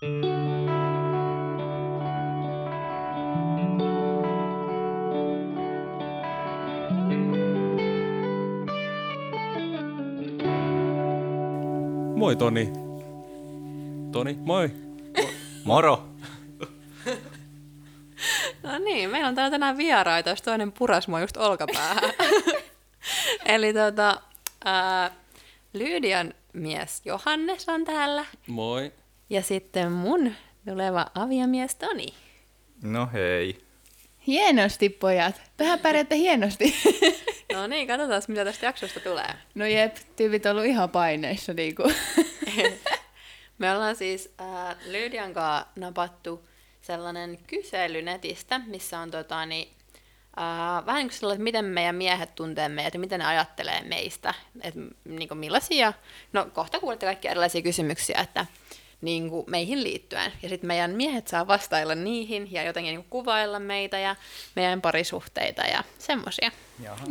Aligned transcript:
Moi 0.00 0.06
Toni. 12.36 12.72
Toni, 14.12 14.38
moi. 14.40 14.70
Moro! 15.64 16.08
No 18.62 18.78
niin, 18.78 19.10
meillä 19.10 19.28
on 19.28 19.34
täällä 19.34 19.50
tänään 19.50 19.76
vieraita, 19.76 20.30
jos 20.30 20.42
toinen 20.42 20.72
puras 20.72 21.08
mua 21.08 21.20
just 21.20 21.36
olkapäähän. 21.36 22.12
Eli 23.46 23.74
tota, 23.74 24.20
ää, 24.64 25.10
Lyydian 25.72 26.34
mies 26.52 27.02
Johannes 27.04 27.68
on 27.68 27.84
täällä. 27.84 28.24
Moi. 28.46 28.92
Ja 29.30 29.42
sitten 29.42 29.92
mun 29.92 30.32
tuleva 30.66 31.06
aviomies 31.14 31.74
Toni. 31.74 32.14
No 32.82 33.08
hei. 33.12 33.58
Hienosti, 34.26 34.88
pojat. 34.88 35.40
Tähän 35.56 35.78
pärjäätte 35.78 36.16
hienosti. 36.16 36.74
No 37.52 37.66
niin, 37.66 37.88
katsotaan 37.88 38.22
mitä 38.28 38.44
tästä 38.44 38.66
jaksosta 38.66 39.00
tulee. 39.00 39.34
no 39.54 39.66
jep, 39.66 39.96
tyypit 40.16 40.46
on 40.46 40.52
ollut 40.52 40.64
ihan 40.64 40.90
paineissa. 40.90 41.54
Niinku. 41.54 41.82
Me 43.58 43.72
ollaan 43.72 43.96
siis 43.96 44.34
äh, 44.40 44.76
Lyydian 44.86 45.34
kanssa 45.34 45.66
napattu 45.76 46.48
sellainen 46.80 47.38
kysely 47.46 48.02
netistä, 48.02 48.60
missä 48.66 48.98
on 48.98 49.10
tota, 49.10 49.46
niin, 49.46 49.68
äh, 50.40 50.86
vähän 50.86 50.98
niin 50.98 51.08
kuin 51.08 51.18
sellainen, 51.18 51.36
että 51.36 51.44
miten 51.44 51.64
meidän 51.64 51.94
miehet 51.94 52.34
tuntee 52.34 52.68
meidät 52.68 52.94
ja 52.94 53.00
miten 53.00 53.20
ne 53.20 53.26
ajattelee 53.26 53.80
meistä. 53.82 54.34
Et, 54.62 54.74
niin 55.04 55.28
kuin 55.28 55.38
millaisia, 55.38 55.92
no 56.32 56.46
kohta 56.52 56.80
kuulette 56.80 57.06
kaikkia 57.06 57.30
erilaisia 57.30 57.62
kysymyksiä, 57.62 58.20
että 58.20 58.46
niin 59.00 59.30
kuin 59.30 59.44
meihin 59.50 59.82
liittyen. 59.84 60.32
Ja 60.42 60.48
sitten 60.48 60.68
meidän 60.68 60.90
miehet 60.90 61.28
saa 61.28 61.46
vastailla 61.46 61.94
niihin 61.94 62.52
ja 62.52 62.62
jotenkin 62.62 62.90
niin 62.90 63.00
kuin 63.02 63.10
kuvailla 63.10 63.58
meitä 63.58 63.98
ja 63.98 64.16
meidän 64.56 64.80
parisuhteita 64.80 65.62
ja 65.62 65.84
semmoisia. 65.98 66.50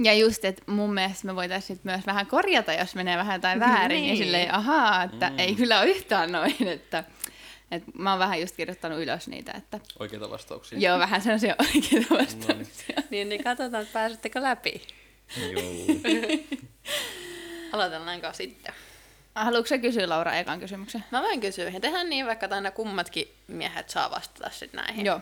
Ja 0.04 0.14
just, 0.14 0.46
että 0.46 0.72
mun 0.72 0.94
mielestä 0.94 1.28
me 1.28 1.36
voitaisiin 1.36 1.80
myös 1.84 2.06
vähän 2.06 2.28
korjata, 2.28 2.74
jos 2.74 2.96
menee 2.96 3.18
vähän 3.18 3.36
jotain 3.36 3.60
väärin. 3.70 4.02
Niin. 4.02 4.10
Ja 4.10 4.16
silleen, 4.26 4.54
ahaa, 4.54 5.04
että 5.04 5.30
mm. 5.30 5.40
ei 5.40 5.56
kyllä 5.56 5.80
ole 5.80 5.90
yhtään 5.90 6.32
noin. 6.32 6.68
Että, 6.68 7.04
että 7.72 7.92
mä 7.94 8.10
oon 8.12 8.20
vähän 8.20 8.42
just 8.42 8.56
kirjoittanut 8.56 9.00
ylös 9.00 9.28
niitä, 9.28 9.52
että 9.52 9.80
Oikeita 10.00 10.30
vastauksia. 10.30 10.80
joo, 10.80 11.00
vähän 11.00 11.22
sellaisia 11.22 11.56
oikeita 11.76 12.16
vastauksia. 12.16 13.02
Niin, 13.10 13.30
niin 13.30 13.44
katsotaan, 13.44 13.84
että 13.84 13.94
pääsettekö 13.94 14.42
läpi. 14.42 14.82
Juu. 15.52 16.02
Aloitellaanko 17.74 18.28
sitten? 18.34 18.74
Haluatko 19.44 19.68
sä 19.68 19.78
kysyä 19.78 20.10
Laura 20.10 20.36
ekan 20.36 20.60
kysymyksen? 20.60 21.04
Mä 21.12 21.22
voin 21.22 21.42
kysyä, 21.42 21.70
ja 21.70 21.80
tehdään 21.80 22.10
niin 22.10 22.26
vaikka 22.26 22.48
aina 22.52 22.72
kummatkin 22.72 23.28
miehet 23.48 23.90
saa 23.90 24.12
vastata 24.12 24.50
sitten 24.50 24.78
näihin. 24.78 25.06
Joo. 25.06 25.22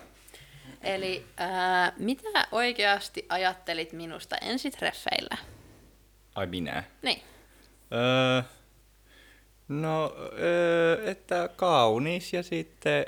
Eli 0.81 1.25
ää, 1.37 1.93
mitä 1.97 2.47
oikeasti 2.51 3.25
ajattelit 3.29 3.93
minusta 3.93 4.35
ensitreffeillä? 4.37 5.37
Ai 6.35 6.47
minä. 6.47 6.83
Niin. 7.01 7.21
Öö, 7.93 8.41
no, 9.67 10.15
öö, 10.39 11.11
että 11.11 11.49
kaunis 11.55 12.33
ja 12.33 12.43
sitten 12.43 13.05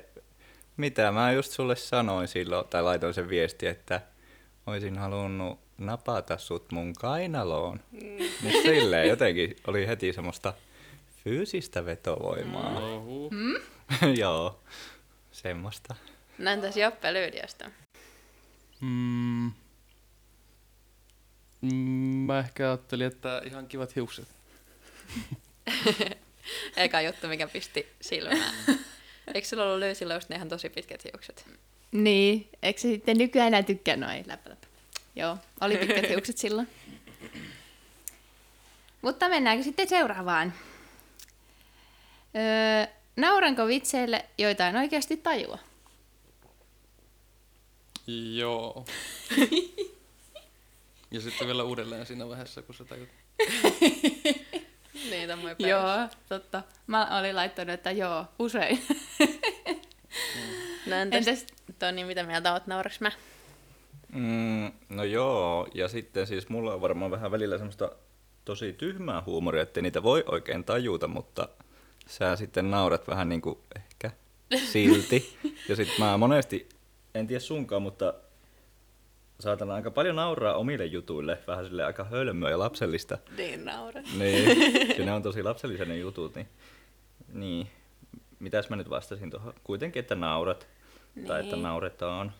mitä 0.78 1.12
mä 1.12 1.32
just 1.32 1.52
sulle 1.52 1.76
sanoin 1.76 2.28
silloin, 2.28 2.68
tai 2.68 2.84
laitoin 2.84 3.14
sen 3.14 3.30
viesti, 3.30 3.68
että 3.68 4.02
olisin 4.68 4.98
halunnut 4.98 5.60
napata 5.78 6.38
sut 6.38 6.72
mun 6.72 6.94
kainaloon. 6.94 7.80
Mm. 7.92 8.00
Niin 8.44 8.62
silleen 8.62 9.10
jotenkin 9.10 9.56
oli 9.68 9.88
heti 9.88 10.14
semmoista 10.14 10.54
fyysistä 11.28 11.86
vetovoimaa. 11.86 12.80
Ohu. 12.80 13.32
Joo, 14.22 14.60
semmoista. 15.32 15.96
No 16.38 16.52
entäs 16.52 16.78
Joppe 16.78 17.14
Lyydiasta? 17.14 17.72
Mm. 18.82 19.52
Mm, 21.62 21.72
Mä 22.28 22.40
ehkä 22.40 22.68
ajattelin, 22.68 23.08
että 23.08 23.42
ihan 23.46 23.68
kivat 23.68 23.96
hiukset. 23.96 24.28
Eka 26.78 27.02
juttu, 27.02 27.28
mikä 27.28 27.48
pisti 27.48 27.88
silmään. 28.02 28.54
Eikö 29.34 29.48
sulla 29.48 29.64
ollut 29.64 29.80
löysillä 29.80 30.14
just 30.14 30.30
ne 30.30 30.36
ihan 30.36 30.50
tosi 30.50 30.70
pitkät 30.70 31.04
hiukset? 31.04 31.46
Niin, 31.92 32.50
eikö 32.64 32.80
se 32.80 32.88
sitten 32.88 33.18
nykyään 33.18 33.48
enää 33.48 33.64
tykkää 33.64 33.96
noin 33.96 34.24
läppä, 34.28 34.50
läppä. 34.50 34.68
Joo, 35.16 35.38
oli 35.62 35.78
pitkät 35.78 36.10
hiukset 36.10 36.38
silloin. 36.38 36.68
Mutta 39.02 39.30
mennäänkö 39.30 39.64
sitten 39.64 39.90
seuraavaan? 39.90 40.54
Öö, 42.38 42.88
nauranko 43.16 43.68
vitseille, 43.68 44.26
joita 44.38 44.68
en 44.68 44.76
oikeasti 44.76 45.18
tajua? 45.18 45.60
Joo. 48.36 48.86
ja 51.12 51.22
sitten 51.22 51.48
vielä 51.48 51.64
uudelleen 51.64 52.06
siinä 52.06 52.28
vaiheessa, 52.28 52.62
kun 52.62 52.76
sä 52.76 52.86
tajut. 52.86 53.10
Niin, 55.10 55.30
tommoinen 55.30 55.70
Joo, 55.70 56.08
totta. 56.30 56.64
Mä 56.88 57.20
olin 57.20 57.36
laittanut, 57.36 57.74
että 57.74 57.92
joo, 57.92 58.26
usein. 58.40 58.80
No 60.86 60.96
entäs, 60.96 61.28
Entäs 61.28 61.46
Toni, 61.80 62.04
mitä 62.04 62.24
mieltä 62.24 62.54
oot, 62.54 62.68
nauraks 62.68 63.00
mä? 63.00 63.12
Mm, 64.14 64.72
no 64.90 65.04
joo, 65.04 65.68
ja 65.74 65.88
sitten 65.88 66.28
siis 66.28 66.50
mulla 66.50 66.74
on 66.74 66.82
varmaan 66.82 67.12
vähän 67.12 67.32
välillä 67.32 67.58
semmoista 67.58 67.92
tosi 68.46 68.74
tyhmää 68.74 69.24
huumoria, 69.26 69.62
että 69.64 69.82
niitä 69.82 70.04
voi 70.04 70.24
oikein 70.28 70.64
tajuta, 70.64 71.08
mutta 71.08 71.50
sä 72.08 72.36
sitten 72.36 72.72
naurat 72.72 73.08
vähän 73.08 73.30
niin 73.30 73.42
kuin 73.42 73.60
ehkä 73.76 74.12
silti. 74.72 75.38
Ja 75.70 75.76
sitten 75.76 75.96
mä 76.06 76.18
monesti, 76.18 76.70
en 77.16 77.28
tiedä 77.28 77.40
sunkaan, 77.40 77.82
mutta 77.82 78.14
saatan 79.40 79.72
aika 79.72 79.92
paljon 79.92 80.16
nauraa 80.16 80.54
omille 80.54 80.86
jutuille, 80.86 81.38
vähän 81.48 81.66
sille 81.66 81.84
aika 81.84 82.04
hölmöä 82.04 82.50
ja 82.50 82.60
lapsellista. 82.60 83.18
Niin, 83.38 83.66
naurat. 83.66 84.06
Niin, 84.18 84.58
ja 85.00 85.06
ne 85.06 85.14
on 85.14 85.24
tosi 85.24 85.44
lapsellisia 85.44 85.86
ne 85.86 85.98
jutut, 85.98 86.36
niin, 86.36 86.48
niin. 87.34 87.68
mitäs 88.40 88.70
mä 88.70 88.76
nyt 88.76 88.90
vastasin 88.90 89.32
tuohon? 89.32 89.54
Kuitenkin, 89.64 90.00
että 90.00 90.16
naurat, 90.16 90.68
tai 91.28 91.40
että 91.40 91.56
Niin. 91.56 91.64
nauretaan. 91.64 92.34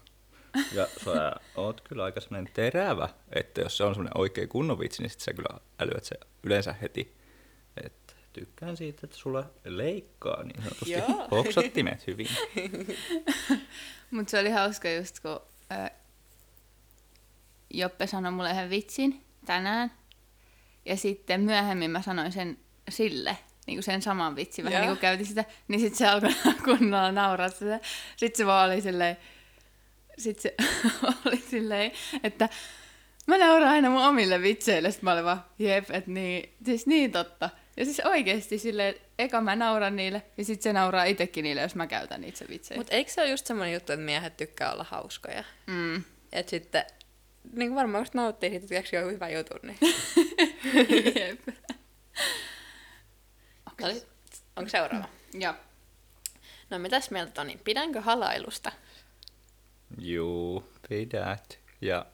Ja 0.74 0.88
sä 1.06 1.36
oot 1.56 1.82
kyllä 1.82 2.04
aika 2.04 2.22
sellainen 2.22 2.54
terävä, 2.54 3.10
että 3.32 3.62
jos 3.62 3.78
se 3.78 3.84
on 3.84 3.94
sellainen 3.96 4.18
oikein 4.22 4.50
kunnon 4.50 4.80
vitsi, 4.80 5.02
niin 5.02 5.10
sit 5.10 5.20
sä 5.20 5.34
kyllä 5.34 5.60
älyät 5.80 6.04
se 6.04 6.16
yleensä 6.44 6.74
heti. 6.82 7.17
Et 8.38 8.46
tykkään 8.46 8.78
siitä, 8.78 9.02
että 9.04 9.18
sulla 9.18 9.50
leikkaa 9.66 10.44
niin 10.44 10.64
sanotusti 10.64 10.92
Joo. 10.92 11.28
hoksottimet 11.38 12.08
hyvin. 12.08 12.28
Mutta 14.12 14.32
se 14.32 14.40
oli 14.40 14.50
hauska 14.50 14.92
just, 14.92 15.20
kun 15.20 15.40
ö, 15.72 15.90
Joppe 17.74 18.08
sanoi 18.08 18.32
mulle 18.32 18.52
yhden 18.52 18.70
vitsin 18.70 19.22
tänään. 19.46 19.92
Ja 20.86 20.98
sitten 20.98 21.42
myöhemmin 21.42 21.92
mä 21.92 22.02
sanoin 22.02 22.32
sen 22.32 22.58
sille, 22.90 23.38
niin 23.68 23.78
kuin 23.78 23.84
sen 23.84 24.02
saman 24.02 24.36
vitsin, 24.36 24.66
vähän 24.66 24.82
niin 24.82 24.90
kuin 24.90 25.00
käytin 25.00 25.26
sitä. 25.26 25.46
Niin 25.68 25.80
sitten 25.80 25.98
se 25.98 26.08
alkoi 26.08 26.34
kunnolla 26.66 27.12
nauraa 27.12 27.50
sitä. 27.50 27.80
Sitten 28.16 28.38
se 28.38 28.46
vaan 28.46 28.70
oli 28.70 28.82
silleen, 28.82 29.18
sitten 30.18 30.42
se 30.42 30.56
oli 31.26 31.38
silleen, 31.38 31.92
että 32.24 32.50
mä 33.28 33.38
nauraan 33.38 33.72
aina 33.72 33.90
mun 33.90 34.06
omille 34.06 34.42
vitseille. 34.42 34.92
Sitten 34.92 35.06
mä 35.06 35.14
olin 35.14 35.26
vaan, 35.26 35.46
jep, 35.60 35.92
että 35.92 36.12
niin, 36.12 36.56
siis 36.66 36.88
niin 36.88 37.12
totta. 37.12 37.50
Ja 37.78 37.86
siis 37.86 38.00
oikeesti 38.00 38.58
silleen, 38.58 38.96
eka 39.20 39.42
mä 39.42 39.56
nauran 39.56 39.96
niille, 39.96 40.22
ja 40.38 40.46
sitten 40.46 40.64
se 40.64 40.74
nauraa 40.74 41.04
itsekin 41.04 41.44
niille, 41.44 41.62
jos 41.62 41.76
mä 41.76 41.88
käytän 41.88 42.24
itse 42.24 42.46
vitsejä. 42.50 42.78
Mutta 42.78 42.96
eikö 42.96 43.12
se 43.12 43.22
ole 43.22 43.30
just 43.30 43.46
semmoinen 43.46 43.74
juttu, 43.74 43.94
että 43.94 44.06
miehet 44.06 44.38
tykkää 44.38 44.74
olla 44.74 44.86
hauskoja? 44.90 45.44
Mm. 45.68 46.04
Et 46.32 46.50
sitten, 46.50 46.86
niin 47.54 47.70
kuin 47.70 47.76
varmaan 47.76 48.02
just 48.02 48.14
nauttii 48.14 48.50
siitä, 48.50 48.64
että 48.64 48.76
keksii 48.76 49.00
joku 49.00 49.12
hyvä 49.12 49.30
jutun, 49.30 49.60
niin... 49.64 49.78
Jep. 51.20 51.40
Okay. 53.74 54.02
Onko 54.56 54.70
seuraava? 54.70 55.10
Joo. 55.34 55.54
No 56.70 56.80
mitäs 56.80 57.12
mieltä 57.12 57.32
Toni? 57.32 57.60
Pidänkö 57.64 58.02
halailusta? 58.02 58.72
Juu, 60.00 60.72
pidät. 60.90 61.60
Ja 61.82 62.06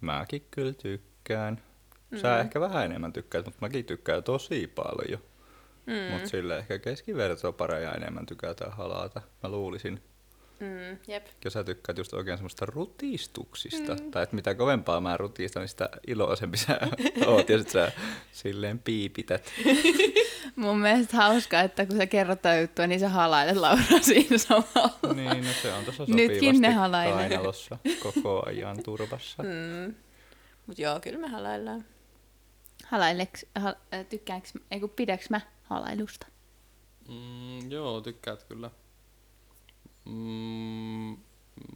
mäkin 0.00 0.46
kyllä 0.50 0.72
tykkään. 0.72 1.62
Sä 2.16 2.34
Mm. 2.34 2.40
ehkä 2.40 2.60
vähän 2.60 2.84
enemmän 2.84 3.12
tykkäät, 3.12 3.44
mutta 3.44 3.58
mäkin 3.60 3.84
tykkään 3.84 4.24
tosi 4.24 4.66
paljon. 4.66 5.20
Mm. 5.86 6.12
Mutta 6.12 6.28
sille 6.28 6.58
ehkä 6.58 6.78
keskivertopareja 6.78 7.92
enemmän 7.92 8.26
tykätään 8.26 8.72
halata, 8.72 9.22
mä 9.42 9.48
luulisin. 9.50 10.02
Mm, 10.60 10.98
jep. 11.08 11.26
Ja 11.44 11.50
sä 11.50 11.64
tykkäät 11.64 11.98
just 11.98 12.12
oikein 12.14 12.38
semmoista 12.38 12.66
rutistuksista. 12.66 13.94
Mm. 13.94 14.10
Tai 14.10 14.22
että 14.22 14.36
mitä 14.36 14.54
kovempaa 14.54 15.00
mä 15.00 15.16
rutistan, 15.16 15.60
niin 15.60 15.68
sitä 15.68 15.88
iloisempi 16.06 16.56
sä 16.56 16.80
oot. 17.26 17.48
Ja 17.48 17.58
sit 17.58 17.68
sä 17.70 17.92
silleen 18.32 18.78
piipität. 18.78 19.52
Mun 20.56 20.78
mielestä 20.78 21.16
hauskaa, 21.16 21.60
että 21.60 21.86
kun 21.86 21.96
sä 21.96 22.06
kerrot 22.06 22.42
tää 22.42 22.60
juttua, 22.60 22.86
niin 22.86 23.00
sä 23.00 23.08
halailet 23.08 23.56
Laura 23.56 23.82
siinä 24.02 24.38
samalla. 24.38 25.14
niin, 25.14 25.44
no 25.44 25.52
se 25.62 25.72
on 25.72 25.84
Nytkin 25.84 25.96
sopivasti 25.96 26.52
ne 26.60 26.70
halailee. 26.70 27.28
kainalossa 27.28 27.78
koko 28.02 28.42
ajan 28.46 28.82
turvassa. 28.82 29.42
Mm. 29.42 29.94
Mut 30.66 30.78
joo, 30.78 31.00
kyllä 31.00 31.18
me 31.18 31.28
halaillaan. 31.28 31.84
Halaileks, 32.90 33.46
ha, 33.54 33.74
äh, 33.94 34.06
tykkääks, 34.06 34.52
ei 34.70 34.80
kun 34.80 34.90
pidäks 34.90 35.30
mä 35.30 35.40
halailusta? 35.62 36.26
Mm, 37.08 37.70
joo, 37.70 38.00
tykkäät 38.00 38.44
kyllä. 38.44 38.70
Mm, 40.04 41.16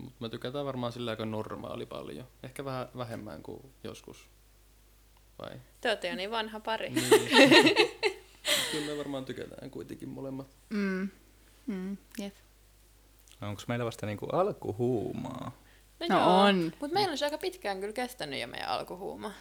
mut 0.01 0.21
mä 0.21 0.29
tykätään 0.29 0.67
varmaan 0.67 0.93
sillä 0.93 1.11
aika 1.11 1.25
normaali 1.25 1.87
paljon. 1.87 2.27
Ehkä 2.43 2.65
vähän 2.65 2.89
vähemmän 2.97 3.43
kuin 3.43 3.61
joskus. 3.85 4.29
Vai? 5.39 5.61
Te 5.81 5.89
olette 5.89 6.09
jo 6.09 6.17
niin 6.17 6.31
vanha 6.31 6.61
pari. 6.61 6.91
Niin. 6.91 7.11
Kyllä 8.73 8.87
me 8.87 8.99
varmaan 8.99 9.25
tykätään 9.25 9.71
kuitenkin 9.71 10.09
molemmat. 10.09 10.57
Mm. 10.71 11.09
Mm. 11.67 11.97
Jep. 12.19 12.35
Onko 13.43 13.63
meillä 13.69 13.85
vasta 13.85 14.07
niinku 14.07 14.27
alkuhuumaa? 14.27 15.53
No 16.09 16.41
on. 16.41 16.73
Mutta 16.81 16.95
meillä 16.95 17.11
on 17.11 17.19
se 17.19 17.25
aika 17.25 17.39
pitkään 17.39 17.81
kyllä 17.81 17.93
kestänyt 17.93 18.41
jo 18.41 18.47
meidän 18.47 18.69
alkuhuuma. 18.69 19.33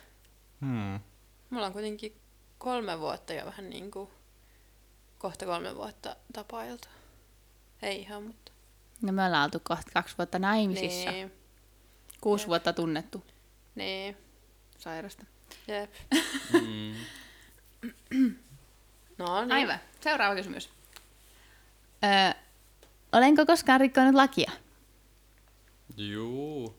Hmm. 0.61 0.99
Mulla 1.53 1.65
on 1.65 1.73
kuitenkin 1.73 2.21
kolme 2.57 2.99
vuotta 2.99 3.33
jo 3.33 3.45
vähän 3.45 3.69
niin 3.69 3.91
kuin, 3.91 4.09
kohta 5.17 5.45
kolme 5.45 5.75
vuotta 5.75 6.15
tapailtu. 6.33 6.87
Ei 7.81 8.01
ihan, 8.01 8.23
mutta... 8.23 8.51
No 9.01 9.11
me 9.13 9.25
ollaan 9.25 9.43
oltu 9.43 9.59
kohta 9.63 9.91
kaksi 9.93 10.17
vuotta 10.17 10.39
naimisissa. 10.39 11.11
Niin, 11.11 11.31
Kuusi 12.21 12.43
Jep. 12.43 12.47
vuotta 12.47 12.73
tunnettu 12.73 13.23
niin, 13.75 14.17
sairasta. 14.77 15.25
jep. 15.67 15.93
Mm. 16.51 16.95
No 19.17 19.41
niin. 19.41 19.51
Aivan. 19.51 19.79
Seuraava 20.01 20.35
kysymys. 20.35 20.69
Öö, 22.03 22.41
olenko 23.11 23.45
koskaan 23.45 23.79
rikkonut 23.81 24.15
lakia? 24.15 24.51
Juu. 25.97 26.77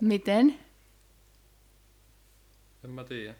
Miten? 0.00 0.58
En 2.84 2.90
mä 2.90 3.04
tiedä. 3.04 3.34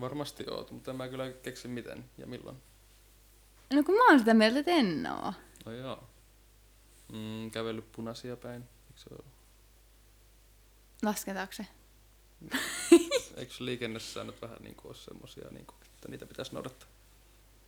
Varmasti 0.00 0.44
oot, 0.50 0.70
mutta 0.70 0.90
en 0.90 0.96
mä 0.96 1.08
kyllä 1.08 1.32
keksi 1.32 1.68
miten 1.68 2.04
ja 2.18 2.26
milloin. 2.26 2.56
No 3.72 3.82
kun 3.82 3.94
mä 3.94 4.06
oon 4.08 4.18
sitä 4.18 4.34
mieltä, 4.34 4.58
että 4.58 4.70
en 4.70 5.06
oo. 5.06 5.32
No 5.66 5.72
joo. 5.72 6.04
Mm, 7.12 7.50
kävellyt 7.50 7.92
punaisia 7.92 8.36
päin. 8.36 8.62
Eikö 8.62 9.00
se? 9.00 9.24
Lasketaanko 11.02 11.52
se? 11.52 11.66
Eikö 13.36 13.52
liikennesäännöt 13.58 14.42
vähän 14.42 14.58
niin 14.60 14.74
kuin 14.74 14.86
ole 14.86 14.94
semmosia, 14.94 15.48
niin 15.50 15.66
kuin, 15.66 15.76
että 15.94 16.08
niitä 16.08 16.26
pitäisi 16.26 16.54
noudattaa? 16.54 16.88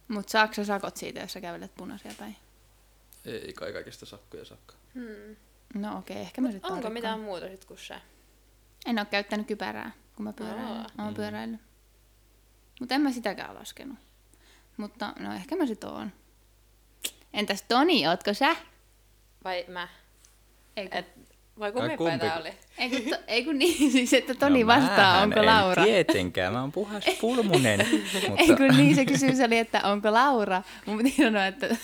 Mut 0.08 0.28
saako 0.28 0.54
sä 0.54 0.64
sakot 0.64 0.96
siitä, 0.96 1.20
jos 1.20 1.32
sä 1.32 1.40
kävelet 1.40 1.74
punaisia 1.74 2.12
päin? 2.18 2.36
Ei 3.24 3.52
kai 3.52 3.72
kaikista 3.72 4.06
sakkoja 4.06 4.44
sakka. 4.44 4.74
Hmm. 4.94 5.36
No 5.74 5.98
okei, 5.98 6.16
ehkä 6.16 6.40
mä 6.40 6.50
sitten 6.52 6.72
Onko 6.72 6.90
mitään 6.90 7.20
muuta 7.20 7.48
sit 7.48 7.64
kuin 7.64 7.78
se? 7.78 7.94
En 8.86 8.98
oo 8.98 9.04
käyttänyt 9.04 9.46
kypärää, 9.46 9.90
kun 10.16 10.24
mä 10.24 10.32
pyöräilen. 10.32 10.64
Aa. 10.66 10.86
Mä 10.98 11.04
oon 11.04 11.12
Mm. 11.12 11.16
pyöräillyt. 11.16 11.60
Mutta 12.80 12.94
en 12.94 13.00
mä 13.00 13.12
sitäkään 13.12 13.54
laskenut. 13.54 13.98
Mutta 14.76 15.12
no 15.18 15.34
ehkä 15.34 15.56
mä 15.56 15.66
sit 15.66 15.84
oon. 15.84 16.12
Entäs 17.34 17.62
Toni, 17.62 18.08
ootko 18.08 18.34
sä? 18.34 18.56
Vai 19.44 19.64
mä? 19.68 19.88
Ei 20.76 20.88
kun, 20.88 20.98
Et, 20.98 21.06
vai 21.58 21.68
Ai, 21.68 21.72
kumpi 21.72 21.96
kumpi? 21.96 22.08
päin 22.10 22.20
tää 22.20 22.40
oli? 22.40 22.52
ei 22.78 22.90
kun, 22.90 23.10
to, 23.10 23.16
ei 23.32 23.44
kun 23.44 23.58
niin, 23.58 23.92
siis 23.92 24.12
että 24.12 24.34
Toni 24.34 24.60
no, 24.62 24.66
vastaa, 24.66 25.22
onko 25.22 25.40
en 25.40 25.46
Laura. 25.46 25.84
tietenkään, 25.84 26.52
mä 26.52 26.60
oon 26.60 26.72
puhas 26.72 27.04
pulmunen. 27.20 27.80
Ei 27.80 27.88
mutta, 28.28 28.56
kun 28.56 28.76
niin, 28.76 28.94
se 28.94 29.04
kysymys 29.06 29.40
oli, 29.40 29.58
että 29.58 29.80
onko 29.84 30.12
Laura. 30.12 30.62
Mun 30.86 30.98
piti 30.98 31.22
sanoa, 31.22 31.46
että 31.46 31.76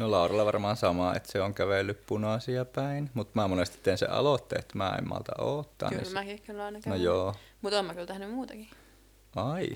no 0.00 0.10
Lauralla 0.10 0.44
varmaan 0.44 0.76
sama, 0.76 1.14
että 1.14 1.32
se 1.32 1.40
on 1.42 1.54
kävellyt 1.54 2.06
punaisia 2.06 2.64
päin, 2.64 3.10
mutta 3.14 3.32
mä 3.34 3.48
monesti 3.48 3.78
teen 3.82 3.98
sen 3.98 4.10
aloitteen, 4.10 4.60
että 4.60 4.78
mä 4.78 4.94
en 4.98 5.08
malta 5.08 5.32
oottaa. 5.38 5.88
Kyllä 5.88 6.02
niin 6.02 6.12
mäkin 6.12 6.42
kyllä 6.42 6.64
aina 6.64 6.78
No 6.78 6.82
käyn. 6.82 7.02
joo. 7.02 7.34
Mutta 7.62 7.76
oon 7.76 7.86
mä 7.86 7.94
kyllä 7.94 8.06
tehnyt 8.06 8.30
muutakin. 8.30 8.68
Ai, 9.36 9.68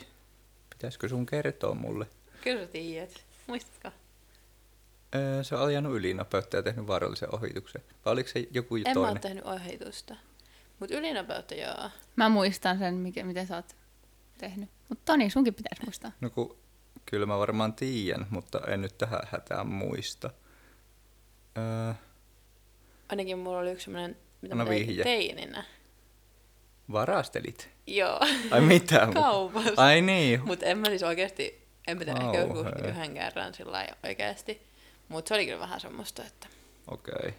pitäisikö 0.70 1.08
sun 1.08 1.26
kertoa 1.26 1.74
mulle? 1.74 2.06
Kyllä 2.44 2.60
sä 2.60 2.66
tiedät. 2.72 3.24
Muistatko? 3.46 3.90
Öö, 5.14 5.42
se 5.44 5.54
on 5.56 5.66
ajanut 5.66 5.96
ylinopeutta 5.96 6.56
ja 6.56 6.62
tehnyt 6.62 6.86
vaarallisen 6.86 7.34
ohituksen. 7.34 7.82
Vai 8.04 8.12
oliko 8.12 8.28
se 8.28 8.48
joku 8.50 8.76
En 8.76 8.82
mä 8.84 8.90
oo 8.90 8.94
toinen? 8.94 9.20
tehnyt 9.22 9.44
ohitusta. 9.44 10.16
Mut 10.80 10.90
ylinopeutta 10.90 11.54
joo. 11.54 11.90
mä 12.16 12.28
muistan 12.28 12.78
sen, 12.78 12.94
mikä, 12.94 13.24
mitä 13.24 13.46
sä 13.46 13.56
oot 13.56 13.76
tehnyt. 14.38 14.70
Mutta 14.88 15.02
Toni, 15.12 15.30
sunkin 15.30 15.54
pitäisi 15.54 15.82
muistaa. 15.84 16.12
No 16.20 16.30
kun, 16.30 16.56
kyllä 17.06 17.26
mä 17.26 17.38
varmaan 17.38 17.72
tiedän, 17.72 18.26
mutta 18.30 18.60
en 18.66 18.80
nyt 18.80 18.98
tähän 18.98 19.20
hätään 19.30 19.66
muista. 19.66 20.30
Öö, 21.58 21.94
Ainakin 23.08 23.38
mulla 23.38 23.58
oli 23.58 23.70
yksi 23.70 23.84
semmonen, 23.84 24.16
mitä 24.40 24.54
Anna 24.54 24.64
mä 24.64 24.70
teininä. 25.02 25.64
varastelit? 26.92 27.70
Joo. 27.86 28.20
Ai 28.50 28.60
mitä? 28.60 29.08
Kaupassa. 29.14 29.72
Ai 29.76 30.00
niin. 30.00 30.40
Mut 30.44 30.62
en 30.62 30.78
mä 30.78 30.88
siis 30.88 31.02
oikeesti, 31.02 31.66
en 31.86 31.98
mä 31.98 32.04
tiedä, 32.04 32.20
ehkä 32.26 32.38
joku 32.38 32.54
Kauhea. 32.54 32.88
yhden 32.88 33.14
kerran 33.14 33.54
sillä 33.54 33.72
lailla 33.72 33.96
oikeesti. 34.04 34.66
Mut 35.08 35.26
se 35.26 35.34
oli 35.34 35.46
kyllä 35.46 35.60
vähän 35.60 35.80
semmoista, 35.80 36.22
että 36.24 36.46
Okei. 36.88 37.14
Okay. 37.18 37.32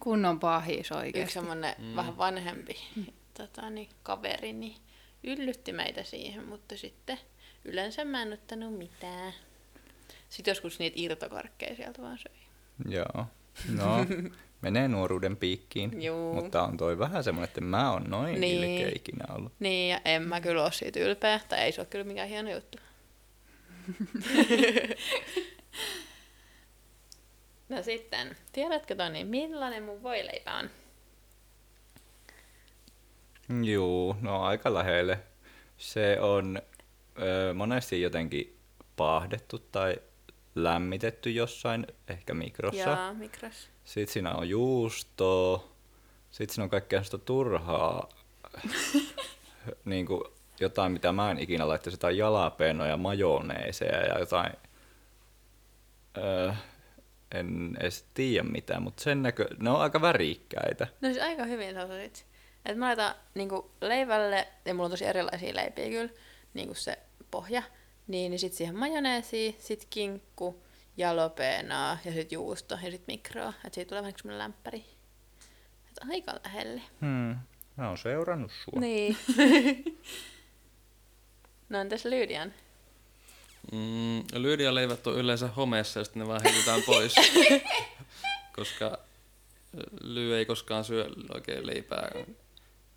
Kunnon 0.00 0.40
pahis 0.40 0.78
yksi 0.78 0.94
oikeesti. 0.94 1.34
semmonen 1.34 1.74
mm. 1.78 1.96
vähän 1.96 2.18
vanhempi 2.18 2.76
tota, 3.38 3.70
niin, 3.70 3.88
kaveri 4.02 4.52
niin 4.52 4.76
yllytti 5.24 5.72
meitä 5.72 6.02
siihen, 6.02 6.44
mutta 6.44 6.76
sitten 6.76 7.18
yleensä 7.64 8.04
mä 8.04 8.22
en 8.22 8.32
ottanut 8.32 8.78
mitään. 8.78 9.32
Sitten 10.28 10.52
joskus 10.52 10.78
niitä 10.78 10.94
irtokarkkeja 11.00 11.76
sieltä 11.76 12.02
vaan 12.02 12.18
söi. 12.18 12.32
Joo. 12.88 13.26
No, 13.76 13.96
menee 14.62 14.88
nuoruuden 14.88 15.36
piikkiin. 15.36 16.02
Juu. 16.02 16.34
Mutta 16.34 16.62
on 16.62 16.76
toi 16.76 16.98
vähän 16.98 17.24
semmoinen, 17.24 17.48
että 17.48 17.60
mä 17.60 17.92
oon 17.92 18.04
noin 18.04 18.40
Niin. 18.40 18.64
ilkeä 18.64 18.92
ikinä 18.96 19.34
ollut. 19.34 19.52
Niin, 19.58 19.90
ja 19.90 20.00
en 20.04 20.22
mä 20.22 20.40
kyllä 20.40 20.62
ole 20.62 20.72
siitä 20.72 21.00
ylpeä, 21.00 21.40
tai 21.48 21.58
ei 21.58 21.72
se 21.72 21.80
ole 21.80 21.86
kyllä 21.90 22.04
mikään 22.04 22.28
hieno 22.28 22.50
juttu. 22.52 22.78
no 27.68 27.82
sitten, 27.82 28.36
tiedätkö 28.52 28.94
Toni, 28.94 29.24
millainen 29.24 29.82
mun 29.82 30.02
voileipä 30.02 30.54
on? 30.54 30.70
Juu, 33.64 34.16
no 34.20 34.42
aika 34.42 34.74
lähelle. 34.74 35.18
Se 35.78 36.20
on 36.20 36.62
ö, 37.22 37.54
monesti 37.54 38.02
jotenkin 38.02 38.58
paahdettu 38.96 39.58
tai 39.58 39.96
lämmitetty 40.54 41.30
jossain, 41.30 41.86
ehkä 42.08 42.34
mikrossa. 42.34 42.90
Jaa, 42.90 43.14
mikros. 43.14 43.70
Sitten 43.84 44.12
siinä 44.12 44.34
on 44.34 44.48
juustoa. 44.48 45.74
Sitten 46.30 46.54
siinä 46.54 46.64
on 46.64 46.70
kaikkea 46.70 46.98
sellaista 46.98 47.18
turhaa, 47.18 48.08
niin 49.84 50.06
kuin 50.06 50.24
jotain, 50.60 50.92
mitä 50.92 51.12
mä 51.12 51.30
en 51.30 51.38
ikinä 51.38 51.68
laittaisi, 51.68 51.94
jotain 51.94 52.16
jalapenoja, 52.16 52.96
majoneeseja 52.96 54.00
ja 54.00 54.18
jotain, 54.18 54.52
öö, 56.18 56.52
en 57.34 57.76
edes 57.80 58.04
tiedä 58.14 58.42
mitään, 58.48 58.82
mutta 58.82 59.02
sen 59.02 59.22
näkö, 59.22 59.48
ne 59.58 59.70
on 59.70 59.80
aika 59.80 60.00
värikkäitä. 60.00 60.86
No 61.00 61.08
siis 61.08 61.22
aika 61.22 61.44
hyvin 61.44 61.74
sä 61.74 61.84
osasit. 61.84 62.26
Et 62.64 62.76
mä 62.76 62.86
laitan 62.86 63.14
niinku 63.34 63.70
leivälle, 63.80 64.48
ja 64.64 64.74
mulla 64.74 64.84
on 64.84 64.90
tosi 64.90 65.04
erilaisia 65.04 65.54
leipiä 65.54 65.88
kyllä, 65.88 66.12
niinku 66.54 66.74
se 66.74 66.98
pohja, 67.34 67.62
niin, 68.06 68.30
niin 68.30 68.38
sit 68.38 68.52
siihen 68.52 68.78
majoneesia, 68.78 69.52
sit 69.58 69.86
kinkku, 69.90 70.62
jalapeenaa 70.96 71.98
ja 72.04 72.12
sit 72.12 72.32
juusto 72.32 72.78
ja 72.82 72.90
sit 72.90 73.06
mikroa. 73.06 73.52
Et 73.64 73.74
siitä 73.74 73.88
tulee 73.88 74.02
vähän 74.02 74.14
semmonen 74.16 74.38
lämpäri. 74.38 74.84
Et 75.90 76.10
aika 76.10 76.32
lähelle. 76.44 76.82
Hmm. 77.00 77.36
Mä 77.76 77.88
oon 77.88 77.98
seurannut 77.98 78.50
sua. 78.64 78.80
Niin. 78.80 79.16
no 81.68 81.80
entäs 81.80 82.04
Lydian? 82.04 82.52
Mm, 83.72 84.18
Lydia-leivät 84.32 85.06
on 85.06 85.18
yleensä 85.18 85.48
homeessa 85.48 86.00
ja 86.00 86.04
sitten 86.04 86.20
ne 86.20 86.28
vaan 86.28 86.40
heitetään 86.44 86.82
pois. 86.86 87.14
koska 88.56 88.98
Lyy 90.00 90.36
ei 90.36 90.46
koskaan 90.46 90.84
syö 90.84 91.08
oikein 91.34 91.66
leipää. 91.66 92.10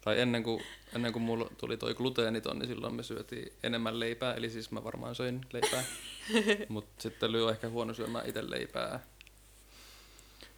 Tai 0.07 0.21
ennen 0.21 0.43
kuin, 0.43 0.63
ennen 0.95 1.13
kuin 1.13 1.23
mulla 1.23 1.49
tuli 1.57 1.77
toi 1.77 1.93
gluteeniton, 1.93 2.59
niin 2.59 2.67
silloin 2.67 2.93
me 2.93 3.03
syötiin 3.03 3.53
enemmän 3.63 3.99
leipää. 3.99 4.33
Eli 4.33 4.49
siis 4.49 4.71
mä 4.71 4.83
varmaan 4.83 5.15
söin 5.15 5.41
leipää. 5.53 5.83
Mutta 6.69 7.01
sitten 7.01 7.35
on 7.35 7.49
ehkä 7.49 7.69
huono 7.69 7.93
syömään 7.93 8.29
itse 8.29 8.49
leipää. 8.49 8.99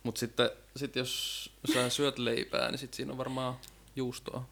Mutta 0.04 0.20
sitten 0.20 0.50
sit 0.76 0.96
jos 0.96 1.52
sä 1.74 1.90
syöt 1.90 2.20
leipää, 2.20 2.72
niin 2.72 2.80
sit 2.80 2.94
siinä 2.94 3.12
on 3.12 3.18
varmaan 3.18 3.56
juustoa 3.96 4.48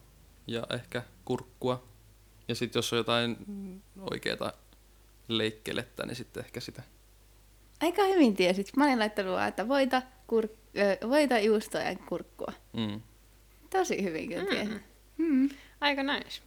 ja 0.48 0.68
ehkä 0.74 1.04
kurkkua. 1.26 1.84
Ja 2.48 2.56
sitten 2.56 2.78
jos 2.80 2.94
on 2.94 2.98
jotain 2.98 3.38
oikeaa 4.12 4.52
leikkelettä, 5.28 6.06
niin 6.06 6.16
sitten 6.16 6.46
ehkä 6.46 6.60
sitä. 6.60 6.84
Aika 7.82 8.04
hyvin 8.04 8.36
tiesit. 8.36 8.76
Mä 8.76 8.86
olin 8.86 9.00
laittanut 9.00 9.34
vaan, 9.34 9.48
että 9.48 9.68
voita, 9.68 10.02
kur, 10.28 10.48
ö, 10.78 11.10
voita 11.10 11.40
juustoa 11.40 11.82
ja 11.82 11.96
kurkkua. 11.96 12.54
Mm. 12.74 13.02
Tosi 13.70 14.04
hyvin 14.04 14.30
kyllä 14.30 14.64
Mm. 14.64 14.80
Mm. 15.18 15.50
Aika 15.82 16.04
nice. 16.04 16.42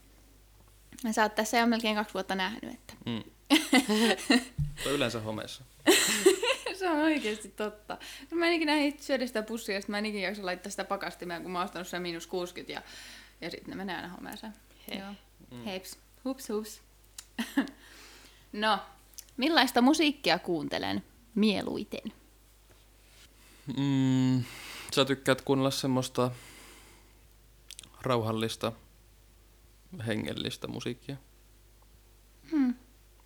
Ja 1.05 1.12
sä 1.12 1.23
oot 1.23 1.35
tässä 1.35 1.59
jo 1.59 1.67
melkein 1.67 1.97
kaksi 1.97 2.15
vuotta 2.15 2.35
nähnyt, 2.35 2.75
että 2.75 2.95
Mm. 3.07 3.23
Toi 4.85 4.93
yleensä 4.95 5.21
homeessa. 5.21 5.65
se 6.79 6.89
on 6.91 6.97
oikeasti 6.99 7.49
totta. 7.49 7.99
No 8.31 8.37
Mä 8.37 8.47
en 8.47 8.53
ikinä 8.53 8.73
syödä 9.00 9.27
sitä 9.27 9.43
pussia, 9.43 9.75
ja 9.75 9.81
sit 9.81 9.89
mä 9.89 9.99
en 9.99 10.07
ikinä 10.07 10.27
jaksa 10.27 10.47
laittaa 10.47 10.71
sitä 10.71 10.85
pakastimeen, 10.85 11.43
kun 11.43 11.50
mä 11.50 11.59
oon 11.59 11.65
ostanut 11.65 11.89
sen 11.89 12.03
miinus 12.03 12.27
60 12.27 12.73
ja, 12.73 12.83
ja 13.41 13.50
sitten 13.50 13.71
ne 13.71 13.77
menee 13.77 13.97
aina 13.97 14.09
homeeseen. 14.09 14.53
Hei. 14.89 14.99
Joo. 14.99 15.15
Heips. 15.65 15.99
Hups, 16.25 16.49
hups. 16.49 16.81
No, 18.53 18.79
millaista 19.37 19.81
musiikkia 19.83 20.39
kuuntelen 20.39 21.03
mieluiten? 21.35 22.12
Mm, 23.77 24.45
sä 24.95 25.05
tykkäät 25.05 25.43
kuunnella 25.43 25.71
semmoista 25.71 26.31
rauhallista, 28.02 28.73
hengellistä 30.07 30.69
musiikkia. 30.69 31.16
Hmm. 32.50 32.75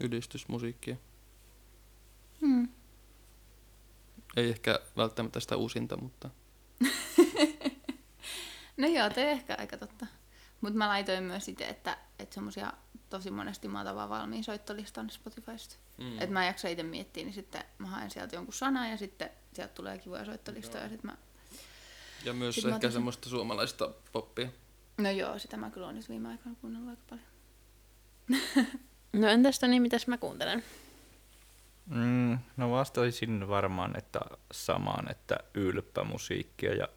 Ydistysmusiikkia. 0.00 0.96
Hmm. 2.40 2.68
Ei 4.36 4.48
ehkä 4.48 4.80
välttämättä 4.96 5.40
sitä 5.40 5.56
uusinta, 5.56 5.96
mutta 5.96 6.30
No 8.76 8.88
joo, 8.88 9.10
toi 9.10 9.24
ehkä 9.24 9.56
aika 9.58 9.76
totta. 9.76 10.06
Mutta 10.60 10.78
mä 10.78 10.88
laitoin 10.88 11.24
myös 11.24 11.48
itse, 11.48 11.68
että, 11.68 11.98
että 12.18 12.34
semmosia 12.34 12.72
tosi 13.10 13.30
monesti 13.30 13.68
mä 13.68 13.80
otan 13.80 13.96
vaan 13.96 14.08
valmiin 14.08 14.44
soittolistan 14.44 15.10
Spotifysta. 15.10 15.76
Mm. 15.98 16.12
Että 16.12 16.32
mä 16.32 16.42
en 16.42 16.46
jaksa 16.46 16.68
itse 16.68 16.82
miettiä, 16.82 17.24
niin 17.24 17.34
sitten 17.34 17.64
mä 17.78 17.86
haen 17.86 18.10
sieltä 18.10 18.36
jonkun 18.36 18.54
sanan 18.54 18.90
ja 18.90 18.96
sitten 18.96 19.30
sieltä 19.52 19.74
tulee 19.74 19.98
kivoja 19.98 20.24
soittolistoja 20.24 20.82
ja 20.82 20.88
sitten 20.88 21.10
mä... 21.10 21.16
ja 22.24 22.32
myös 22.32 22.54
Sit 22.54 22.64
mä 22.64 22.68
ehkä 22.68 22.76
otan 22.76 22.90
sen- 22.90 22.92
semmoista 22.92 23.28
suomalaista 23.28 23.90
poppia. 24.12 24.48
No 24.98 25.10
joo, 25.10 25.38
sitä 25.38 25.56
mä 25.56 25.70
kyllä 25.70 25.86
oon 25.86 25.94
nyt 25.94 26.08
viime 26.08 26.28
aikoina 26.28 26.58
kuunnellut 26.60 26.90
aika 26.90 27.02
paljon. 27.10 27.26
No 29.12 29.28
entäs 29.28 29.58
Toni, 29.58 29.80
mitäs 29.80 30.06
mä 30.06 30.18
kuuntelen? 30.18 30.64
Mm, 31.86 32.38
no 32.56 32.70
vastaisin 32.70 33.48
varmaan, 33.48 33.98
että 33.98 34.20
samaan, 34.52 35.10
että 35.10 35.38
ylppämusiikkia 35.54 36.74
ja 36.74 36.88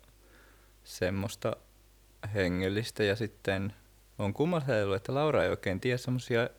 semmoista 0.83 1.55
hengellistä. 2.33 3.03
Ja 3.03 3.15
sitten 3.15 3.73
on 4.19 4.33
kummasellut, 4.33 4.95
että 4.95 5.13
Laura 5.13 5.43
ei 5.43 5.49
oikein 5.49 5.79
tiedä 5.79 5.97
semmoisia 5.97 6.49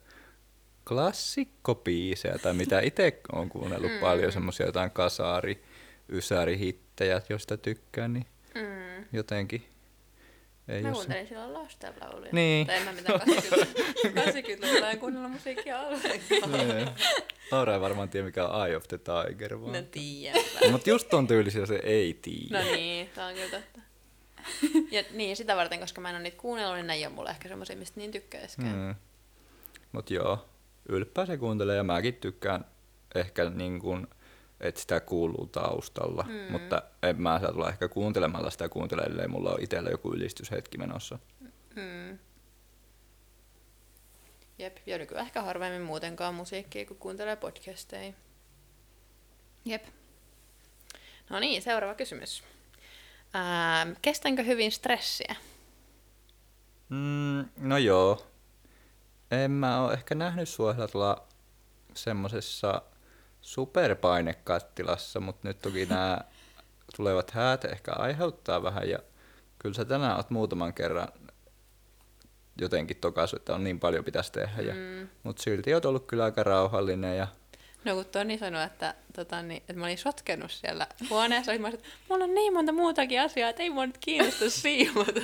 klassikkopiisejä 0.88 2.38
tai 2.38 2.54
mitä 2.54 2.80
itse 2.90 3.20
on 3.32 3.48
kuunnellut 3.48 3.92
mm. 3.92 3.98
paljon, 4.00 4.32
semmoisia 4.32 4.66
jotain 4.66 4.90
kasaari, 4.90 5.64
ysärihittejä, 6.08 7.22
josta 7.28 7.56
tykkään, 7.56 8.12
niin 8.12 8.26
Mm. 8.54 9.04
jotenkin 9.12 9.68
ei 10.68 10.82
Mä 10.82 10.88
ole 10.88 10.94
se- 10.94 11.00
kuuntelin 11.00 11.28
silloin 11.28 11.54
lastenlauluja. 11.54 12.28
Niin. 12.32 12.66
Tai 12.66 12.76
en 12.76 12.82
mä 12.82 12.92
mitään 12.92 13.20
80 13.20 13.80
80-luvulla 14.20 14.90
en 14.90 14.98
kuunnella 14.98 15.28
musiikkia 15.28 15.78
ollenkaan. 15.80 16.52
Niin. 16.52 16.88
Laura 17.50 17.74
ei 17.74 17.80
varmaan 17.80 18.08
tiedä, 18.08 18.26
mikä 18.26 18.46
on 18.48 18.66
Eye 18.68 18.76
of 18.76 18.84
the 18.88 18.98
Tiger, 18.98 19.60
vaan. 19.60 19.72
No 19.72 19.82
tiedän. 19.90 20.42
Mutta 20.70 20.90
just 20.90 21.08
ton 21.08 21.26
tyylisiä 21.26 21.66
se 21.66 21.80
ei 21.82 22.12
No 22.12 22.18
tiedä. 22.22 22.62
niin, 22.76 23.08
tää 23.14 23.26
on 23.26 23.34
kyllä 23.34 23.50
totta. 23.50 23.80
Ja 24.90 25.04
niin, 25.12 25.36
sitä 25.36 25.56
varten, 25.56 25.80
koska 25.80 26.00
mä 26.00 26.08
en 26.10 26.14
ole 26.16 26.22
niitä 26.22 26.36
kuunnellut, 26.40 26.76
niin 26.76 26.86
ne 26.86 26.94
ei 26.94 27.06
ole 27.06 27.14
mulle 27.14 27.30
ehkä 27.30 27.48
semmosia, 27.48 27.76
mistä 27.76 28.00
niin 28.00 28.10
tykkäiskään. 28.12 28.76
Mm. 28.76 28.94
Mut 29.92 30.10
joo, 30.10 30.48
ylppää 30.88 31.26
se 31.26 31.36
kuuntelee 31.36 31.76
ja 31.76 31.84
mäkin 31.84 32.14
tykkään 32.14 32.64
ehkä 33.14 33.50
niin 33.50 33.78
kuin, 33.80 34.06
että 34.60 34.80
sitä 34.80 35.00
kuuluu 35.00 35.46
taustalla. 35.46 36.22
Mm. 36.28 36.52
Mutta 36.52 36.82
en 37.02 37.22
mä 37.22 37.40
saa 37.40 37.52
tulla 37.52 37.68
ehkä 37.68 37.88
kuuntelemalla 37.88 38.50
sitä 38.50 38.68
kuuntele, 38.68 39.02
ellei 39.02 39.28
mulla 39.28 39.50
ole 39.50 39.62
itsellä 39.62 39.90
joku 39.90 40.14
ylistyshetki 40.14 40.78
menossa. 40.78 41.18
Mm. 41.76 42.18
Jep, 44.58 44.76
ja 44.86 44.98
nykyään 44.98 45.26
ehkä 45.26 45.42
harvemmin 45.42 45.82
muutenkaan 45.82 46.34
musiikkia, 46.34 46.86
kun 46.86 46.96
kuuntelee 46.96 47.36
podcasteja. 47.36 48.12
Jep. 49.64 49.86
No 51.30 51.40
niin, 51.40 51.62
seuraava 51.62 51.94
kysymys. 51.94 52.42
Ähm, 53.34 53.92
kestänkö 54.02 54.42
hyvin 54.42 54.72
stressiä? 54.72 55.36
Mm, 56.88 57.44
no 57.56 57.78
joo. 57.78 58.26
En 59.30 59.50
mä 59.50 59.82
oo 59.82 59.92
ehkä 59.92 60.14
nähnyt 60.14 60.48
sua 60.48 60.74
tuolla 60.74 61.26
semmosessa 61.94 62.82
superpainekattilassa, 63.40 65.20
mutta 65.20 65.48
nyt 65.48 65.60
toki 65.62 65.86
nämä 65.86 66.20
tulevat 66.96 67.30
häät 67.30 67.64
ehkä 67.64 67.92
aiheuttaa 67.92 68.62
vähän 68.62 68.88
ja 68.88 68.98
kyllä 69.58 69.74
sä 69.74 69.84
tänään 69.84 70.16
oot 70.16 70.30
muutaman 70.30 70.74
kerran 70.74 71.08
jotenkin 72.60 72.96
tokaisu, 72.96 73.36
että 73.36 73.54
on 73.54 73.64
niin 73.64 73.80
paljon 73.80 74.04
pitäisi 74.04 74.32
tehdä. 74.32 74.62
Ja, 74.62 74.74
Mm. 74.74 75.08
Mutta 75.22 75.42
silti 75.42 75.74
oot 75.74 75.84
ollut 75.84 76.06
kyllä 76.06 76.24
aika 76.24 76.42
rauhallinen 76.42 77.16
ja 77.16 77.26
No 77.84 77.94
kun 77.94 78.04
Toni 78.04 78.38
sanoi, 78.38 78.64
että, 78.64 78.94
tota, 79.16 79.42
niin, 79.42 79.56
että 79.56 79.72
mä 79.72 79.84
olin 79.84 79.98
sotkenut 79.98 80.50
siellä 80.50 80.86
huoneessa, 81.10 81.52
niin 81.52 81.60
mä 81.62 81.68
olisin, 81.68 81.84
että 81.86 81.98
mulla 82.08 82.24
on 82.24 82.34
niin 82.34 82.52
monta 82.52 82.72
muutakin 82.72 83.20
asiaa, 83.20 83.50
että 83.50 83.62
ei 83.62 83.70
mua 83.70 83.86
nyt 83.86 83.98
kiinnosta 83.98 84.50
siivota. 84.60 85.20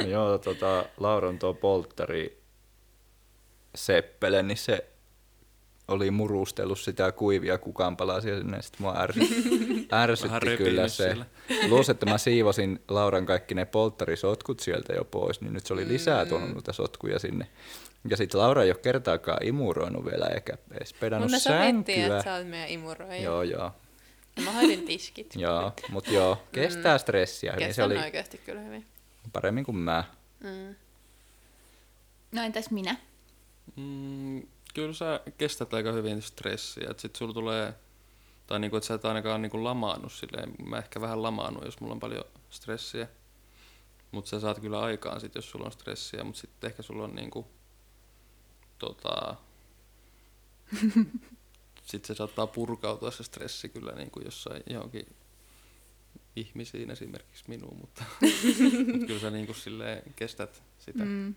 no 0.00 0.06
joo, 0.06 0.38
tota, 0.38 0.84
Lauron 0.96 1.38
tuo 1.38 1.54
polttari 1.54 2.42
seppele, 3.74 4.42
niin 4.42 4.56
se 4.56 4.86
oli 5.88 6.10
murustellut 6.10 6.78
sitä 6.78 7.12
kuivia 7.12 7.58
kukanpalasia 7.58 8.38
sinne, 8.38 8.62
sitten 8.62 8.82
mua 8.82 8.94
ärsytti, 8.98 9.34
ärsytti 9.92 10.56
kyllä 10.56 10.88
se. 10.88 10.94
siellä. 11.04 11.26
Että 11.90 12.06
mä 12.06 12.18
siivosin 12.18 12.80
Lauran 12.88 13.26
kaikki 13.26 13.54
ne 13.54 13.64
polttarisotkut 13.64 14.60
sieltä 14.60 14.92
jo 14.92 15.04
pois, 15.04 15.40
niin 15.40 15.52
nyt 15.52 15.66
se 15.66 15.72
oli 15.74 15.88
lisää 15.88 16.26
tuonut 16.26 16.52
noita 16.52 16.72
sotkuja 16.72 17.18
sinne. 17.18 17.46
Ja 18.10 18.16
sitten 18.16 18.40
Laura 18.40 18.62
ei 18.62 18.70
ole 18.70 18.78
kertaakaan 18.78 19.46
imuroinut 19.46 20.04
vielä 20.04 20.26
eikä 20.26 20.52
edes 20.70 20.92
pedannut 20.94 21.30
Mutta 21.30 21.42
sänkyä. 21.44 21.94
että 22.06 22.22
sä 22.22 22.34
oot 22.34 22.48
meidän 22.48 22.68
imuroija. 22.68 23.22
Joo, 23.22 23.42
joo. 23.42 23.70
Ja 24.36 24.42
mä 24.42 24.52
hoidin 24.52 24.82
tiskit. 24.84 25.34
Joo, 25.44 25.72
mutta 25.90 26.10
joo, 26.10 26.38
kestää 26.52 26.98
stressiä 26.98 27.52
hyvin. 27.52 27.62
Se 27.64 27.66
Kestän 27.68 27.86
oli 27.86 27.96
oikeasti 27.98 28.38
kyllä 28.46 28.60
hyvin. 28.60 28.84
paremmin 29.32 29.64
kuin 29.64 29.76
mä. 29.76 30.04
Mm. 30.40 30.74
No 32.32 32.42
entäs 32.42 32.70
minä? 32.70 32.96
Mm, 33.76 34.42
kyllä 34.74 34.92
sä 34.92 35.20
kestät 35.38 35.74
aika 35.74 35.92
hyvin 35.92 36.22
stressiä, 36.22 36.86
että 36.90 37.00
sit 37.00 37.16
sulla 37.16 37.34
tulee, 37.34 37.74
tai 38.46 38.58
niinku, 38.58 38.76
että 38.76 38.86
sä 38.86 38.94
et 38.94 39.04
ainakaan 39.04 39.42
niinku 39.42 39.64
lamaannut 39.64 40.12
silleen, 40.12 40.54
mä 40.66 40.78
ehkä 40.78 41.00
vähän 41.00 41.22
lamaannut, 41.22 41.64
jos 41.64 41.80
mulla 41.80 41.94
on 41.94 42.00
paljon 42.00 42.24
stressiä. 42.50 43.08
Mutta 44.10 44.28
sä 44.30 44.40
saat 44.40 44.60
kyllä 44.60 44.80
aikaan 44.80 45.20
sit, 45.20 45.34
jos 45.34 45.50
sulla 45.50 45.66
on 45.66 45.72
stressiä, 45.72 46.24
mutta 46.24 46.40
sitten 46.40 46.70
ehkä 46.70 46.82
sulla 46.82 47.04
on 47.04 47.14
niinku, 47.14 47.46
tota, 48.78 49.34
sitten 51.90 52.06
se 52.06 52.14
saattaa 52.14 52.46
purkautua 52.46 53.10
se 53.10 53.24
stressi 53.24 53.68
kyllä 53.68 53.92
niinku 53.92 54.20
jossain 54.20 54.62
johonkin 54.70 55.06
ihmisiin 56.36 56.90
esimerkiksi 56.90 57.44
minuun, 57.48 57.76
mutta, 57.80 58.04
mutta 58.92 59.06
kyllä 59.06 59.20
sä 59.20 59.30
niinku 59.30 59.54
silleen 59.54 60.02
kestät 60.16 60.62
sitä. 60.78 61.04
Mm. 61.04 61.34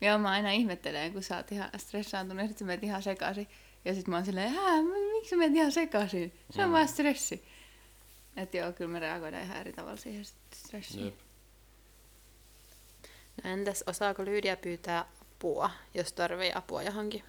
Joo, 0.00 0.18
mä 0.18 0.30
aina 0.30 0.50
ihmettelen, 0.50 1.12
kun 1.12 1.22
sä 1.22 1.36
oot 1.36 1.52
ihan 1.52 1.70
stressaantunut 1.76 2.42
ja 2.42 2.48
sit 2.48 2.58
sä 2.58 2.64
menet 2.64 2.84
ihan 2.84 3.02
sekaisin. 3.02 3.48
Ja 3.84 3.94
sit 3.94 4.08
mä 4.08 4.16
oon 4.16 4.24
silleen, 4.24 4.50
hää, 4.52 4.82
miksi 5.12 5.30
sä 5.30 5.36
menet 5.36 5.56
ihan 5.56 5.72
sekaisin? 5.72 6.32
Se 6.50 6.62
on 6.62 6.68
Mm. 6.68 6.72
vaan 6.72 6.88
stressi. 6.88 7.44
Et 8.36 8.54
joo, 8.54 8.72
kyllä 8.72 8.90
me 8.90 8.98
reagoidaan 8.98 9.42
ihan 9.44 9.56
eri 9.56 9.72
tavalla 9.72 9.96
siihen 9.96 10.24
stressiin. 10.54 11.04
Jep. 11.04 11.14
No 13.44 13.50
entäs 13.50 13.84
osaako 13.86 14.24
Lyydia 14.24 14.56
pyytää 14.56 15.04
apua, 15.22 15.70
jos 15.94 16.12
tarvii 16.12 16.52
apua 16.54 16.82
johonkin? 16.82 17.24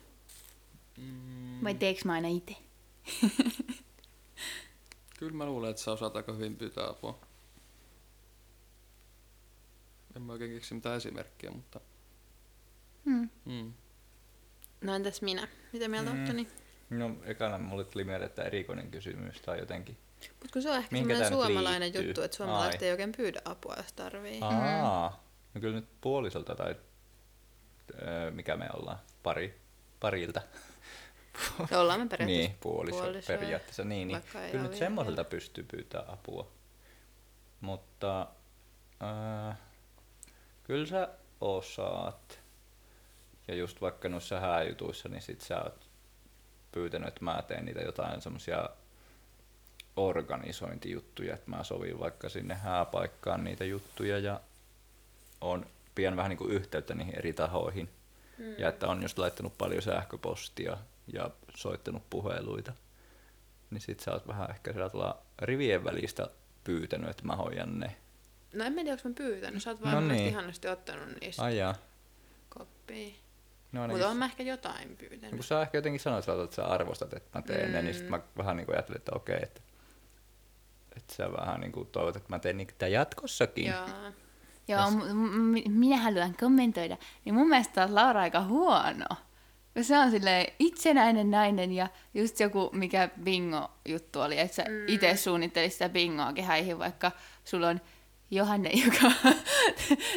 Mm. 0.97 1.63
Vai 1.63 1.74
teeks 1.74 2.05
mä 2.05 2.13
aina 2.13 2.27
itse? 2.27 2.55
Kyllä 5.19 5.33
mä 5.33 5.45
luulen, 5.45 5.69
että 5.69 5.81
sä 5.81 5.91
osaat 5.91 6.15
aika 6.15 6.33
hyvin 6.33 6.55
pyytää 6.55 6.89
apua. 6.89 7.19
En 10.15 10.21
mä 10.21 10.33
oikein 10.33 10.51
keksi 10.51 10.74
mitään 10.74 10.97
esimerkkiä, 10.97 11.51
mutta... 11.51 11.79
Hmm. 13.08 13.30
Mm. 13.46 13.74
No 14.82 14.96
entäs 14.96 15.22
minä? 15.22 15.48
Mitä 15.74 15.88
mieltä 15.88 16.10
Mm. 16.12 16.18
mm. 16.18 16.26
Toni? 16.28 16.48
No 16.90 17.16
ekana 17.24 17.58
mulle 17.58 17.84
tuli 17.84 18.04
mieleen, 18.04 18.26
että 18.30 18.44
erikoinen 18.44 18.92
kysymys 18.92 19.42
tai 19.42 19.60
jotenkin. 19.60 19.98
Mutta 20.30 20.54
kun 20.54 20.62
se 20.62 20.70
on 20.72 20.78
ehkä 20.78 20.96
semmoinen 20.98 21.20
nyt 21.20 21.28
suomalainen 21.30 21.82
liittyy? 21.82 22.04
juttu, 22.08 22.22
että 22.22 22.38
suomalaiset 22.38 22.82
Ai. 22.82 22.86
ei 22.88 22.92
oikein 22.92 23.12
pyydä 23.18 23.42
apua, 23.46 23.74
jos 23.78 23.94
tarvii. 23.94 24.40
Aa, 24.42 25.24
no 25.54 25.62
kyllä 25.62 25.76
nyt 25.76 25.88
puolisolta 26.02 26.56
tai 26.56 26.76
öö, 28.02 28.32
mikä 28.32 28.56
me 28.58 28.70
ollaan, 28.74 29.00
pari, 29.24 29.62
parilta. 30.00 30.42
Ja 31.72 31.80
ollaan 31.80 32.00
me 32.00 32.06
periaatteessa 32.08 32.48
Niin, 32.50 32.58
puoliso, 32.60 32.98
puolisoja, 32.98 33.40
periaatteessa. 33.40 33.84
Niin, 33.84 34.08
niin. 34.08 34.22
Kyllä 34.52 34.64
nyt 34.64 34.76
semmoiselta 34.76 35.24
pystyy 35.24 35.64
pyytää 35.64 36.04
apua. 36.08 36.52
Mutta 37.62 38.28
öö, 39.02 39.54
kyllä 40.64 40.86
sä 40.86 41.10
osaat. 41.42 42.40
Ja 43.48 43.56
just 43.56 43.82
vaikka 43.82 44.10
noissa 44.10 44.39
hääjutuissa, 44.39 45.10
niin 45.10 45.22
sit 45.22 45.42
sä 45.42 45.62
oot 45.62 45.89
pyytänyt, 46.72 47.08
että 47.08 47.24
mä 47.24 47.44
teen 47.48 47.66
niitä 47.66 47.82
jotain 47.82 48.22
semmosia 48.22 48.70
organisointijuttuja, 49.96 51.34
että 51.34 51.50
mä 51.50 51.63
sovin 51.63 52.00
vaikka 52.00 52.30
sinne 52.30 52.56
hääpaikkaan 52.56 53.44
niitä 53.44 53.66
juttuja 53.66 54.20
ja 54.20 54.42
on 55.42 55.66
pian 55.96 56.16
vähän 56.18 56.30
niin 56.30 56.38
kuin 56.38 56.51
yhteyttä 56.51 56.94
niihin 56.94 57.16
eri 57.18 57.34
tahoihin. 57.34 57.89
Mm. 58.38 58.56
Ja 58.58 58.70
että 58.70 58.88
on 58.88 59.01
just 59.01 59.18
laittanut 59.18 59.58
paljon 59.58 59.82
sähköpostia 59.82 60.77
ja 61.13 61.30
soittanut 61.56 62.04
puheluita. 62.10 62.74
Niin 63.70 63.82
sit 63.82 64.00
sä 64.00 64.12
oot 64.12 64.27
vähän 64.27 64.50
ehkä 64.50 64.74
sellaisella 64.74 65.22
rivien 65.39 65.84
välistä 65.84 66.27
pyytänyt, 66.63 67.10
että 67.10 67.24
mä 67.25 67.36
hoidan 67.36 67.80
ne. 67.80 67.96
No 68.54 68.66
en 68.66 68.74
mä 68.74 68.82
tiedä, 68.82 68.92
onko 68.92 69.10
mä 69.10 69.16
pyytänyt. 69.16 69.63
Sä 69.63 69.70
oot 69.70 69.82
vaan 69.82 69.94
No 70.08 70.13
niin. 70.13 70.27
ihanasti 70.27 70.68
ottanut 70.68 71.10
niistä 71.22 71.44
Ai 71.44 71.58
jaa. 71.58 71.75
koppia. 72.50 73.13
No, 73.71 73.81
Mutta 73.81 73.97
niin, 73.97 74.05
olen 74.05 74.17
mä 74.17 74.25
ehkä 74.25 74.43
jotain 74.43 74.89
no, 74.89 74.95
pyytänyt. 74.95 75.36
kun 75.36 75.43
sä 75.43 75.62
ehkä 75.62 75.77
jotenkin 75.77 76.00
sanoit, 76.00 76.29
että 76.43 76.55
sä 76.55 76.65
arvostat, 76.65 77.13
että 77.13 77.39
mä 77.39 77.41
teen 77.41 77.69
mm. 77.69 77.74
ne, 77.74 77.81
niin 77.81 77.95
sit 77.95 78.09
mä 78.09 78.19
vähän 78.38 78.57
niin 78.57 78.65
kuin 78.65 78.75
ajattelin, 78.75 78.97
että 78.97 79.12
okei, 79.15 79.39
että, 79.43 79.62
että 80.97 81.15
sä 81.15 81.31
vähän 81.31 81.62
niin 81.62 81.71
kuin 81.71 81.88
toivot, 81.88 82.15
että 82.15 82.29
mä 82.29 82.39
teen 82.39 82.57
niitä 82.57 82.88
jatkossakin. 82.88 83.65
Joo. 83.65 83.88
Joo, 84.67 84.91
m- 84.91 85.13
m- 85.13 85.71
minä 85.71 85.97
haluan 85.97 86.36
kommentoida. 86.39 86.97
Niin 87.25 87.36
mun 87.36 87.50
mielestä 87.50 87.74
taas 87.74 87.91
Laura 87.91 88.21
aika 88.21 88.43
huono. 88.43 89.05
Ja 89.75 89.83
se 89.83 89.97
on 89.97 90.12
sille 90.12 90.53
itsenäinen 90.59 91.31
nainen 91.31 91.71
ja 91.71 91.88
just 92.13 92.39
joku, 92.39 92.69
mikä 92.74 93.09
bingo-juttu 93.24 94.21
oli, 94.21 94.39
että 94.39 94.55
sä 94.55 94.63
mm. 94.63 94.88
itse 94.88 95.15
suunnittelisit 95.15 95.74
sitä 95.74 95.89
bingoa 95.89 96.33
kehäihin, 96.33 96.79
vaikka 96.79 97.12
sulla 97.43 97.67
on 97.67 97.81
Johanne, 98.31 98.72
joka 98.86 99.12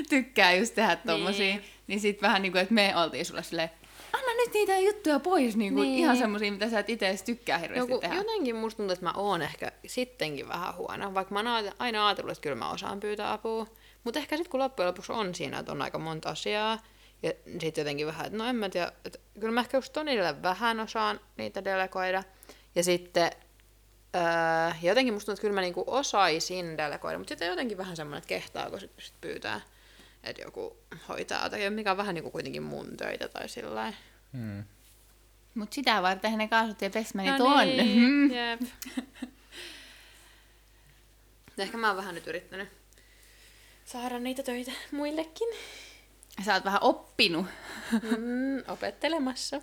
tykkää 0.08 0.52
just 0.54 0.74
tehdä 0.74 0.96
tommosia. 0.96 1.44
Niin, 1.46 1.64
niin 1.86 2.00
sit 2.00 2.22
vähän 2.22 2.42
niin 2.42 2.52
kuin, 2.52 2.62
että 2.62 2.74
me 2.74 2.92
oltiin 2.96 3.24
sulle 3.26 3.42
silleen, 3.42 3.70
anna 4.12 4.32
nyt 4.36 4.54
niitä 4.54 4.78
juttuja 4.78 5.20
pois, 5.20 5.56
niin 5.56 5.74
kuin 5.74 5.82
Niin. 5.88 5.98
ihan 5.98 6.16
semmosia, 6.16 6.52
mitä 6.52 6.70
sä 6.70 6.78
et 6.78 6.90
itse 6.90 7.08
edes 7.08 7.22
tykkää 7.22 7.58
hirveästi 7.58 7.92
Joku, 7.92 8.00
tehdä. 8.00 8.14
jotenkin 8.14 8.56
musta 8.56 8.76
tuntuu, 8.76 8.92
että 8.92 9.04
mä 9.06 9.12
oon 9.16 9.42
ehkä 9.42 9.72
sittenkin 9.86 10.48
vähän 10.48 10.74
huono, 10.76 11.14
vaikka 11.14 11.32
mä 11.34 11.38
oon 11.38 11.46
aina- 11.46 11.72
aina 11.78 12.06
ajatellut, 12.06 12.32
että 12.32 12.42
kyllä 12.42 12.56
mä 12.56 12.70
osaan 12.70 13.00
pyytää 13.00 13.32
apua. 13.32 13.66
Mutta 14.04 14.18
ehkä 14.20 14.36
sitten 14.36 14.50
kun 14.50 14.60
loppujen 14.60 14.86
lopuksi 14.88 15.12
on 15.12 15.34
siinä, 15.34 15.58
että 15.58 15.72
on 15.72 15.82
aika 15.82 15.98
monta 15.98 16.28
asiaa, 16.28 16.78
ja 17.22 17.32
sitten 17.60 17.82
jotenkin 17.82 18.06
vähän, 18.06 18.26
että 18.26 18.38
no 18.38 18.44
en 18.46 18.56
mä 18.56 18.68
tiedä, 18.68 18.92
että 19.04 19.18
kyllä 19.40 19.52
mä 19.54 19.60
ehkä 19.60 19.76
just 19.76 19.92
Tonille 19.92 20.42
vähän 20.42 20.80
osaan 20.80 21.20
niitä 21.36 21.64
delegoida. 21.64 22.22
Ja 22.74 22.84
sitten 22.84 23.30
öö, 24.16 24.22
jotenkin 24.82 25.14
musta 25.14 25.26
tuntuu, 25.26 25.32
että 25.32 25.40
kyllä 25.40 25.54
mä 25.54 25.60
niinku 25.60 25.84
osaisin 25.86 26.78
delegoida, 26.78 27.18
mutta 27.18 27.28
sitten 27.28 27.48
jotenkin 27.48 27.78
vähän 27.78 27.96
semmoinen, 27.96 28.18
että 28.18 28.28
kehtaako 28.28 28.78
sitten 28.80 29.04
sit 29.04 29.14
pyytää, 29.20 29.60
että 30.24 30.42
joku 30.42 30.76
hoitaa 31.08 31.44
jotakin, 31.44 31.72
mikä 31.72 31.90
on 31.90 31.96
vähän 31.96 32.14
niinku 32.14 32.30
kuitenkin 32.30 32.62
mun 32.62 32.96
töitä 32.96 33.28
tai 33.28 33.48
sillä 33.48 33.74
lailla. 33.74 33.96
Hmm. 34.32 34.64
Mut 35.54 35.72
sitä 35.72 36.02
varten 36.02 36.38
ne 36.38 36.48
kaasut 36.48 36.82
ja 36.82 36.90
pesmäni 36.90 37.30
No 37.30 37.36
tuonne. 37.36 37.64
niin, 37.76 38.30
jep. 38.36 38.60
Ehkä 41.58 41.76
mä 41.76 41.88
oon 41.88 41.96
vähän 41.96 42.14
nyt 42.14 42.26
yrittänyt 42.26 42.68
saada 43.84 44.18
niitä 44.18 44.42
töitä 44.42 44.72
muillekin. 44.92 45.48
Sä 46.44 46.54
oot 46.54 46.64
vähän 46.64 46.82
oppinut. 46.82 47.46
Mm, 47.92 48.62
opettelemassa. 48.68 49.60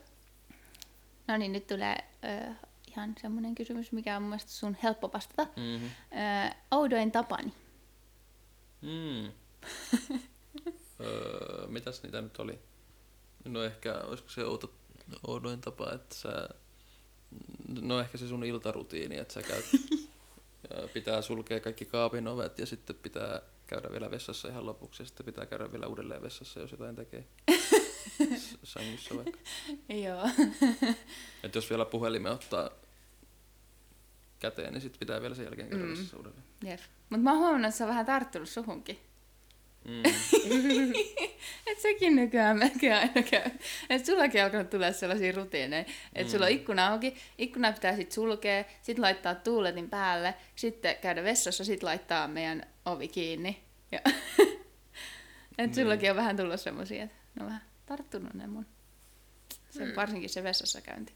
No 1.27 1.37
niin, 1.37 1.51
nyt 1.51 1.67
tulee 1.67 1.95
ö, 2.23 2.51
ihan 2.97 3.15
semmoinen 3.21 3.55
kysymys, 3.55 3.91
mikä 3.91 4.17
on 4.17 4.23
mun 4.23 4.39
sun 4.45 4.77
helppo 4.83 5.09
vastata. 5.13 5.43
Mm-hmm. 5.43 5.89
Ö, 6.11 6.55
oudoin 6.71 7.11
tapani. 7.11 7.53
Mm. 8.81 9.25
öö, 11.01 11.67
mitäs 11.67 12.03
niitä 12.03 12.21
nyt 12.21 12.37
oli? 12.39 12.59
No 13.45 13.63
ehkä, 13.63 13.93
olisiko 13.93 14.29
se 14.29 14.45
outo, 14.45 14.73
oudoin 15.27 15.61
tapa, 15.61 15.91
että 15.93 16.15
sä... 16.15 16.49
No 17.81 17.99
ehkä 17.99 18.17
se 18.17 18.27
sun 18.27 18.43
iltarutiini, 18.43 19.17
että 19.17 19.33
sä 19.33 19.41
käyt... 19.41 19.65
pitää 20.93 21.21
sulkea 21.21 21.59
kaikki 21.59 21.85
kaapin 21.85 22.27
ovet 22.27 22.59
ja 22.59 22.65
sitten 22.65 22.95
pitää 22.95 23.41
käydä 23.67 23.91
vielä 23.91 24.11
vessassa 24.11 24.47
ihan 24.47 24.65
lopuksi 24.65 25.03
ja 25.03 25.07
sitten 25.07 25.25
pitää 25.25 25.45
käydä 25.45 25.71
vielä 25.71 25.87
uudelleen 25.87 26.21
vessassa, 26.21 26.59
jos 26.59 26.71
jotain 26.71 26.95
tekee. 26.95 27.27
S- 28.37 28.57
Sängyssä 28.63 29.15
vaikka. 29.15 29.39
Joo. 29.89 30.29
Et 31.43 31.55
jos 31.55 31.69
vielä 31.69 31.85
puhelimen 31.85 32.31
ottaa 32.31 32.69
käteen, 34.39 34.73
niin 34.73 34.81
sitten 34.81 34.99
pitää 34.99 35.21
vielä 35.21 35.35
sen 35.35 35.45
jälkeen 35.45 35.69
käydä 35.69 35.83
Mm. 35.85 35.93
uudelleen. 36.17 36.43
Jep. 36.63 36.79
Mut 37.09 37.21
mä 37.23 37.29
oon 37.31 37.39
huomannut, 37.39 37.69
että 37.69 37.77
se 37.77 37.83
on 37.83 37.89
vähän 37.89 38.05
tarttunut 38.05 38.49
suhunkin. 38.49 38.99
Mm. 39.85 40.03
Et 41.67 41.79
sekin 41.79 42.15
nykyään 42.15 42.57
melkein 42.57 42.93
aina 42.93 43.23
käy. 43.29 43.51
Et 43.89 44.05
sullakin 44.05 44.43
alkanut 44.43 44.69
tulla 44.69 44.91
sellaisia 44.91 45.31
rutiineja. 45.35 45.85
Et 46.15 46.29
sulla 46.29 46.45
on 46.45 46.51
ikkuna 46.51 46.87
auki, 46.87 47.15
ikkuna 47.37 47.71
pitää 47.71 47.95
sit 47.95 48.11
sulkea, 48.11 48.63
sit 48.81 48.99
laittaa 48.99 49.35
tuuletin 49.35 49.89
päälle, 49.89 50.33
sitten 50.55 50.95
käydä 51.01 51.23
vessassa, 51.23 51.63
sit 51.65 51.83
laittaa 51.83 52.27
meidän 52.27 52.63
ovi 52.85 53.07
kiinni. 53.07 53.63
Ja 53.91 53.99
et 55.57 55.73
sullakin 55.73 56.09
on 56.11 56.15
vähän 56.17 56.37
tullut 56.37 56.61
semmosia, 56.61 57.03
että 57.03 57.15
ne 57.35 57.43
on 57.43 57.47
vähän 57.47 57.61
tarttunut 57.85 58.33
ne 58.33 58.47
mun. 58.47 58.65
Se, 59.69 59.83
Hmm. 59.85 59.95
Varsinkin 59.95 60.29
se 60.29 60.43
vessassa 60.43 60.81
käynti. 60.81 61.13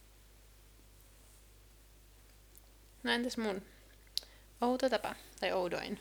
No 3.03 3.11
entäs 3.11 3.37
mun? 3.37 3.61
Outo 4.61 4.89
tapa, 4.89 5.15
tai 5.39 5.51
oudoin. 5.51 5.99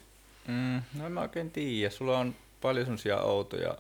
Mm, 0.49 0.83
no 0.95 1.07
en 1.07 1.13
mä 1.13 1.21
oikein 1.21 1.51
tiedä. 1.51 1.91
Sulla 1.91 2.19
on 2.19 2.37
paljon 2.61 2.87
semmosia 2.87 3.21
outoja 3.21 3.79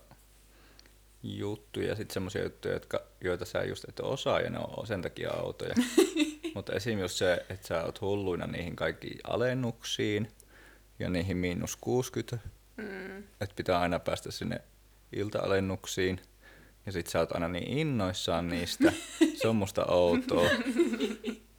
juttuja 1.23 1.87
ja 1.89 1.97
sitten 1.97 2.15
semmosia 2.15 2.43
juttuja, 2.43 2.75
jotka, 2.75 3.03
joita 3.21 3.45
sä 3.45 3.65
just 3.65 3.85
et 3.89 4.01
osaa 4.01 4.41
ja 4.41 4.51
ne 4.51 4.59
on 4.59 4.87
sen 4.87 5.03
takia 5.03 5.33
outoja. 5.33 5.75
Mutta 6.55 6.73
esim. 6.73 6.99
just 6.99 7.17
se, 7.17 7.47
että 7.49 7.67
sä 7.69 7.85
oot 7.85 8.01
hulluina 8.01 8.47
niihin 8.47 8.77
kaikkiin 8.77 9.19
alennuksiin 9.25 10.29
ja 10.99 11.11
niihin 11.11 11.37
miinus 11.37 11.77
60, 11.77 12.39
Mm. 12.77 13.19
että 13.19 13.55
pitää 13.57 13.81
aina 13.81 13.99
päästä 13.99 14.31
sinne 14.31 14.61
ilta-alennuksiin. 15.13 16.21
Ja 16.87 16.93
sit 16.93 17.07
sä 17.07 17.19
oot 17.19 17.33
aina 17.33 17.49
niin 17.49 17.79
innoissaan 17.79 18.49
niistä. 18.49 18.93
Se 19.43 19.49
on 19.49 19.57
musta 19.57 19.85
outoa. 19.87 20.51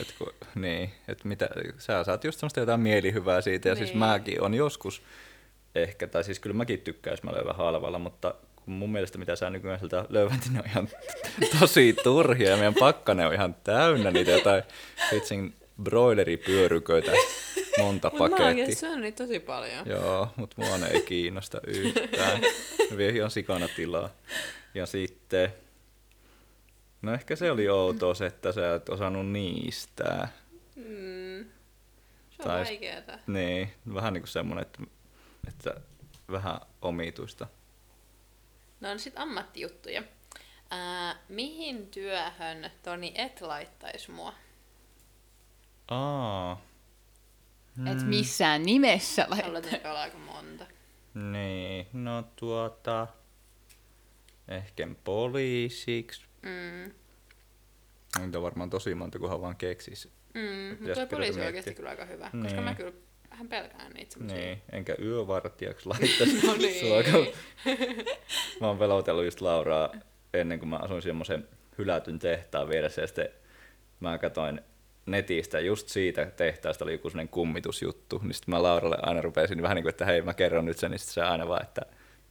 Et 0.00 0.14
kun, 0.18 0.32
niin, 0.54 0.90
et 1.08 1.24
mitä, 1.24 1.48
sä 1.78 2.04
saat 2.04 2.24
just 2.24 2.38
semmoista 2.40 2.60
jotain 2.60 2.80
mielihyvää 2.80 3.40
siitä, 3.40 3.68
ja 3.68 3.74
siis 3.74 3.88
Niin. 3.90 3.98
mäkin 3.98 4.42
on 4.42 4.54
joskus 4.54 5.02
ehkä, 5.74 6.06
tai 6.06 6.24
siis 6.24 6.40
kyllä 6.40 6.56
mäkin 6.56 6.80
tykkään, 6.80 7.12
jos 7.12 7.22
mä 7.22 7.32
löydän 7.32 7.56
halvalla, 7.56 7.98
mutta 7.98 8.34
kun 8.56 8.74
mun 8.74 8.92
mielestä 8.92 9.18
mitä 9.18 9.36
sä 9.36 9.50
nykyään 9.50 9.78
sieltä 9.78 10.04
löydät, 10.08 10.40
niin 10.44 10.52
ne 10.54 10.60
on 10.60 10.66
ihan 10.66 10.88
tosi 11.60 11.96
turhia, 12.04 12.50
ja 12.50 12.56
meidän 12.56 12.74
pakkane 12.74 13.26
on 13.26 13.34
ihan 13.34 13.54
täynnä 13.64 14.10
niitä 14.10 14.30
jotain 14.30 14.62
vitsin 15.12 15.54
broileripyöryköitä, 15.82 17.12
monta 17.78 18.10
Mut 18.10 18.18
mä 18.18 18.24
oon 18.24 18.30
pakettia. 18.30 18.46
oikeesti 18.46 18.74
syönyt 18.74 19.00
niitä 19.00 19.24
tosi 19.24 19.40
paljon. 19.40 19.86
Joo, 19.86 20.28
mutta 20.36 20.56
mua 20.62 20.78
ne 20.78 20.86
ei 20.86 21.02
kiinnosta 21.02 21.60
yhtään. 21.66 22.40
Ne 22.90 22.96
vie 22.96 23.08
ihan 23.08 23.30
sikana 23.30 23.68
tilaa. 23.76 24.08
Ja 24.74 24.86
sitten, 24.86 25.52
no 27.02 27.12
ehkä 27.14 27.36
se 27.36 27.50
oli 27.50 27.68
outoa 27.68 28.14
se, 28.14 28.26
että 28.26 28.52
sä 28.52 28.74
et 28.74 28.88
osannut 28.88 29.26
niistä. 29.30 30.28
Mm. 30.76 31.44
Se 32.30 32.42
on 32.42 32.44
Tai- 32.48 32.64
vaikeeta. 32.64 33.18
Niin, 33.26 33.72
vähän 33.94 34.12
niin 34.12 34.22
kuin 34.22 34.28
semmonen, 34.28 34.62
että, 34.62 34.82
että 35.48 35.80
vähän 36.32 36.60
omituista. 36.82 37.46
No 38.80 38.90
on 38.90 38.98
sit 38.98 39.18
ammattijuttuja. 39.18 40.02
Ää, 40.70 41.16
mihin 41.28 41.86
työhön 41.86 42.70
Toni 42.82 43.12
et 43.14 43.40
laittais 43.40 44.08
mua? 44.08 44.34
Aa, 45.88 46.60
Et 47.92 48.02
missään 48.06 48.62
nimessä 48.62 49.26
laittaa. 49.28 49.46
Haluat 49.84 49.98
aika 50.02 50.18
monta. 50.18 50.66
niin, 51.14 51.86
no 51.92 52.22
tuota, 52.36 53.06
ehkä 54.48 54.88
poliisiksi. 55.04 56.27
Mm. 56.42 56.92
Niitä 58.20 58.38
on 58.38 58.42
varmaan 58.42 58.70
tosi 58.70 58.94
monta, 58.94 59.18
kunhan 59.18 59.40
vaan 59.40 59.56
keksis. 59.56 60.08
Mm. 60.34 60.76
Mutta 60.80 60.94
tuo 60.94 61.06
poliisi 61.06 61.40
oikeasti 61.40 61.74
kyllä 61.74 61.90
aika 61.90 62.04
hyvä, 62.04 62.24
koska 62.24 62.38
Niin. 62.56 62.62
mä 62.64 62.74
kyllä 62.74 62.92
vähän 63.30 63.48
pelkään 63.48 63.92
niitä 63.92 64.12
semmosia. 64.12 64.38
Niin, 64.38 64.62
enkä 64.72 64.94
yövartijaksi 65.02 65.88
laittaisi 65.88 66.46
No 66.46 66.56
niin. 66.56 66.80
sua, 66.86 67.02
kun 67.02 67.26
mä 68.60 68.66
oon 68.66 68.78
pelotellut 68.78 69.24
just 69.24 69.40
Lauraa 69.40 69.94
ennen 70.34 70.58
kuin 70.58 70.68
mä 70.68 70.76
asuin 70.76 71.02
semmoisen 71.02 71.48
hylätyn 71.78 72.18
tehtaan 72.18 72.68
vieressä 72.68 73.00
ja 73.02 73.06
sitten 73.06 73.28
mä 74.00 74.18
katsoin 74.18 74.60
netistä 75.06 75.60
just 75.60 75.88
siitä 75.88 76.26
tehtaasta 76.26 76.84
oli 76.84 76.92
joku 76.92 77.10
sellainen 77.10 77.28
kummitusjuttu, 77.32 78.20
niin 78.22 78.34
sitten 78.34 78.54
mä 78.54 78.62
Lauralle 78.62 78.96
aina 79.02 79.22
rupesin 79.22 79.62
vähän 79.62 79.74
niin 79.74 79.82
kuin, 79.82 79.90
että 79.90 80.04
hei 80.04 80.22
mä 80.22 80.34
kerron 80.34 80.64
nyt 80.64 80.78
sen, 80.78 80.90
niin 80.90 80.98
sitten 80.98 81.14
se 81.14 81.22
aina 81.22 81.48
vaan, 81.48 81.62
että 81.62 81.82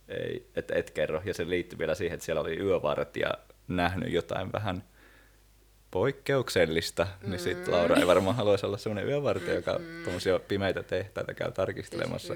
ei, 0.08 0.48
että 0.56 0.76
et 0.76 0.92
kerro. 0.92 1.22
Ja 1.26 1.34
se 1.34 1.50
liittyi 1.50 1.80
vielä 1.80 1.96
siihen, 1.96 2.14
että 2.16 2.26
siellä 2.26 2.42
oli 2.42 2.58
yövartija 2.60 3.32
nähnyt 3.68 4.14
jotain 4.14 4.52
vähän 4.52 4.84
poikkeuksellista, 5.92 7.08
mm. 7.22 7.30
niin 7.30 7.40
sitten 7.40 7.74
Laura 7.74 7.96
ei 7.96 8.08
varmaan 8.08 8.36
haluaisi 8.36 8.66
olla 8.66 8.78
semmoinen 8.78 9.08
yövartija, 9.08 9.54
joka 9.54 9.80
tuommoisia 10.04 10.40
pimeitä 10.40 10.84
tehtaita 10.84 11.34
käy 11.34 11.52
tarkistelemassa. 11.52 12.34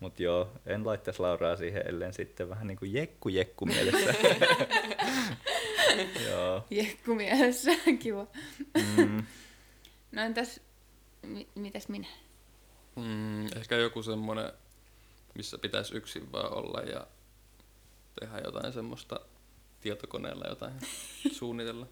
Mutta 0.00 0.22
joo, 0.22 0.52
en 0.66 0.86
laittaisi 0.86 1.20
Lauraa 1.20 1.56
siihen, 1.56 1.82
ellen 1.86 2.12
sitten 2.12 2.48
vähän 2.48 2.66
niin 2.66 2.78
kuin 2.78 2.92
jekku 2.92 3.28
jekku 3.28 3.66
mielessä. 3.66 4.14
joo. 6.30 6.64
Jekku 6.70 7.14
mielessä, 7.14 7.70
kiva. 8.02 8.26
Mm. 8.96 9.22
No 10.12 10.22
entäs, 10.22 10.60
mi- 11.22 11.48
mitäs 11.54 11.88
minä? 11.88 12.06
Mm, 12.96 13.46
ehkä 13.46 13.76
joku 13.76 14.02
semmonen, 14.02 14.52
missä 15.34 15.58
pitäisi 15.58 15.96
yksin 15.96 16.32
vaan 16.32 16.52
olla 16.52 16.80
ja 16.80 17.06
tehdä 18.20 18.38
jotain 18.44 18.72
semmoista 18.72 19.20
tietokoneella 19.80 20.44
jotain 20.48 20.74
suunnitella. 21.38 21.86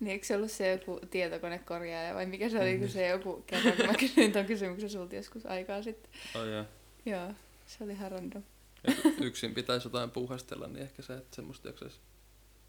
Niin 0.00 0.10
eikö 0.12 0.26
se 0.26 0.36
ollut 0.36 0.50
se 0.50 0.70
joku 0.70 1.00
tietokonekorjaaja 1.10 2.14
vai 2.14 2.26
mikä 2.26 2.48
se 2.48 2.60
oli, 2.60 2.78
kun 2.78 2.88
se 2.88 3.06
joku 3.08 3.44
kerran, 3.46 3.76
kun 3.76 3.86
mä 3.86 3.94
kysyin 3.94 4.32
ton 4.32 4.44
kysymyksen 4.46 4.90
sulta 4.90 5.16
joskus 5.16 5.46
aikaa 5.46 5.82
sitten. 5.82 6.10
Oh, 6.34 6.46
yeah. 6.46 6.66
Joo, 7.06 7.32
se 7.66 7.84
oli 7.84 7.92
ihan 7.92 8.10
random. 8.12 8.42
Ja 8.86 8.94
yksin 9.20 9.54
pitäisi 9.54 9.86
jotain 9.86 10.10
puuhastella, 10.10 10.66
niin 10.66 10.82
ehkä 10.82 11.02
sä 11.02 11.16
et 11.16 11.34
semmoista 11.34 11.68
jaksaisi. 11.68 12.00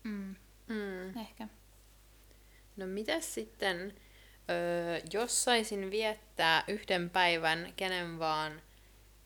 Mm, 0.03 0.35
Mm. 0.67 1.17
ehkä. 1.21 1.47
No 2.77 2.87
mitäs 2.87 3.33
sitten, 3.33 3.93
öö, 4.49 4.99
jos 5.13 5.43
saisin 5.43 5.91
viettää 5.91 6.63
yhden 6.67 7.09
päivän 7.09 7.73
kenen 7.75 8.19
vaan 8.19 8.61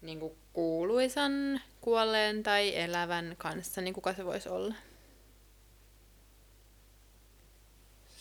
niin 0.01 0.19
kuuluisan, 0.53 1.61
kuolleen 1.81 2.43
tai 2.43 2.75
elävän 2.77 3.35
kanssa, 3.37 3.81
niin 3.81 3.93
kuka 3.93 4.13
se 4.13 4.25
voisi 4.25 4.49
olla? 4.49 4.75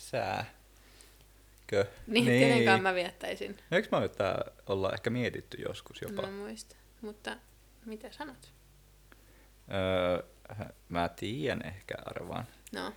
Sää. 0.05 0.45
Kö? 1.67 1.85
Niin, 2.07 2.25
niin. 2.25 2.39
kenenkaan 2.39 2.81
mä 2.81 2.95
viettäisin. 2.95 3.57
Eikö 3.71 3.87
mä 3.91 4.07
tää 4.07 4.51
olla 4.65 4.93
ehkä 4.93 5.09
mietitty 5.09 5.57
joskus 5.61 6.01
jopa? 6.01 6.21
Mä 6.21 6.31
muista. 6.31 6.75
Mutta 7.01 7.37
mitä 7.85 8.11
sanot? 8.11 8.53
Öö, 9.73 10.23
mä 10.89 11.09
tiedän 11.09 11.65
ehkä 11.65 11.93
arvaan. 12.05 12.45
No, 12.71 12.93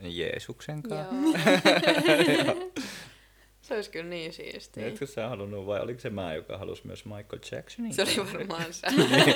Jeesuksen 0.00 0.82
kanssa. 0.82 1.50
joo. 2.46 2.72
se 3.66 3.74
olisi 3.74 3.90
kyllä 3.90 4.10
niin 4.10 4.32
siistiä. 4.32 4.86
Etkö 4.86 5.06
sä 5.06 5.28
halunnut 5.28 5.66
vai 5.66 5.80
oliko 5.80 6.00
se 6.00 6.10
mä, 6.10 6.34
joka 6.34 6.58
halusi 6.58 6.86
myös 6.86 7.04
Michael 7.04 7.40
Jacksonin? 7.52 7.94
Se 7.94 8.02
oli 8.02 8.32
varmaan 8.32 8.72
se. 8.72 8.86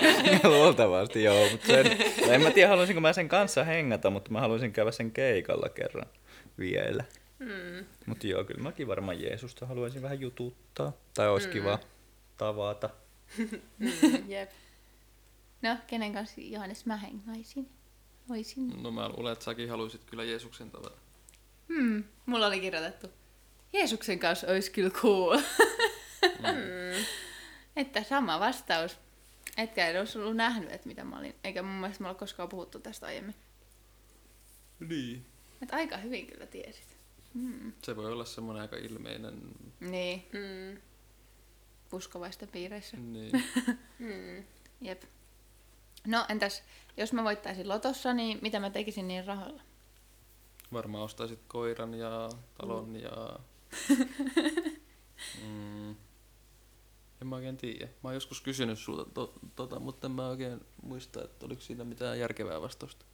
Luultavasti 0.48 1.22
joo, 1.22 1.50
mutta 1.50 1.66
sen, 1.66 1.86
tai 2.20 2.34
en 2.34 2.42
mä 2.42 2.50
tiedä 2.50 2.68
haluaisinko 2.68 3.00
mä 3.00 3.12
sen 3.12 3.28
kanssa 3.28 3.64
hengata, 3.64 4.10
mutta 4.10 4.30
mä 4.30 4.40
haluaisin 4.40 4.72
käydä 4.72 4.92
sen 4.92 5.10
keikalla 5.10 5.68
kerran 5.68 6.06
vielä. 6.58 7.04
Mm. 7.38 7.86
Mutta 8.06 8.26
joo, 8.26 8.44
kyllä 8.44 8.62
mäkin 8.62 8.86
varmaan 8.88 9.22
Jeesusta 9.22 9.66
haluaisin 9.66 10.02
vähän 10.02 10.20
jututtaa. 10.20 10.92
Tai 11.14 11.28
olisi 11.28 11.46
mm. 11.46 11.52
kiva 11.52 11.78
tavata. 12.36 12.90
Mm, 13.38 14.28
jep. 14.32 14.50
No, 15.62 15.76
kenen 15.86 16.12
kanssa 16.12 16.40
Johannes 16.40 16.86
mä 16.86 16.96
hengaisin? 16.96 17.68
Voisin. 18.28 18.82
No 18.82 18.90
mä 18.90 19.08
luulen, 19.08 19.32
että 19.32 19.44
säkin 19.44 19.70
haluaisit 19.70 20.04
kyllä 20.04 20.24
Jeesuksen 20.24 20.70
tavata. 20.70 20.98
Hmm, 21.68 22.04
mulla 22.26 22.46
oli 22.46 22.60
kirjoitettu. 22.60 23.19
Jeesuksen 23.72 24.18
kanssa 24.18 24.46
olisi 24.46 24.70
kyllä 24.70 24.90
cool. 24.90 25.38
Mm. 26.22 27.04
että 27.76 28.02
sama 28.02 28.40
vastaus. 28.40 28.98
Etkä 29.56 29.88
edes 29.88 30.16
ollut 30.16 30.36
nähnyt, 30.36 30.72
että 30.72 30.88
mitä 30.88 31.04
mä 31.04 31.18
olin. 31.18 31.34
Eikä 31.44 31.62
mun 31.62 31.80
mielestä 31.80 32.02
me 32.02 32.08
olla 32.08 32.18
koskaan 32.18 32.48
puhuttu 32.48 32.78
tästä 32.78 33.06
aiemmin. 33.06 33.34
Niin. 34.80 35.26
Että 35.62 35.76
aika 35.76 35.96
hyvin 35.96 36.26
kyllä 36.26 36.46
tiesit. 36.46 36.96
Hmm. 37.34 37.72
Se 37.82 37.96
voi 37.96 38.12
olla 38.12 38.24
semmoinen 38.24 38.62
aika 38.62 38.76
ilmeinen. 38.76 39.40
Niin, 39.80 40.26
Mm. 40.32 40.80
uskovaista 41.92 42.46
piireissä. 42.46 42.96
Niin. 42.96 43.32
Mm. 43.98 44.44
Jep. 44.80 45.02
No 46.06 46.24
entäs, 46.28 46.62
jos 46.96 47.12
mä 47.12 47.24
voittaisin 47.24 47.68
lotossa, 47.68 48.12
niin 48.12 48.38
mitä 48.42 48.60
mä 48.60 48.70
tekisin 48.70 49.08
niin 49.08 49.26
rahoilla? 49.26 49.62
Varmaan 50.72 51.04
ostaisit 51.04 51.40
koiran 51.48 51.94
ja 51.94 52.28
talon 52.58 52.96
ja... 52.96 53.38
Mm. 55.46 55.90
En 57.20 57.26
mä 57.26 57.36
oikein 57.36 57.56
tiedä. 57.56 57.86
Mä 57.86 58.08
oon 58.08 58.14
joskus 58.14 58.40
kysynyt 58.40 58.78
sulta 58.78 59.10
to, 59.14 59.34
tota, 59.56 59.80
mutta 59.80 60.06
en 60.06 60.10
mä 60.12 60.26
oikein 60.28 60.60
muista, 60.82 61.24
että 61.24 61.46
oliko 61.46 61.60
siinä 61.62 61.84
mitään 61.84 62.18
järkevää 62.18 62.60
vastausta. 62.60 63.04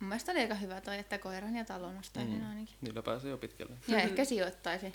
Mun 0.00 0.08
mielestä 0.08 0.32
oli 0.32 0.40
aika 0.40 0.54
hyvä 0.54 0.80
toi, 0.80 0.98
että 0.98 1.18
koiran 1.18 1.56
ja 1.56 1.64
talon 1.64 1.98
ostaisin 1.98 2.38
mm. 2.40 2.48
ainakin. 2.48 2.76
Niillä 2.80 3.02
pääsee 3.02 3.30
jo 3.30 3.38
pitkälle. 3.38 3.76
Ja 3.88 3.98
ehkä 4.02 4.24
sijoittaisin 4.24 4.92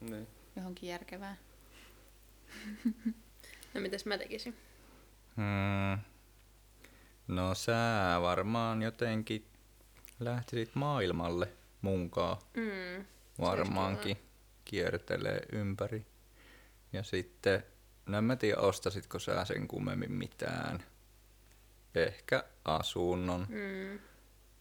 Niin. 0.00 0.26
johonkin 0.56 0.88
järkevään. 0.88 1.38
No 3.74 3.80
mitäs 3.80 4.04
mä 4.06 4.18
tekisin? 4.18 4.56
Hmm. 5.36 6.02
No 7.28 7.54
sä 7.54 7.74
varmaan 8.22 8.82
jotenkin 8.82 9.46
lähtisit 10.20 10.74
maailmalle 10.74 11.48
munkaan. 11.82 12.36
Mm. 12.54 13.04
Varmaankin 13.40 14.16
kiertelee 14.64 15.40
ympäri. 15.52 16.06
Ja 16.92 17.02
sitten, 17.02 17.64
no 18.06 18.18
en 18.18 18.24
mä 18.24 18.36
tiedä, 18.36 18.60
ostasitko 18.60 19.18
sä 19.18 19.44
sen 19.44 19.68
kummemmin 19.68 20.12
mitään. 20.12 20.82
Ehkä 21.94 22.44
asunnon, 22.64 23.46
Mm. 23.48 23.98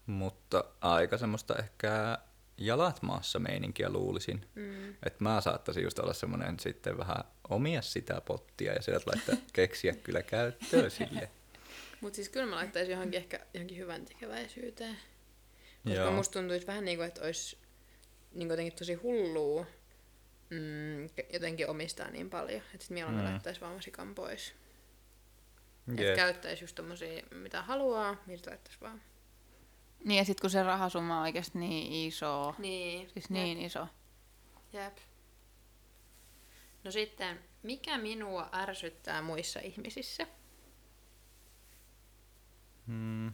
mutta 0.06 0.64
aika 0.82 1.18
semmoista 1.18 1.56
ehkä 1.56 2.18
jalat 2.58 3.02
maassa 3.02 3.40
meininkiä 3.40 3.90
luulisin. 3.90 4.46
Mm. 4.56 4.90
Että 4.90 5.24
mä 5.24 5.42
saattaisin 5.42 5.84
just 5.84 6.00
olla 6.00 6.14
semmoinen 6.14 6.60
sitten 6.60 6.98
vähän 6.98 7.24
omia 7.50 7.82
sitä 7.82 8.22
pottia 8.22 8.74
ja 8.74 8.82
sieltä 8.82 9.12
laittaa 9.12 9.36
keksiä 9.54 9.94
kyllä 9.94 10.24
käyttöön 10.24 10.92
sille. 10.92 11.30
Mutta 12.02 12.16
siis 12.16 12.30
kyllä 12.30 12.46
mä 12.46 12.56
laittaisin 12.56 12.92
johonkin 12.92 13.18
ehkä 13.18 13.40
johonkin 13.54 13.78
hyvän 13.78 14.06
tekeväisyyteen. 14.06 14.98
Koska 15.84 16.00
Joo. 16.00 16.12
musta 16.12 16.40
tuntuisi 16.40 16.68
vähän 16.68 16.86
niin 16.86 16.98
kuin, 16.98 17.08
että 17.08 17.22
olisi 17.22 17.58
niin 18.32 18.50
jotenkin 18.50 18.76
tosi 18.78 18.94
hullua 18.94 19.66
mm, 20.50 21.10
jotenkin 21.34 21.70
omistaa 21.70 22.10
niin 22.12 22.30
paljon. 22.30 22.62
Että 22.74 22.78
sit 22.82 22.90
mieluummin 22.90 23.26
Mm. 23.26 23.32
laittaisi 23.32 23.62
vaan 23.62 23.82
sikan 23.82 24.16
pois. 24.16 24.54
Että 25.90 26.04
Jep. 26.04 26.16
käyttäisi 26.16 26.64
just 26.64 26.76
tommosia, 26.76 27.24
mitä 27.32 27.62
haluaa, 27.62 28.16
sit 28.28 28.48
laittaisi 28.48 28.82
vaan. 28.82 29.02
Niin 30.06 30.18
ja 30.18 30.26
sit 30.26 30.40
kun 30.42 30.50
se 30.50 30.64
rahasumma 30.64 31.18
on 31.18 31.22
oikeasti 31.24 31.58
niin 31.60 31.94
iso, 32.08 32.56
Niin. 32.58 33.10
siis 33.10 33.30
niin 33.30 33.62
iso. 33.62 33.88
Jep. 34.74 34.98
No 36.84 36.92
sitten, 36.92 37.40
mikä 37.64 37.98
minua 37.98 38.50
ärsyttää 38.54 39.22
muissa 39.22 39.60
ihmisissä? 39.60 40.28
Hmm. 42.88 43.32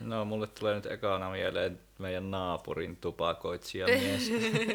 No 0.00 0.24
mulle 0.24 0.46
tulee 0.46 0.74
nyt 0.74 0.86
ekana 0.86 1.30
mieleen 1.30 1.80
meidän 1.98 2.30
naapurin 2.30 2.96
tupakoitsija 2.96 3.86
mies. 3.86 4.26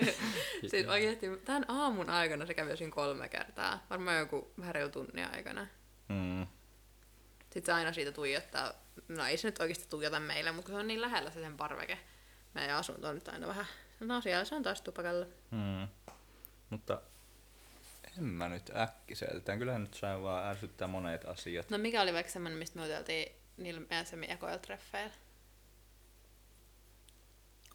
Siis 0.72 0.88
oikeesti 0.88 1.28
tämän 1.46 1.66
aamun 1.68 2.10
aikana 2.10 2.46
se 2.46 2.54
kävi 2.54 2.70
josin 2.70 2.92
kolme 2.92 3.30
kertaa. 3.30 3.86
Varmaan 3.90 4.18
joku 4.18 4.52
vähän 4.60 4.76
reilu 4.76 4.90
tunnin 4.90 5.28
aikana. 5.34 5.68
Mm. 6.10 6.48
Sitten 7.40 7.66
se 7.66 7.74
aina 7.74 7.94
siitä 7.94 8.12
tuijottaa. 8.12 8.74
No 9.08 9.26
ei 9.26 9.38
se 9.38 9.48
nyt 9.48 9.60
oikeasti 9.60 9.86
tuijota 9.90 10.20
meille, 10.20 10.52
mutta 10.52 10.72
se 10.72 10.78
on 10.78 10.88
niin 10.88 11.02
lähellä 11.02 11.32
se 11.32 11.40
sen 11.40 11.58
parveke. 11.58 12.00
Meidän 12.54 12.78
asunto 12.78 13.08
on 13.08 13.16
nyt 13.16 13.28
aina 13.28 13.48
vähän... 13.48 13.66
No 14.00 14.22
siellä 14.22 14.46
se 14.46 14.56
on 14.56 14.64
taas 14.64 14.82
tupakalla. 14.82 15.26
Mm. 15.52 15.88
Mutta 16.70 17.02
en 18.18 18.24
mä 18.24 18.50
nyt 18.50 18.72
äkkiseltään. 18.76 19.60
Kyllähän 19.60 19.82
nyt 19.82 19.94
sai 19.94 20.22
vaan 20.22 20.46
ärsyttää 20.46 20.88
monet 20.88 21.26
asiat. 21.26 21.70
No 21.70 21.78
mikä 21.78 22.02
oli 22.02 22.14
vaikka 22.14 22.32
semmonen, 22.32 22.58
mistä 22.58 22.80
me 22.80 22.86
oteltiin 22.86 23.43
niillä 23.58 23.82
meidän 23.90 24.06
ekoilla 24.28 24.60
treffeillä? 24.60 25.14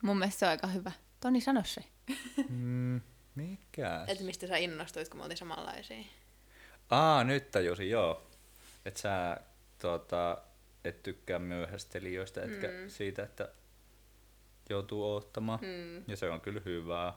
Mun 0.03 0.19
mielestä 0.19 0.39
se 0.39 0.47
on 0.47 0.51
aika 0.51 0.67
hyvä. 0.67 0.93
Toni, 1.21 1.41
sano 1.41 1.65
se. 1.65 1.85
Mm. 2.49 3.01
Mikäs? 3.35 4.09
Että 4.09 4.25
mistä 4.25 4.47
sä 4.47 4.57
innostuit, 4.57 5.09
kun 5.09 5.19
me 5.19 5.23
oltiin 5.23 5.39
samanlaisia? 5.39 6.05
Aa, 6.91 7.25
nyt 7.25 7.51
tajusin, 7.51 7.91
joo. 7.91 8.31
Että 8.85 9.01
sä 9.01 9.37
tota, 9.83 10.43
et 10.85 11.03
tykkää 11.03 11.39
myöhästelijöistä, 11.39 12.43
etkä 12.43 12.69
Mm. 12.69 12.89
siitä, 12.89 13.23
että 13.23 13.49
joutuu 14.71 15.05
oottamaan. 15.05 15.59
Mm. 15.63 16.05
Ja 16.09 16.17
se 16.17 16.31
on 16.31 16.41
kyllä 16.41 16.61
hyvää, 16.65 17.13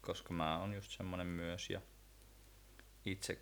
koska 0.00 0.32
mä 0.34 0.58
oon 0.58 0.74
just 0.74 0.90
semmonen 0.90 1.26
myös 1.26 1.70
ja 1.70 1.80
itse 3.04 3.38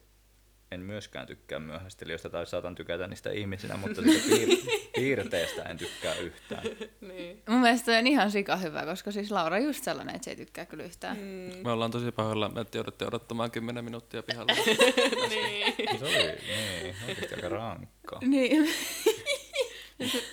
en 0.71 0.81
myöskään 0.81 1.27
tykkää 1.27 1.59
myöhästelijöistä 1.59 2.29
tai 2.29 2.47
saatan 2.47 2.75
tykätä 2.75 3.07
niistä 3.07 3.31
ihmisinä, 3.31 3.77
mutta 3.77 4.03
siitä 4.03 4.25
piir- 4.29 4.91
piirteestä 4.95 5.63
en 5.63 5.77
tykkää 5.77 6.15
yhtään. 6.15 6.63
niin. 7.01 7.43
Mun 7.49 7.61
mielestä 7.61 7.99
on 7.99 8.07
ihan 8.07 8.31
sika 8.31 8.57
hyvä, 8.57 8.85
koska 8.85 9.11
siis 9.11 9.31
Laura 9.31 9.57
on 9.57 9.65
just 9.65 9.85
sellainen, 9.85 10.15
että 10.15 10.25
se 10.25 10.31
ei 10.31 10.37
tykkää 10.37 10.67
kyllä 10.67 10.85
yhtään. 10.85 11.17
Mm. 11.17 11.63
Me 11.65 11.71
ollaan 11.71 11.91
tosi 11.91 12.13
pahoilla, 12.13 12.51
että 12.61 12.79
joudutte 12.79 13.07
odottamaan 13.07 13.51
10 13.51 13.85
minuuttia 13.85 14.23
pihalla. 14.23 14.53
niin. 15.29 15.75
Se 15.99 16.05
oli 16.05 16.13
niin, 16.13 16.97
oikeasti 17.09 17.35
aika 17.35 17.49
rankkaa. 17.49 18.21
Niin. 18.27 18.69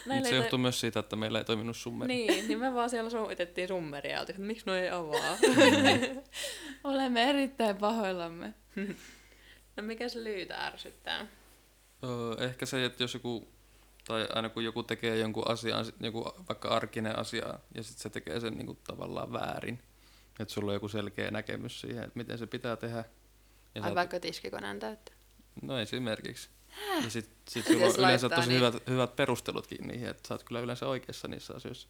Mutta 0.05 0.29
se 0.29 0.35
johtuu 0.35 0.59
myös 0.59 0.79
siitä, 0.79 0.99
että 0.99 1.15
meillä 1.15 1.39
ei 1.39 1.45
toiminut 1.45 1.77
summeri. 1.77 2.13
Niin, 2.13 2.47
niin 2.47 2.59
me 2.59 2.73
vaan 2.73 2.89
siellä 2.89 3.09
soitettiin 3.09 3.67
summeria 3.67 4.15
ja 4.15 4.21
että 4.21 4.41
miksi 4.41 4.65
noi 4.65 4.79
ei 4.79 4.89
avaa. 4.89 5.37
Olemme 6.83 7.29
erittäin 7.29 7.77
pahoillamme. 7.77 8.53
no 9.75 9.83
mikä 9.83 10.09
se 10.09 10.23
lyytä 10.23 10.65
ärsyttää? 10.65 11.27
Öö, 12.03 12.45
ehkä 12.45 12.65
se, 12.65 12.85
että 12.85 13.03
jos 13.03 13.13
joku, 13.13 13.47
tai 14.07 14.27
aina 14.33 14.49
kun 14.49 14.63
joku 14.63 14.83
tekee 14.83 15.17
jonkun 15.17 15.51
asian, 15.51 15.85
sit 15.85 15.95
joku 15.99 16.33
vaikka 16.49 16.69
arkinen 16.69 17.19
asia, 17.19 17.59
ja 17.75 17.83
sitten 17.83 18.01
se 18.03 18.09
tekee 18.09 18.39
sen 18.39 18.53
niinku 18.53 18.77
tavallaan 18.87 19.33
väärin. 19.33 19.79
Että 20.39 20.53
sulla 20.53 20.71
on 20.71 20.73
joku 20.75 20.87
selkeä 20.87 21.31
näkemys 21.31 21.81
siihen, 21.81 22.03
että 22.03 22.17
miten 22.19 22.37
se 22.37 22.47
pitää 22.47 22.75
tehdä. 22.75 23.03
Ja 23.75 23.83
Ai 23.83 23.95
vaikka 23.95 24.19
tiskikoneen 24.19 24.79
täyttä. 24.79 25.11
No 25.61 25.79
esimerkiksi. 25.79 26.49
Ja 27.03 27.09
sit, 27.09 27.29
sit 27.49 27.65
sulla 27.65 27.85
on 27.93 27.93
yleensä 27.97 28.29
tosi 28.29 28.49
niin- 28.49 28.59
hyvät, 28.59 28.87
hyvät 28.87 29.15
perustelutkin 29.15 29.87
niihin, 29.87 30.07
että 30.09 30.27
sä 30.27 30.33
oot 30.33 30.43
kyllä 30.43 30.59
yleensä 30.59 30.87
oikeassa 30.87 31.27
niissä 31.27 31.53
asioissa. 31.53 31.87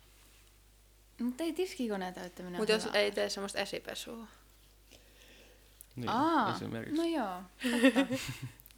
Mutta 1.22 1.44
ei 1.44 1.54
tiskikoneen 1.54 2.14
täyttäminen 2.14 2.62
Mutta 2.62 2.72
jos 2.74 2.86
ei 2.94 3.12
tee 3.12 3.30
semmoista 3.30 3.60
esipesua. 3.60 4.28
Niin, 5.96 6.10
Aa, 6.10 6.56
esimerkiksi. 6.56 7.02
no 7.02 7.08
joo. 7.08 7.42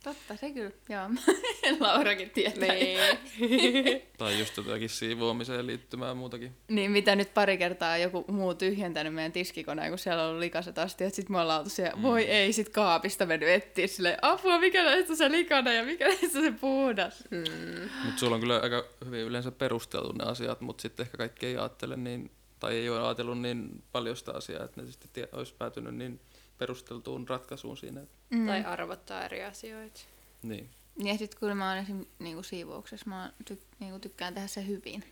Totta, 0.03 0.36
se 0.41 0.51
kyllä, 0.51 0.71
joo. 0.89 1.10
Laurakin 1.80 2.30
tietää. 2.30 2.73
Niin. 2.73 4.01
Tai 4.17 4.39
just 4.39 4.58
jotakin 4.58 4.89
siivoamiseen 4.89 5.67
liittymää 5.67 6.13
muutakin. 6.13 6.56
Niin, 6.67 6.91
mitä 6.91 7.15
nyt 7.15 7.34
pari 7.34 7.58
kertaa 7.58 7.97
joku 7.97 8.25
muu 8.27 8.53
tyhjentänyt 8.53 9.13
meidän 9.13 9.32
tiskikoneen, 9.32 9.89
kun 9.89 9.99
siellä 9.99 10.23
on 10.23 10.30
ollut 10.30 10.39
likaset 10.39 10.77
astiat, 10.77 11.13
sit 11.13 11.30
me 11.30 11.39
ollaan 11.39 11.60
oltu 11.60 11.69
siellä, 11.69 11.95
mm. 11.95 12.01
voi 12.01 12.23
ei, 12.23 12.53
sit 12.53 12.69
kaapista 12.69 13.25
mennyt 13.25 13.49
etsiä 13.49 13.88
silleen, 13.88 14.17
apua, 14.21 14.60
mikä 14.60 14.84
näistä 14.84 15.15
se 15.15 15.32
likana 15.32 15.73
ja 15.73 15.84
mikä 15.84 16.08
näistä 16.08 16.41
se 16.41 16.51
puhdas. 16.62 17.23
Mm. 17.32 17.89
Mutta 18.06 18.19
sulla 18.19 18.36
on 18.36 18.41
kyllä 18.41 18.60
aika 18.60 18.84
hyvin 19.06 19.21
yleensä 19.21 19.51
perusteltu 19.51 20.12
ne 20.12 20.23
asiat, 20.23 20.62
mutta 20.62 20.82
sitten 20.82 21.03
ehkä 21.03 21.17
kaikki 21.17 21.45
ei 21.45 21.58
ajattele 21.58 21.97
niin, 21.97 22.32
tai 22.60 22.75
ei 22.75 22.89
ole 22.89 23.06
ajatellut 23.06 23.41
niin 23.41 23.84
paljon 23.91 24.17
sitä 24.17 24.32
asiaa, 24.32 24.65
että 24.65 24.82
ne 24.82 24.91
sitten 24.91 25.10
tie- 25.13 25.30
olisi 25.32 25.53
päätynyt 25.58 25.95
niin 25.95 26.19
perusteltuun 26.58 27.28
ratkaisuun 27.28 27.78
siinä. 27.78 28.02
Mm. 28.30 28.48
Tai 28.48 28.63
arvottaa 28.65 29.26
eri 29.26 29.43
asioita. 29.43 30.00
Niin. 30.43 30.70
Ja 31.04 31.17
sit 31.17 31.36
kun 31.36 31.58
mä 31.58 31.70
oon 31.70 31.78
esim. 31.78 32.06
Niinku 32.20 32.43
siivouksessa, 32.43 33.10
mä 33.10 33.22
oon 33.22 33.32
ty- 33.52 33.63
niinku 33.80 34.00
tykkään 34.00 34.34
tehdä 34.34 34.48
se 34.48 34.67
hyvin. 34.67 35.04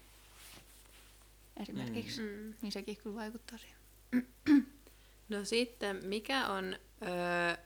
Esimerkiksi. 1.61 2.21
Mm. 2.21 2.27
Mm. 2.27 2.53
Niin 2.61 2.71
sekin 2.71 2.97
kyllä 2.97 3.15
vaikuttaa 3.15 3.57
siihen. 3.57 3.77
No 5.29 5.45
sitten, 5.45 6.05
mikä 6.05 6.47
on 6.47 6.75
öö, 7.01 7.57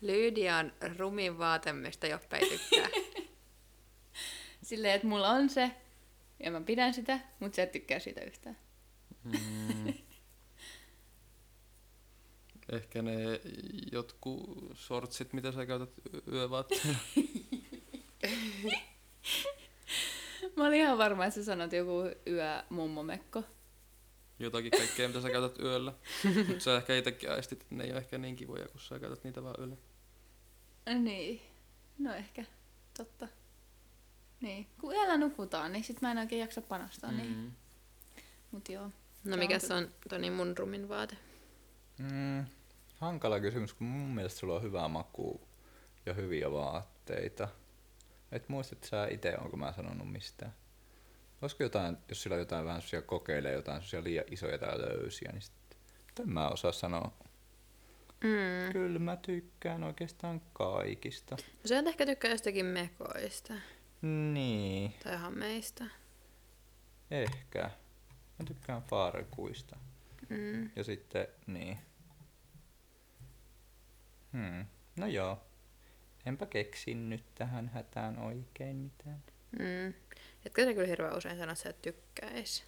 Lydian 0.00 0.72
rumin 0.98 1.38
vaate, 1.38 1.72
mistä 1.72 2.06
Joppe 2.06 2.36
ei 2.36 2.48
tykkää? 2.48 2.88
Silleen, 4.62 4.94
että 4.94 5.06
mulla 5.06 5.28
on 5.28 5.48
se, 5.48 5.70
ja 6.44 6.50
mä 6.50 6.60
pidän 6.60 6.94
sitä, 6.94 7.20
mutta 7.40 7.56
sä 7.56 7.62
et 7.62 7.72
tykkää 7.72 7.98
siitä 7.98 8.20
yhtään. 8.20 8.56
Mm. 9.24 9.32
Ehkä 12.72 13.02
ne 13.02 13.40
jotkut 13.92 14.70
sortsit, 14.74 15.32
mitä 15.32 15.52
sä 15.52 15.66
käytät 15.66 15.90
yövaatteena. 16.32 16.98
Mä 20.56 20.66
olin 20.66 20.80
ihan 20.80 20.98
varma, 20.98 21.24
että 21.24 21.40
sä 21.40 21.44
sanot 21.44 21.72
joku 21.72 22.02
yö 22.26 22.62
mummomekko. 22.70 23.42
Jotakin 24.38 24.70
kaikkea, 24.70 25.08
mitä 25.08 25.20
sä 25.20 25.30
käytät 25.30 25.58
yöllä. 25.58 25.92
Mutta 26.48 26.64
sä 26.64 26.76
ehkä 26.76 26.96
itsekin 26.96 27.30
aistit, 27.30 27.62
että 27.62 27.74
ne 27.74 27.84
ei 27.84 27.90
ole 27.90 27.98
ehkä 27.98 28.18
niin 28.18 28.36
kivoja, 28.36 28.68
kun 28.68 28.80
sä 28.80 28.98
käytät 28.98 29.24
niitä 29.24 29.42
vaan 29.42 29.54
yöllä. 29.58 29.76
Niin. 30.98 31.40
No 31.98 32.14
ehkä. 32.14 32.44
Totta. 32.96 33.28
Niin. 34.40 34.66
Kun 34.80 34.94
yöllä 34.94 35.16
nukutaan, 35.16 35.72
niin 35.72 35.84
sit 35.84 36.02
mä 36.02 36.10
en 36.10 36.18
oikein 36.18 36.40
jaksa 36.40 36.62
panostaa 36.62 37.10
mm. 37.10 37.16
niin. 37.16 37.36
Mm. 37.36 37.52
Mut 38.50 38.68
joo. 38.68 38.90
No 39.24 39.30
Se 39.30 39.36
mikä 39.36 39.54
on 39.54 39.60
se 39.60 39.74
on 39.74 39.88
Toni 40.08 40.30
mun 40.30 40.58
rumin 40.58 40.88
vaate? 40.88 41.16
Mm, 41.98 42.44
hankala 42.98 43.40
kysymys, 43.40 43.74
kun 43.74 43.86
mun 43.86 44.14
mielestä 44.14 44.38
sulla 44.38 44.54
on 44.54 44.62
hyvää 44.62 44.88
makua 44.88 45.40
ja 46.06 46.14
hyviä 46.14 46.50
vaatteita. 46.50 47.48
Et 48.32 48.48
muista, 48.48 48.74
että 48.74 48.88
sä 48.88 49.06
itse 49.10 49.36
onko 49.38 49.56
mä 49.56 49.72
sanonut 49.72 50.12
mistään. 50.12 50.54
Olisiko 51.42 51.62
jotain, 51.62 51.96
jos 52.08 52.22
sillä 52.22 52.34
on 52.34 52.40
jotain 52.40 52.64
vähän 52.64 52.80
sellaisia 52.80 53.02
kokeilee 53.02 53.52
jotain 53.52 53.76
sellaisia 53.82 54.04
liian 54.04 54.24
isoja 54.30 54.58
tai 54.58 54.78
löysiä, 54.80 55.32
niin 55.32 55.42
sitten 55.42 55.78
en 56.20 56.28
mä 56.32 56.48
osaa 56.48 56.72
sanoa. 56.72 57.12
Mm. 58.24 58.72
Kyllä 58.72 58.98
mä 58.98 59.16
tykkään 59.16 59.84
oikeastaan 59.84 60.40
kaikista. 60.52 61.36
Sä 61.64 61.78
et 61.78 61.86
ehkä 61.86 62.06
tykkää 62.06 62.30
jostakin 62.30 62.66
mekoista 62.66 63.54
Niin, 64.32 64.94
tai 65.04 65.16
hameista. 65.16 65.84
ehkä. 67.10 67.70
Mä 68.38 68.44
tykkään 68.46 68.82
farkuista. 68.82 69.76
Mm. 70.28 70.70
Ja 70.76 70.84
sitten, 70.84 71.26
niin. 71.46 71.78
Hmm. 74.32 74.66
No 74.96 75.06
joo. 75.06 75.38
Enpä 76.26 76.46
keksin 76.46 77.10
nyt 77.10 77.24
tähän 77.34 77.68
hätään 77.68 78.18
oikein 78.18 78.76
mitään. 78.76 79.22
Mm. 79.58 79.94
Etkö 80.46 80.64
sä 80.64 80.74
kyllä 80.74 80.88
hirveän 80.88 81.16
usein 81.16 81.38
sano, 81.38 81.52
että 81.52 81.62
sä 81.62 81.70
et 81.70 81.82
tykkäis? 81.82 82.64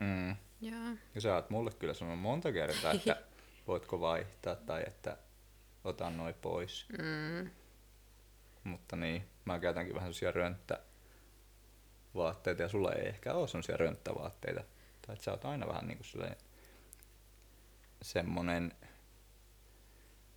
Mm. 0.00 0.36
Joo. 0.60 0.96
Ja 1.14 1.20
sä 1.20 1.34
oot 1.34 1.50
mulle 1.50 1.70
kyllä 1.78 1.94
sanonut 1.94 2.20
monta 2.20 2.52
kertaa, 2.52 2.92
että 2.92 3.22
voitko 3.66 4.00
vaihtaa 4.00 4.56
tai 4.56 4.82
että 4.86 5.16
otan 5.84 6.16
noi 6.16 6.34
pois. 6.42 6.86
Mm. 6.98 7.50
Mutta 8.64 8.96
niin, 8.96 9.28
mä 9.44 9.58
käytänkin 9.58 9.94
vähän 9.94 10.06
semmosia 10.06 10.32
rönttävaatteita 10.32 12.62
ja 12.62 12.68
sulla 12.68 12.92
ei 12.92 13.08
ehkä 13.08 13.34
ole 13.34 13.48
semmosia 13.48 13.76
rönttävaatteita. 13.76 14.64
Tai 15.06 15.12
että 15.12 15.24
sä 15.24 15.30
oot 15.30 15.44
aina 15.44 15.66
vähän 15.66 15.86
niinku 15.86 16.04
silleen 16.04 16.36
semmonen, 18.02 18.72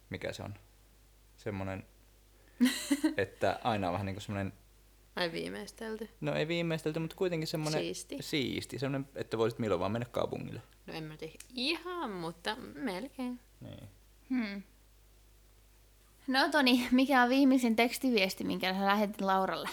mikä 0.10 0.34
se 0.34 0.44
on? 0.44 0.56
Semmonen, 1.38 1.86
että 3.18 3.60
aina 3.64 3.88
on 3.88 3.94
vähän 3.94 4.06
niinku 4.06 4.22
semmonen, 4.22 4.54
Ai 5.16 5.32
viimeistelty. 5.32 6.10
no 6.22 6.34
ei 6.36 6.48
viimeistelty, 6.48 7.00
mutta 7.00 7.16
kuitenkin 7.16 7.48
semmonen 7.48 7.80
Siisti. 7.82 8.18
siisti 8.20 8.80
semmonen, 8.80 9.10
että 9.16 9.38
voisit 9.38 9.60
milloin 9.60 9.80
vaan 9.80 9.92
mennä 9.92 10.08
kaupungille. 10.12 10.62
No 10.88 10.94
en 10.94 11.04
mä 11.04 11.18
tiedä 11.18 11.34
ihan, 11.54 12.12
mutta 12.12 12.56
melkein. 12.76 13.40
Niin. 13.62 13.90
Hmm. 14.30 14.64
No 16.28 16.50
Toni, 16.52 16.88
mikä 16.92 17.24
on 17.24 17.30
viimeisin 17.30 17.76
tekstiviesti, 17.76 18.44
minkä 18.44 18.74
sä 18.74 18.86
lähetit 18.86 19.22
Lauralle? 19.22 19.70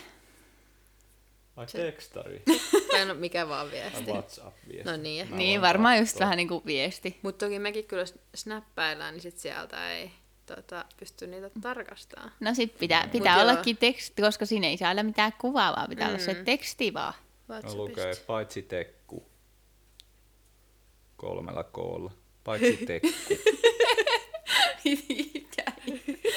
Ai 1.56 1.66
tekstari. 1.66 2.42
Tai 2.90 3.06
no 3.06 3.14
mikä 3.14 3.48
vaan 3.48 3.70
viesti. 3.70 4.10
WhatsApp-viesti. 4.10 4.90
No 4.90 4.96
niin. 4.96 5.30
Mä 5.30 5.36
niin, 5.36 5.60
varmaan 5.60 5.98
just 5.98 6.12
katsoa. 6.12 6.24
vähän 6.24 6.36
niinku 6.36 6.62
viesti. 6.66 7.18
Mutta 7.22 7.46
toki 7.46 7.58
mekin 7.58 7.84
kyllä 7.84 8.04
snappaillaan, 8.34 9.14
niin 9.14 9.22
sit 9.22 9.38
sieltä 9.38 9.90
ei 9.92 10.10
tota, 10.46 10.84
pysty 10.96 11.26
niitä 11.26 11.50
tarkastamaan. 11.60 12.32
No 12.40 12.54
sit 12.54 12.78
pitää, 12.78 13.02
Mut 13.02 13.12
pitää 13.12 13.34
joo. 13.36 13.42
ollakin 13.42 13.76
teksti, 13.76 14.22
koska 14.22 14.46
siinä 14.46 14.66
ei 14.66 14.76
saa 14.76 14.90
olla 14.90 15.02
mitään 15.02 15.32
kuvaa, 15.40 15.76
vaan 15.76 15.88
pitää 15.88 16.08
mm. 16.08 16.14
olla 16.14 16.24
se 16.24 16.34
Mm. 16.34 16.44
teksti 16.44 16.94
vaan. 16.94 17.14
No 17.48 17.74
lukee 17.74 18.12
paitsi 18.26 18.62
tekku. 18.62 19.26
Kolmella 21.16 21.64
koolla. 21.64 22.10
Paitsi 22.44 22.76
tekku. 22.86 23.08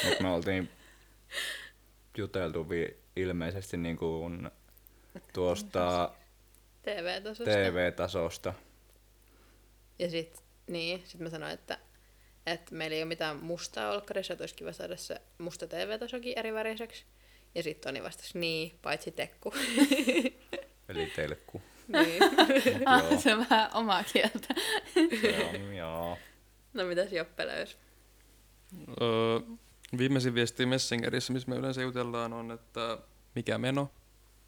Nyt 0.03 0.19
me 0.19 0.29
oltiin 0.29 0.69
juteltu 2.17 2.69
vi- 2.69 2.97
ilmeisesti 3.15 3.77
niin 3.77 3.97
kuin 3.97 4.49
tuosta 5.33 6.11
TV-tasosta. 6.81 7.43
TV-tasosta. 7.53 8.53
Ja 9.99 10.09
sit, 10.09 10.43
niin, 10.67 11.03
sit 11.05 11.19
mä 11.21 11.29
sanoin, 11.29 11.51
että, 11.53 11.77
että 12.47 12.75
meillä 12.75 12.95
ei 12.95 13.01
ole 13.01 13.07
mitään 13.07 13.37
mustaa 13.37 13.91
olkkarissa, 13.91 14.33
että 14.33 14.43
olisi 14.43 14.55
kiva 14.55 14.71
saada 14.71 14.97
se 14.97 15.21
musta 15.37 15.67
TV-tasokin 15.67 16.39
eri 16.39 16.53
väriseksi. 16.53 17.05
Ja 17.55 17.63
sit 17.63 17.81
Toni 17.81 18.03
vastasi, 18.03 18.39
niin, 18.39 18.79
paitsi 18.81 19.11
tekku. 19.11 19.53
Eli 20.89 21.11
telkku. 21.15 21.61
niin. 21.87 22.23
Mut 22.23 22.81
Ah, 22.85 23.11
joo, 23.11 23.21
se 23.21 23.33
on 23.35 23.45
vähän 23.49 23.69
omaa 23.73 24.03
kieltä. 24.03 24.55
se 25.21 25.51
on, 25.53 25.75
joo. 25.75 26.17
No 26.73 26.85
mitäs 26.85 27.11
Joppe 27.11 27.47
löysi? 27.47 27.77
Öö, 29.01 29.39
viimeisin 29.97 30.35
viesti 30.35 30.65
Messengerissä, 30.65 31.33
missä 31.33 31.49
me 31.49 31.55
yleensä 31.55 31.81
jutellaan, 31.81 32.33
on, 32.33 32.51
että 32.51 32.97
mikä 33.35 33.57
meno, 33.57 33.89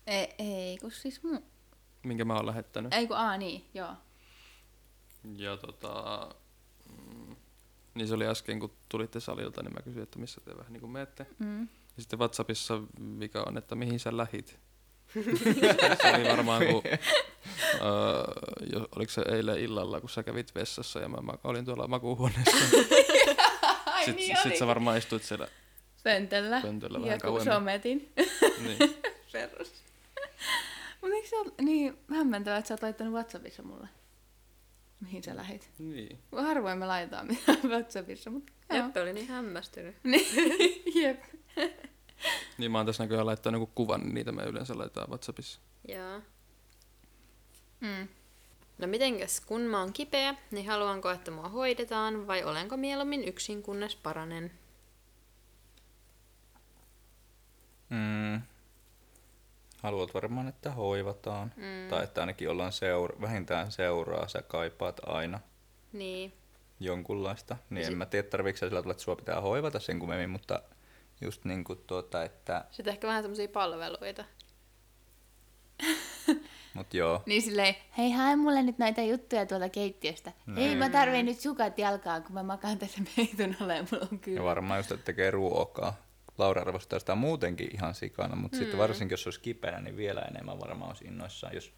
ei, 0.08 0.28
ei, 0.38 0.78
kun 0.78 0.92
siis 0.92 1.24
mu... 1.24 1.40
minkä 2.04 2.26
mä 2.26 2.36
oon 2.36 2.46
lähettänyt. 2.46 2.94
Ei 2.94 3.08
kun, 3.08 3.18
aa 3.18 3.38
niin, 3.38 3.66
joo. 3.74 3.94
Ja 5.38 5.58
tota, 5.58 6.28
niin 7.94 8.08
se 8.08 8.14
oli 8.14 8.28
äsken, 8.28 8.60
kun 8.60 8.74
tulitte 8.90 9.20
salilta, 9.20 9.64
niin 9.64 9.74
mä 9.74 9.82
kysyin, 9.84 10.04
että 10.04 10.20
missä 10.20 10.42
te 10.42 10.58
vähän 10.58 10.74
niin 10.74 10.82
kuin 10.82 10.92
menette. 10.92 11.26
Mm. 11.40 11.62
Ja 11.62 12.02
sitten 12.02 12.20
Whatsappissa 12.20 12.82
vika 13.20 13.44
on, 13.48 13.58
että 13.58 13.76
mihin 13.76 14.00
sä 14.00 14.18
lähit. 14.18 14.60
se 16.02 16.16
oli 16.16 16.30
varmaan, 16.30 16.66
kun, 16.66 16.84
öö, 17.82 18.86
oliko 18.96 19.12
se 19.12 19.22
eilen 19.22 19.60
illalla, 19.60 20.02
kun 20.02 20.10
sä 20.10 20.24
kävit 20.24 20.56
vessassa 20.56 21.00
ja 21.00 21.10
mä 21.10 21.18
olin 21.44 21.66
tuolla 21.66 21.88
makuuhuoneessa. 21.88 22.52
Sitten 24.06 24.16
niin 24.16 24.38
sit 24.44 24.58
sä 24.58 24.68
varmaan 24.68 24.98
istuit 24.98 25.24
siellä. 25.24 25.48
Pöntöllä. 26.04 26.62
Pöntöllä 26.62 27.02
vähän 27.02 27.20
kauemmin. 27.20 27.54
sometin. 27.54 28.14
Niin. 28.64 28.78
Perus. 29.32 29.74
Mutta 31.02 31.16
eikö 31.16 31.28
se 31.28 31.36
ole 31.36 31.52
niin 31.62 31.98
hämmentävää, 32.10 32.58
että 32.58 32.68
sä 32.68 32.74
oot 32.74 32.82
laittanut 32.82 33.14
Whatsappissa 33.14 33.64
mulle? 33.64 33.88
Mihin 35.00 35.24
sä 35.24 35.36
lähit? 35.36 35.72
niin. 35.80 36.20
Harvoin 36.32 36.78
me 36.78 36.86
laitetaan 36.86 37.28
mitään 37.28 37.58
Whatsappissa, 37.64 38.30
mutta 38.30 38.52
joo. 38.70 38.84
Joppe 38.84 39.02
oli 39.02 39.14
niin 39.14 39.28
hämmästynyt. 39.28 39.96
Niin, 40.04 40.84
jep. 40.96 41.24
Niin 42.58 42.72
mä 42.72 42.78
oon 42.78 42.86
tässä 42.86 43.04
näköjään 43.04 43.26
laittanut 43.26 43.62
joku 43.62 43.72
kuvan, 43.76 44.02
niin 44.02 44.14
niitä 44.14 44.32
me 44.32 44.44
yleensä 44.44 44.78
laitetaan 44.78 45.10
Whatsappissa. 45.10 45.60
Joo. 45.88 46.22
Mm. 47.80 48.08
No 48.78 48.88
mitenkäs, 48.88 49.42
kun 49.42 49.62
mä 49.62 49.80
oon 49.80 49.94
kipeä, 49.94 50.36
niin 50.52 50.68
haluanko, 50.68 51.10
että 51.10 51.32
mua 51.32 51.50
hoidetaan 51.50 52.28
vai 52.28 52.44
olenko 52.44 52.78
mieluummin 52.78 53.24
yksin, 53.28 53.64
kunnes 53.64 53.96
paranen? 53.96 54.52
Mm. 57.90 58.42
Haluat 59.84 60.14
varmaan, 60.14 60.48
että 60.48 60.72
hoivataan. 60.72 61.54
Mm. 61.56 61.90
Tai 61.90 62.04
että 62.04 62.22
ainakin 62.22 62.50
ollaan 62.50 62.72
seura- 62.72 63.22
vähintään 63.22 63.72
seuraa. 63.72 64.28
Sä 64.28 64.42
kaipaat 64.42 65.00
aina 65.06 65.40
Niin. 65.94 66.34
jonkunlaista. 66.80 67.58
Niin 67.70 67.78
Ja 67.82 67.86
en 67.88 67.92
sit- 67.92 67.98
mä 67.98 68.06
tiedä, 68.06 68.28
tarviiko 68.30 68.58
sä 68.58 68.60
sillä 68.68 68.80
tavalla, 68.82 68.92
että 68.92 69.04
sua 69.04 69.16
pitää 69.16 69.42
hoivata 69.42 69.80
sen 69.80 70.00
kummemmin, 70.00 70.30
mutta 70.30 70.62
just 71.22 71.46
niinku 71.46 71.76
tuota, 71.76 72.24
että, 72.24 72.66
Sitten 72.72 72.92
ehkä 72.94 73.08
vähän 73.08 73.24
semmoisia 73.24 73.48
palveluita. 73.48 74.24
mut 76.74 76.94
joo, 76.94 77.24
Niin 77.26 77.42
silleen, 77.42 77.76
hei 77.98 78.12
hae 78.12 78.36
mulle 78.36 78.64
nyt 78.64 78.78
näitä 78.78 79.02
juttuja 79.02 79.46
tuolta 79.46 79.70
keittiöstä. 79.70 80.32
Ei 80.58 80.76
mä 80.76 80.90
tarvii 80.90 81.24
nyt 81.24 81.40
sukat 81.40 81.80
jalkaan, 81.80 82.24
kun 82.24 82.34
mä 82.34 82.44
makaan 82.44 82.78
tässä 82.80 83.02
peitun 83.16 83.56
alle 83.62 83.76
ja 83.76 83.84
mulla 83.92 84.04
on 84.04 84.10
ja 84.12 84.18
kyllä. 84.18 84.44
varmaan 84.44 84.80
just, 84.80 84.92
että 84.92 85.06
tekee 85.06 85.32
ruokaa. 85.32 86.09
Laura 86.40 86.62
arvostaa 86.62 87.00
sitä 87.00 87.16
muutenkin 87.16 87.70
ihan 87.74 87.96
sikana, 87.96 88.36
mutta 88.36 88.58
mm. 88.58 88.60
sitten 88.60 88.80
varsinkin 88.80 89.14
jos 89.14 89.28
olisi 89.28 89.40
kipeänä, 89.40 89.80
niin 89.80 89.98
vielä 89.98 90.22
enemmän 90.22 90.60
varmaan 90.60 90.90
olisi 90.90 91.06
innoissaan, 91.06 91.56
jos 91.56 91.74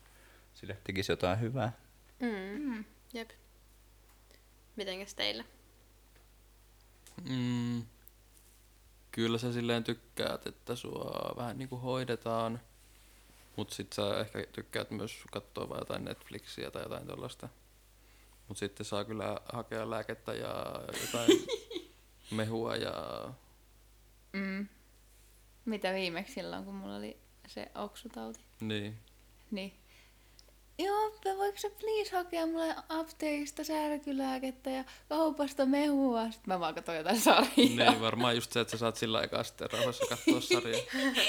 sille 0.53 0.77
tekisi 0.83 1.11
jotain 1.11 1.39
hyvää. 1.39 1.71
Mm. 2.19 2.73
Mm. 2.73 2.85
Jep. 3.13 3.29
Mitenkäs 4.75 5.13
teillä? 5.15 5.43
Mm, 7.29 7.83
kyllä 9.11 9.37
sä 9.37 9.53
silleen 9.53 9.83
tykkäät, 9.83 10.47
että 10.47 10.75
sua 10.75 11.33
vähän 11.37 11.57
niinku 11.57 11.77
hoidetaan, 11.77 12.61
mut 13.55 13.71
sit 13.71 13.93
sä 13.93 14.19
ehkä 14.19 14.45
tykkäät 14.53 14.91
myös 14.91 15.23
katsoa 15.31 15.69
vaan 15.69 15.79
jotain 15.79 16.05
Netflixiä 16.05 16.71
tai 16.71 16.83
jotain 16.83 17.07
tollasta. 17.07 17.49
Mut 18.47 18.57
sitten 18.57 18.85
saa 18.85 19.03
kyllä 19.03 19.39
hakea 19.53 19.89
lääkettä 19.89 20.33
ja 20.33 20.81
jotain 21.01 21.45
mehua 22.37 22.75
ja 22.75 22.93
Mm. 24.33 24.67
Mitä 25.65 25.93
viimeksi 25.93 26.33
silloin, 26.33 26.65
kun 26.65 26.75
mulla 26.75 26.95
oli 26.95 27.17
se 27.47 27.71
oksutauti? 27.75 28.39
niin. 28.61 28.97
Niin. 29.51 29.73
Joo, 30.77 31.11
voiko 31.37 31.57
sä 31.57 31.69
please 31.79 32.15
hakea 32.15 32.45
mulle 32.45 32.75
apteekista 32.89 33.63
särkylääkettä 33.63 34.69
ja 34.69 34.83
kaupasta 35.09 35.65
mehua? 35.65 36.23
Sitten 36.23 36.53
mä 36.53 36.59
vaan 36.59 36.75
katsoin 36.75 36.97
jotain 36.97 37.19
sarjaa. 37.19 37.51
Niin, 37.57 38.01
varmaan 38.01 38.35
just 38.35 38.51
se, 38.51 38.59
että 38.59 38.71
sä 38.71 38.77
saat 38.77 38.95
sillä 38.95 39.17
aikaa 39.17 39.43
sitten 39.43 39.71
rauhassa 39.71 40.05
katsoa 40.09 40.41
sarjaa. 40.41 40.81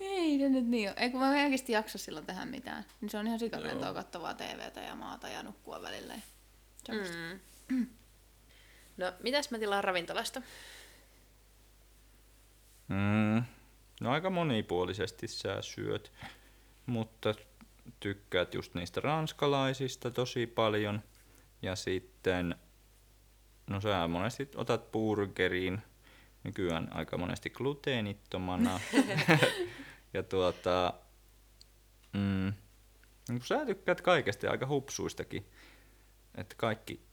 Ei 0.00 0.38
se 0.38 0.48
nyt 0.48 0.66
niin 0.66 0.88
ole. 0.88 0.96
Ei 0.98 1.10
kun 1.10 1.20
mä 1.20 1.38
en 1.38 1.44
oikeasti 1.44 1.72
jaksa 1.72 1.98
silloin 1.98 2.26
tehdä 2.26 2.44
mitään. 2.44 2.84
Niin 3.00 3.10
se 3.10 3.18
on 3.18 3.26
ihan 3.26 3.38
sikalentoa 3.38 3.94
kattavaa 3.94 4.34
TVtä 4.34 4.80
ja 4.80 4.94
maata 4.94 5.28
ja 5.28 5.42
nukkua 5.42 5.82
välillä. 5.82 6.14
Ja. 6.14 6.94
Mm. 6.94 7.86
No, 8.96 9.12
mitäs 9.22 9.50
mä 9.50 9.58
tilaan 9.58 9.84
ravintolasta? 9.84 10.42
Mm. 12.88 13.42
No 14.00 14.10
aika 14.10 14.30
monipuolisesti 14.30 15.28
sä 15.28 15.62
syöt, 15.62 16.12
mutta 16.86 17.34
tykkäät 18.00 18.54
just 18.54 18.74
niistä 18.74 19.00
ranskalaisista 19.00 20.10
tosi 20.10 20.46
paljon. 20.46 21.02
Ja 21.62 21.76
sitten, 21.76 22.54
no 23.66 23.80
sä 23.80 24.08
monesti 24.08 24.48
otat 24.54 24.92
burgeriin, 24.92 25.82
nykyään 26.44 26.88
aika 26.92 27.18
monesti 27.18 27.50
gluteenittomana. 27.50 28.80
ja 30.14 30.22
tuota, 30.22 30.94
mm, 32.12 32.52
niin 33.28 33.42
sä 33.42 33.66
tykkäät 33.66 34.00
kaikesta 34.00 34.46
ja 34.46 34.52
aika 34.52 34.66
hupsuistakin. 34.66 35.46
Että 36.34 36.54
kaikki 36.58 37.08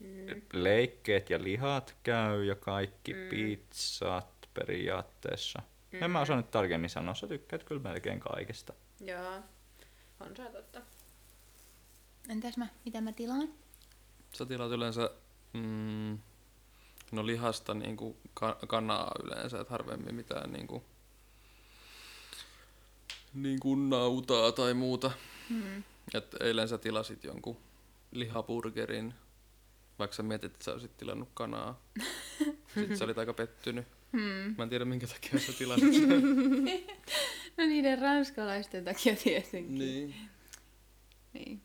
Mm. 0.00 0.42
leikkeet 0.52 1.30
ja 1.30 1.42
lihat 1.42 1.96
käy 2.02 2.44
ja 2.44 2.54
kaikki 2.54 3.14
mm. 3.14 3.28
pizzat 3.28 4.37
periaatteessa. 4.54 5.62
Mm. 5.92 6.02
En 6.02 6.10
mä 6.10 6.20
osaa 6.20 6.36
nyt 6.36 6.50
tarkemmin 6.50 6.90
sanoa, 6.90 7.14
sä 7.14 7.26
tykkäät 7.26 7.64
kyllä 7.64 7.82
melkein 7.82 8.20
kaikesta. 8.20 8.72
Joo, 9.00 9.42
on 10.20 10.36
se 10.36 10.50
totta. 10.52 10.80
Entäs 12.28 12.56
mä, 12.56 12.66
mitä 12.84 13.00
mä 13.00 13.12
tilaan? 13.12 13.48
Sä 14.32 14.46
tilaat 14.46 14.72
yleensä 14.72 15.10
mm, 15.52 16.18
no 17.12 17.26
lihasta 17.26 17.74
niinku 17.74 18.16
ka- 18.34 18.58
kanaa 18.66 19.12
yleensä, 19.24 19.60
että 19.60 19.70
harvemmin 19.70 20.14
mitään 20.14 20.52
niinku, 20.52 20.84
niin 23.34 23.60
kuin 23.60 23.90
nautaa 23.90 24.52
tai 24.52 24.74
muuta. 24.74 25.10
Hmm. 25.48 25.82
Et 26.14 26.34
eilen 26.40 26.68
sä 26.68 26.78
tilasit 26.78 27.24
jonkun 27.24 27.56
lihaburgerin, 28.12 29.14
vaikka 29.98 30.16
sä 30.16 30.22
mietit, 30.22 30.52
että 30.52 30.64
sä 30.64 30.72
olisit 30.72 30.96
tilannut 30.96 31.28
kanaa. 31.34 31.80
Sitten 32.74 32.98
sä 32.98 33.04
olit 33.04 33.18
aika 33.18 33.34
pettynyt. 33.34 33.86
Hmm. 34.12 34.54
Mä 34.58 34.62
en 34.62 34.68
tiedä 34.68 34.84
minkä 34.84 35.06
takia 35.06 35.38
sä 35.40 35.52
tilasit 35.52 35.94
sen. 35.94 36.08
No 37.56 37.66
niiden 37.66 37.98
ranskalaisten 37.98 38.84
takia 38.84 39.16
tietenkin. 39.16 39.78
niin. 39.78 40.14
niin. 41.32 41.62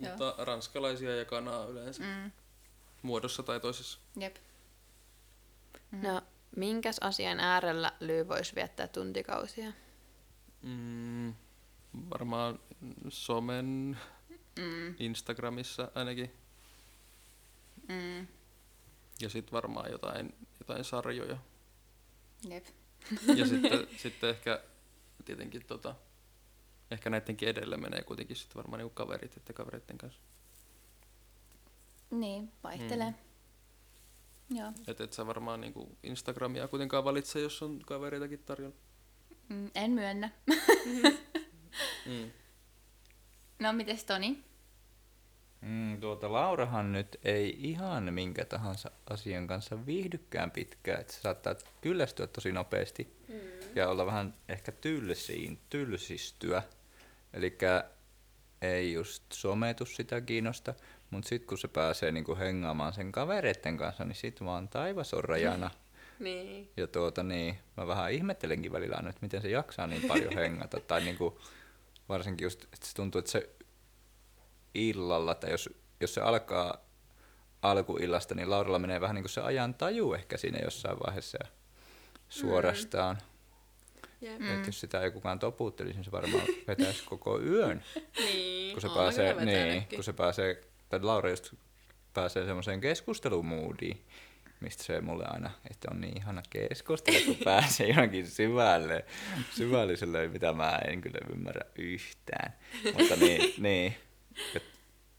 Joo. 0.00 0.10
Mutta 0.10 0.34
ranskalaisia 0.44 1.16
ja 1.16 1.24
kanaa 1.24 1.64
yleensä. 1.66 2.02
Mm. 2.02 2.30
Muodossa 3.02 3.42
tai 3.42 3.60
toisessa. 3.60 3.98
Jep. 4.20 4.36
No, 5.92 6.22
minkäs 6.56 6.98
asian 7.00 7.40
äärellä 7.40 7.92
Lyy 8.00 8.28
voisi 8.28 8.54
viettää 8.54 8.88
tuntikausia? 8.88 9.72
Mm, 10.62 11.34
varmaan 12.10 12.58
somen 13.08 13.98
Mm. 14.58 14.94
Instagramissa 14.98 15.90
ainakin. 15.94 16.30
Mm. 17.88 18.26
Ja 19.20 19.28
sitten 19.28 19.52
varmaan 19.52 19.90
jotain, 19.90 20.34
jotain 20.70 20.84
sarjoja. 20.84 21.36
Jep. 22.48 22.66
Ja 23.36 23.46
sitten, 23.52 23.86
sitten 23.96 24.30
ehkä 24.30 24.60
tietenkin 25.24 25.66
tota, 25.66 25.94
ehkä 26.90 27.10
näidenkin 27.10 27.48
edelle 27.48 27.76
menee 27.76 28.02
kuitenkin 28.02 28.36
sitten 28.36 28.56
varmaan 28.56 28.78
niinku 28.78 28.94
kaverit 28.94 29.36
että 29.36 29.52
kavereiden 29.52 29.98
kanssa. 29.98 30.20
Niin, 32.10 32.52
vaihtelee. 32.64 33.10
Mm. 34.50 34.56
Joo. 34.56 34.72
Että 34.86 35.04
et 35.04 35.12
sä 35.12 35.26
varmaan 35.26 35.60
niinku 35.60 35.96
Instagramia 36.02 36.68
kuitenkaan 36.68 37.04
valitse, 37.04 37.40
jos 37.40 37.62
on 37.62 37.80
kavereitakin 37.86 38.42
tarjolla. 38.44 38.76
Mm, 39.48 39.70
en 39.74 39.90
myönnä. 39.90 40.30
Mm. 42.06 42.30
No, 43.60 43.72
mites 43.72 44.04
Toni? 44.04 44.44
Mm, 45.60 46.00
tuota, 46.00 46.32
Laurahan 46.32 46.92
nyt 46.92 47.20
ei 47.24 47.56
ihan 47.58 48.12
minkä 48.12 48.44
tahansa 48.44 48.90
asian 49.10 49.46
kanssa 49.46 49.86
viihdykään 49.86 50.50
pitkään, 50.50 51.00
että 51.00 51.12
se 51.12 51.20
saattaa 51.20 51.54
kyllästyä 51.80 52.26
tosi 52.26 52.52
nopeasti 52.52 53.16
mm. 53.28 53.34
ja 53.74 53.88
olla 53.88 54.06
vähän 54.06 54.34
ehkä 54.48 54.72
tylsiin, 54.72 55.58
tylsistyä. 55.70 56.62
Eli 57.34 57.58
ei 58.62 58.92
just 58.92 59.22
sometu 59.32 59.86
sitä 59.86 60.20
kiinnosta, 60.20 60.74
mutta 61.10 61.28
sitten 61.28 61.46
kun 61.46 61.58
se 61.58 61.68
pääsee 61.68 62.12
niinku 62.12 62.36
hengaamaan 62.36 62.92
sen 62.92 63.12
kavereiden 63.12 63.76
kanssa, 63.76 64.04
niin 64.04 64.16
sit 64.16 64.44
vaan 64.44 64.68
taivas 64.68 65.14
on 65.14 65.24
rajana. 65.24 65.70
Niin. 66.20 66.70
Ja 66.76 66.86
tuota 66.86 67.22
niin, 67.22 67.58
mä 67.76 67.86
vähän 67.86 68.12
ihmettelenkin 68.12 68.72
välillä 68.72 68.96
aina, 68.96 69.10
että 69.10 69.22
miten 69.22 69.42
se 69.42 69.50
jaksaa 69.50 69.86
niin 69.86 70.02
paljon 70.08 70.34
hengata. 70.34 70.80
tai 70.80 71.00
niinku, 71.00 71.40
varsinkin 72.08 72.44
just, 72.44 72.64
että 72.64 72.86
se 72.86 72.94
tuntuu, 72.94 73.18
että 73.18 73.30
se 73.30 73.50
illalla, 74.74 75.34
tai 75.34 75.50
jos, 75.50 75.70
jos 76.00 76.14
se 76.14 76.20
alkaa 76.20 76.90
alkuillasta, 77.62 78.34
niin 78.34 78.50
Lauralla 78.50 78.78
menee 78.78 79.00
vähän 79.00 79.14
niin 79.14 79.22
kuin 79.22 79.30
se 79.30 79.40
ajan 79.40 79.74
taju 79.74 80.12
ehkä 80.12 80.36
siinä 80.36 80.58
jossain 80.64 80.98
vaiheessa 81.06 81.38
ja 81.40 81.50
suorastaan. 82.28 83.18
Jep. 84.20 84.38
Mm. 84.38 84.54
Että 84.54 84.68
jos 84.68 84.80
sitä 84.80 85.00
ei 85.00 85.10
kukaan 85.10 85.38
toputtelisi, 85.38 85.96
niin 85.96 86.04
se 86.04 86.12
varmaan 86.12 86.44
vetäisi 86.66 87.04
koko 87.04 87.40
yön. 87.40 87.84
Niin, 88.18 88.72
kun 88.72 88.80
se 88.80 88.88
pääsee, 88.88 89.44
niin, 89.44 89.86
kun 89.94 90.04
se 90.04 90.12
pääsee, 90.12 90.60
tai 90.88 91.00
Laura 91.02 91.30
just 91.30 91.54
pääsee 92.14 92.44
semmoiseen 92.44 92.80
keskustelumuudiin, 92.80 94.04
mistä 94.60 94.82
se 94.82 95.00
mulle 95.00 95.24
aina, 95.26 95.50
että 95.70 95.88
on 95.90 96.00
niin 96.00 96.16
ihana 96.16 96.42
keskustella, 96.50 97.20
kun 97.26 97.36
pääsee 97.44 97.88
johonkin 97.88 98.26
syvälle, 98.26 99.04
syvälliselle, 99.50 100.28
mitä 100.28 100.52
mä 100.52 100.78
en 100.88 101.00
kyllä 101.00 101.18
ymmärrä 101.34 101.62
yhtään. 101.78 102.54
Mutta 102.98 103.16
niin, 103.16 103.54
niin 103.58 103.96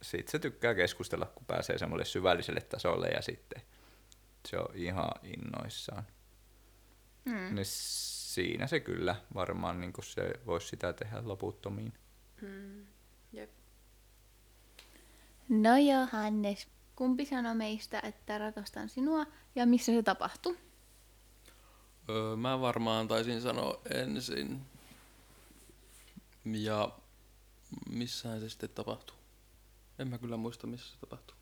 sitten 0.02 0.32
se 0.32 0.40
tykkää 0.40 0.76
keskustella, 0.76 1.26
kun 1.26 1.46
pääsee 1.46 1.78
semmoille 1.78 2.06
syvälliselle 2.06 2.62
tasolle 2.62 3.08
ja 3.08 3.22
sitten 3.22 3.62
se 4.50 4.58
on 4.58 4.76
ihan 4.76 5.12
innoissaan. 5.24 6.04
Mm. 7.26 7.56
Niin 7.56 7.66
siinä 7.66 8.68
se 8.68 8.80
kyllä 8.80 9.16
varmaan 9.34 9.82
niin 9.82 9.94
se 10.04 10.34
voisi 10.46 10.68
sitä 10.68 10.94
tehdä 10.94 11.18
loputtomiin. 11.24 11.94
Mm. 12.42 12.86
Jep. 13.34 13.50
No 15.50 15.78
Johannes, 15.78 16.68
kumpi 16.96 17.26
sanoi 17.26 17.56
meistä, 17.56 18.02
että 18.04 18.38
rakastan 18.38 18.90
sinua 18.90 19.26
ja 19.56 19.66
missä 19.66 19.92
se 19.92 20.04
tapahtui? 20.04 20.58
Öö, 22.10 22.36
mä 22.36 22.62
varmaan 22.62 23.08
taisin 23.08 23.42
sanoa 23.42 23.82
ensin. 23.90 24.62
Ja 26.46 26.92
missähän 27.90 28.40
se 28.40 28.50
sitten 28.50 28.70
tapahtui? 28.70 29.18
En 30.00 30.08
mä 30.08 30.18
kyllä 30.18 30.38
muista, 30.38 30.68
missä 30.68 30.94
se 30.94 31.00
tapahtui. 31.00 31.36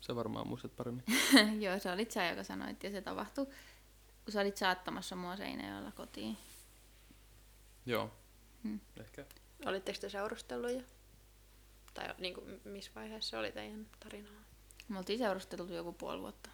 Se 0.00 0.16
varmaan 0.16 0.48
muistat 0.48 0.76
paremmin. 0.76 1.04
Joo, 1.64 1.78
se 1.78 1.92
olit 1.92 2.10
sä, 2.10 2.26
joka 2.26 2.44
sanoit, 2.44 2.84
ja 2.84 2.90
se 2.90 3.02
tapahtui, 3.02 3.46
kun 4.24 4.32
sä 4.32 4.40
olit 4.40 4.56
saattamassa 4.56 5.16
mua 5.16 5.36
Seinäjoella 5.36 5.92
kotiin. 5.92 6.36
Joo. 7.86 8.10
Hmm. 8.62 8.80
Ehkä. 9.00 9.26
Olitteko 9.64 9.98
te 10.00 10.08
seurustellut 10.08 10.70
jo? 10.70 10.82
Tai 11.94 12.14
niin 12.18 12.34
kuin, 12.34 12.60
missä 12.64 12.90
vaiheessa 12.94 13.30
se 13.30 13.36
oli 13.36 13.52
teidän 13.52 13.86
tarinaa? 14.00 14.42
Me 14.88 14.98
oltiin 14.98 15.18
seurusteltu 15.18 15.74
joku 15.74 15.92
puoli 15.92 16.20
vuotta. 16.20 16.50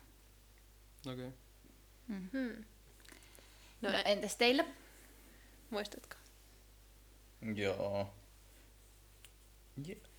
Okei. 1.07 1.27
Okay. 1.27 1.39
Hmm. 2.09 2.65
No, 3.83 3.91
No, 3.91 3.93
no 3.93 4.03
entäs 4.05 4.37
teillä? 4.37 4.65
muistatko? 5.71 6.17
Joo. 7.55 8.15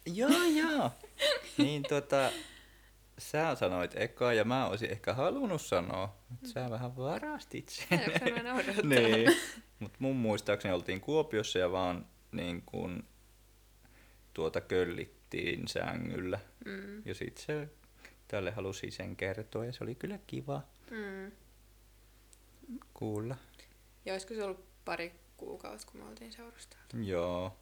Joo, 0.05 0.43
joo. 0.55 0.91
niin 1.57 1.84
tota, 1.89 2.32
sä 3.18 3.55
sanoit 3.55 3.91
eka 3.95 4.34
ja 4.34 4.43
mä 4.45 4.68
olisin 4.68 4.91
ehkä 4.91 5.14
halunnut 5.14 5.61
sanoa, 5.61 6.18
mutta 6.30 6.47
sä 6.49 6.70
vähän 6.70 6.97
varastit 6.97 7.70
sen. 7.70 7.99
Niin. 8.84 9.38
Mutta 9.80 9.97
mun 9.99 10.16
muistaakseni 10.16 10.74
oltiin 10.74 11.01
Kuopiossa 11.01 11.59
ja 11.59 11.72
vaan 11.72 12.05
niin 12.32 12.61
kun, 12.66 13.03
tuota 14.34 14.61
köllittiin 14.61 15.68
sängyllä. 15.68 16.39
Mm. 16.66 17.01
Ja 17.05 17.14
sit 17.16 17.38
se 17.38 17.70
tälle 18.28 18.51
halusi 18.51 18.91
sen 18.91 19.16
kertoa 19.16 19.66
ja 19.66 19.74
se 19.74 19.84
oli 19.84 19.95
kyllä 19.95 20.20
kiva 20.28 20.61
Mm. 20.91 21.32
kuulla. 22.93 23.36
Ja 24.05 24.14
olisiko 24.14 24.34
se 24.34 24.43
ollut 24.43 24.66
pari 24.86 25.14
kuukautta, 25.38 25.88
kun 25.91 26.01
me 26.01 26.07
oltiin 26.09 26.32
seurusteltu? 26.32 26.97
Joo, 26.97 27.57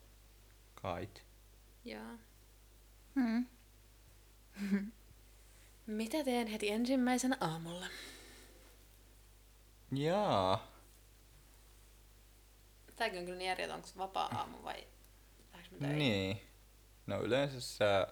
kait. 0.76 1.24
Joo. 1.86 2.18
Mm. 3.16 3.46
Mitä 5.88 6.24
teen 6.24 6.48
heti 6.48 6.70
ensimmäisenä 6.70 7.38
aamulla? 7.40 7.86
Jaa. 9.92 10.72
Tämäkin 12.96 13.20
on 13.20 13.26
kyllä 13.26 13.38
niin 13.38 13.52
eri, 13.52 13.64
että 13.64 13.76
onko 13.76 13.88
se 13.88 13.98
vapaa 13.98 14.38
aamu 14.38 14.64
vai? 14.64 14.88
Niin. 15.80 16.42
No 17.08 17.22
yleensä 17.22 17.62
sä... 17.62 18.08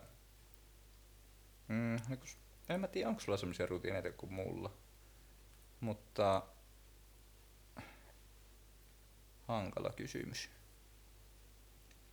Mm, 1.67 1.97
no 2.09 2.17
kun, 2.17 2.27
en 2.69 2.79
mä 2.79 2.87
tiedä, 2.87 3.09
onko 3.09 3.21
sulla 3.21 3.37
semmoisia 3.37 3.65
rutiineita 3.65 4.11
kuin 4.11 4.33
mulla. 4.33 4.73
Mutta... 5.79 6.47
Hankala 9.47 9.89
kysymys. 9.89 10.49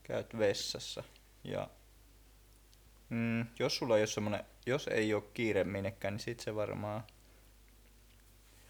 Käyt 0.03 0.39
vessassa 0.39 1.05
ja... 1.51 1.71
Mm, 3.09 3.47
jos 3.59 3.77
sulla 3.77 3.97
ei 3.97 4.01
ole 4.01 4.07
semmonen, 4.07 4.45
jos 4.67 4.89
ei 4.89 5.15
ole 5.15 5.23
kiire 5.35 5.65
minnekään, 5.65 6.15
niin 6.15 6.21
sit 6.21 6.41
se 6.41 6.55
varmaan 6.55 7.03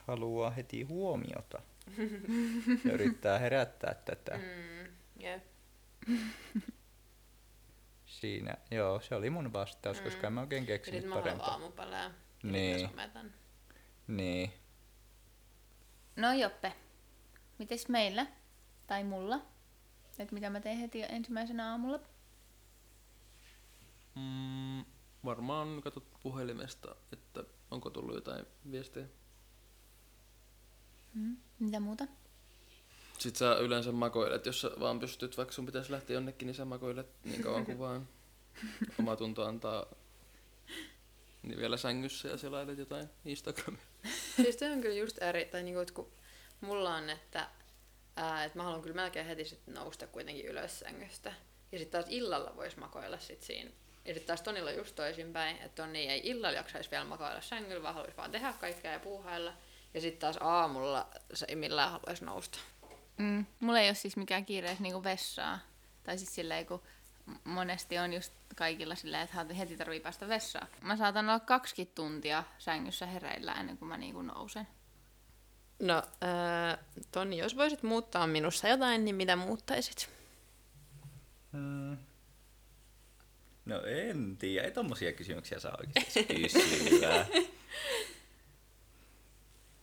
haluaa 0.07 0.51
heti 0.51 0.83
huomiota. 0.83 1.63
ja 2.85 2.93
yrittää 2.95 3.39
herättää 3.39 3.95
tätä. 3.95 4.37
Mm, 4.39 4.93
jep. 5.23 5.43
Siinä, 8.07 8.55
joo, 8.71 9.01
se 9.01 9.15
oli 9.15 9.31
mun 9.31 9.53
vastaus, 9.53 10.01
koska 10.01 10.27
en 10.27 10.33
mä 10.33 10.41
oikein 10.41 10.63
Ja 10.63 10.67
keksinyt 10.67 11.03
haluan 11.05 11.23
parempaa. 11.23 11.51
aamupalaa. 11.51 12.03
ja 12.03 12.11
Niin. 12.43 12.89
sometan. 12.89 13.33
Niin. 14.07 14.53
No 16.17 16.33
Joppe, 16.33 16.73
mites 17.59 17.89
meillä? 17.89 18.27
Tai 18.87 19.05
mulla? 19.05 19.41
Et 20.19 20.33
mitä 20.33 20.51
mä 20.51 20.61
teen 20.61 20.79
heti 20.79 21.03
ensimmäisenä 21.03 21.71
aamulla? 21.71 22.01
Mm, 24.17 24.85
varmaan 25.25 25.81
katsot 25.83 26.21
puhelimesta, 26.23 26.97
että 27.13 27.45
onko 27.71 27.91
tullut 27.91 28.15
jotain 28.15 28.47
viestejä. 28.71 29.07
Mm. 31.15 31.37
Mitä 31.59 31.81
muuta? 31.81 32.07
Sitten 33.19 33.39
sä 33.39 33.59
yleensä 33.59 33.93
makoilet, 33.93 34.47
jos 34.47 34.61
sä 34.61 34.71
vaan 34.81 35.01
pystyt, 35.01 35.37
vaikka 35.37 35.55
sun 35.55 35.67
pitäisi 35.67 35.93
lähteä 35.93 36.15
jonnekin, 36.15 36.47
niin 36.47 36.55
sä 36.55 36.65
makoilet 36.65 37.07
niin 37.25 37.43
kauan 37.43 37.65
kuin 37.65 37.79
vaan 37.79 38.09
oma 39.01 39.17
tunto 39.17 39.45
antaa 39.45 39.87
niin 41.43 41.59
vielä 41.59 41.77
sängyssä 41.77 42.29
ja 42.29 42.37
selailet 42.37 42.79
jotain 42.79 43.09
Instagramia. 43.25 43.83
siis 44.37 44.57
toi 44.57 44.71
on 44.71 44.81
kyllä 44.81 44.95
just 44.95 45.23
eri, 45.23 45.45
tai 45.45 45.63
niinku, 45.63 45.81
että 45.81 45.95
kun 45.95 46.13
mulla 46.61 46.95
on, 46.95 47.11
että, 47.11 47.49
ää, 48.17 48.45
että 48.45 48.59
mä 48.59 48.63
haluan 48.63 48.83
kyllä 48.83 48.97
melkein 48.97 49.27
heti 49.27 49.45
sit 49.45 49.67
nousta 49.67 50.07
kuitenkin 50.07 50.47
ylös 50.47 50.79
sängystä. 50.79 51.33
Ja 51.73 51.79
sitten 51.79 52.03
taas 52.03 52.13
illalla 52.15 52.57
vois 52.57 52.77
makoilla 52.77 53.19
sit 53.19 53.43
siinä. 53.43 53.71
Ja 54.07 54.15
sitten 54.15 54.27
taas 54.27 54.43
Tonilla 54.43 54.71
just 54.71 54.95
toisinpäin, 54.95 55.57
että 55.57 55.83
Toni 55.83 56.09
ei 56.09 56.21
illalla 56.25 56.57
jaksaisi 56.57 56.91
vielä 56.91 57.05
makoilla 57.05 57.41
sängyllä, 57.41 57.83
vaan 57.83 57.95
haluaisi 57.95 58.17
vaan 58.17 58.31
tehdä 58.31 58.53
kaikkea 58.53 58.93
ja 58.93 59.01
puuhailla. 59.01 59.53
Ja 59.95 60.01
sitten 60.01 60.21
taas 60.21 60.37
aamulla 60.41 61.09
se 61.35 61.47
ei 61.49 61.57
millään 61.57 61.91
haluaisi 61.91 62.25
nousta. 62.25 62.59
Mm. 63.17 63.47
Mulla 63.61 63.81
ei 63.81 63.89
ole 63.89 63.95
siis 63.95 64.17
mikään 64.17 64.45
kiire 64.45 64.77
niinku 64.81 65.05
vessaa. 65.05 65.59
Tai 66.05 66.19
siis 66.19 66.35
silleen, 66.35 66.67
kun 66.67 66.83
monesti 67.45 67.99
on 67.99 68.13
just 68.13 68.33
kaikilla 68.57 68.95
silleen, 68.95 69.23
että 69.23 69.55
heti 69.55 69.77
tarvii 69.77 70.01
päästä 70.01 70.29
vessaan. 70.29 70.69
Mä 70.81 70.97
saatan 70.97 71.29
olla 71.29 71.41
20 71.41 71.95
tuntia 71.95 72.45
sängyssä 72.59 73.07
hereillä 73.07 73.53
ennen 73.53 73.79
kuin 73.79 73.89
mä 73.89 73.97
niinku 73.97 74.23
nousen. 74.23 74.69
No, 75.79 76.03
ää, 76.21 76.79
Toni, 77.11 77.39
jos 77.39 77.57
voisit 77.57 77.83
muuttaa 77.83 78.27
minussa 78.27 78.69
jotain, 78.69 79.05
niin 79.05 79.15
mitä 79.15 79.37
muuttaisit? 79.37 80.11
Mm. 81.53 81.97
No 83.67 83.83
en 83.87 84.37
tiedä, 84.37 84.65
ei 84.65 84.71
tommosia 84.73 85.13
kysymyksiä 85.13 85.59
saa 85.61 85.77
oikeasti 85.79 86.25
kysyä. 86.25 87.27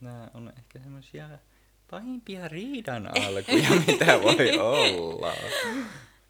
Nää 0.02 0.32
on 0.34 0.54
ehkä 0.58 0.80
semmosia 0.80 1.30
pahimpia 1.90 2.48
riidan 2.48 3.08
alkuja, 3.08 3.70
mitä 3.88 4.22
voi 4.24 4.58
olla. 4.60 5.34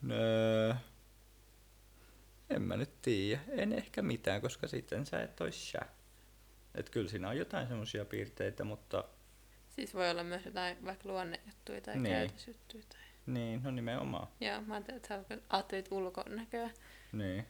No, 0.01 0.15
en 2.49 2.61
mä 2.61 2.77
nyt 2.77 3.01
tiedä, 3.01 3.41
en 3.49 3.73
ehkä 3.73 4.01
mitään, 4.01 4.41
koska 4.41 4.67
sitten 4.67 5.05
sä 5.05 5.23
et 5.23 5.41
ois 5.41 5.71
sä. 5.71 5.79
Et 6.75 6.89
kyllä 6.89 7.09
siinä 7.09 7.29
on 7.29 7.37
jotain 7.37 7.67
semmosia 7.67 8.05
piirteitä, 8.05 8.63
mutta 8.63 9.03
Siis 9.69 9.93
voi 9.93 10.09
olla 10.09 10.23
myös 10.23 10.45
jotain 10.45 10.85
vaikka 10.85 11.09
luonnejuttuja 11.09 11.81
tai 11.81 11.95
Niin. 11.99 12.15
käytösjuttuja. 12.15 12.83
Tai... 12.89 12.99
niin, 13.25 13.63
no 13.63 13.71
nimenomaan. 13.71 14.27
Joo, 14.39 14.61
mä 14.61 14.73
ajattelin, 14.73 14.97
että 14.97 15.07
sä 15.07 15.37
ajattelit 15.49 15.91
ulkonäköä. 15.91 16.69
Niin. 17.13 17.45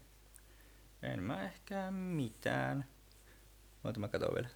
En 1.03 1.24
mä 1.24 1.43
ehkä 1.43 1.91
mitään. 1.91 2.86
Oota 3.84 3.99
mä 3.99 4.07
katon 4.07 4.36
vielä. 4.36 4.49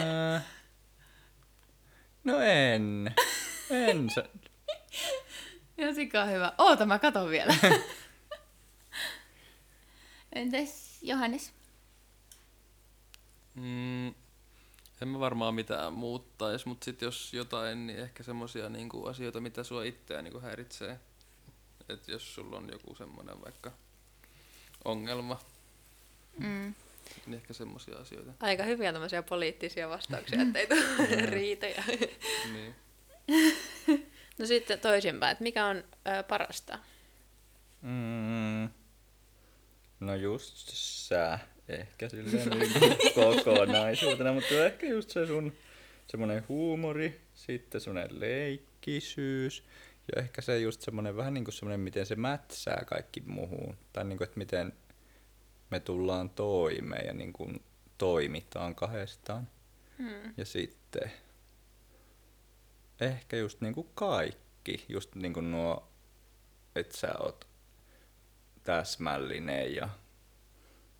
Ää, 0.02 0.42
no 2.24 2.40
en. 2.40 3.14
En. 3.70 4.10
Sa- 4.10 4.28
Ihan 5.78 5.94
sika 5.94 6.24
hyvä. 6.24 6.52
Oota, 6.58 6.86
mä 6.86 6.98
katon 6.98 7.30
vielä. 7.30 7.54
Entäs 10.32 10.98
Johannes? 11.02 11.52
Mm, 13.54 14.14
en 15.02 15.08
mä 15.08 15.20
varmaan 15.20 15.54
mitään 15.54 15.92
muuttais, 15.92 16.66
mutta 16.66 16.84
sit 16.84 17.02
jos 17.02 17.34
jotain, 17.34 17.86
niin 17.86 17.98
ehkä 17.98 18.22
semmosia 18.22 18.68
niinku 18.68 19.06
asioita, 19.06 19.40
mitä 19.40 19.64
sua 19.64 19.84
itseä 19.84 20.22
niinku 20.22 20.40
häiritsee. 20.40 21.00
Et 21.88 22.08
jos 22.08 22.34
sulla 22.34 22.56
on 22.56 22.68
joku 22.72 22.94
semmoinen 22.94 23.42
vaikka 23.44 23.72
ongelma, 24.84 25.38
Mm. 26.38 26.74
niin 27.26 27.34
ehkä 27.34 27.52
semmosia 27.54 27.96
asioita. 27.98 28.32
Aika 28.40 28.62
hyviä 28.62 28.92
tämmöisiä 28.92 29.22
poliittisia 29.22 29.88
vastauksia, 29.88 30.42
ettei 30.42 30.66
tule 30.66 31.26
riitoja. 31.36 31.82
Niin. 32.52 32.74
No 34.38 34.46
sitten 34.46 34.80
toisinpäin, 34.80 35.32
että 35.32 35.42
mikä 35.42 35.66
on 35.66 35.76
ö, 35.76 36.22
parasta? 36.22 36.78
Mm, 37.82 38.68
no 40.00 40.14
just 40.14 40.68
sä. 40.72 41.38
Ehkä 41.68 42.08
silleen 42.08 42.58
niin 42.58 42.72
kokonaisuutena, 43.14 44.32
mutta 44.32 44.66
ehkä 44.66 44.86
just 44.86 45.10
se 45.10 45.26
sun 45.26 45.52
semmonen 46.06 46.44
huumori, 46.48 47.20
sitten 47.34 47.80
semmonen 47.80 48.20
leikkisyys 48.20 49.64
ja 50.16 50.22
ehkä 50.22 50.42
se 50.42 50.58
just 50.58 50.80
semmonen 50.80 51.16
vähän 51.16 51.34
niinku 51.34 51.50
semmonen, 51.50 51.80
miten 51.80 52.06
se 52.06 52.16
mätsää 52.16 52.84
kaikki 52.86 53.20
muuhun. 53.20 53.76
Tai 53.92 54.04
niinku, 54.04 54.24
että 54.24 54.38
miten 54.38 54.72
me 55.70 55.80
tullaan 55.80 56.30
toimeen 56.30 57.06
ja 57.06 57.14
niinku 57.14 57.52
toimitaan 57.98 58.74
kahdestaan. 58.74 59.48
Hmm. 59.98 60.34
Ja 60.36 60.44
sitten 60.44 61.12
ehkä 63.00 63.36
just 63.36 63.60
niinku 63.60 63.82
kaikki, 63.82 64.84
just 64.88 65.14
niinku 65.14 65.40
nuo, 65.40 65.88
että 66.76 66.96
sä 66.96 67.14
oot 67.18 67.46
täsmällinen 68.62 69.74
ja 69.74 69.88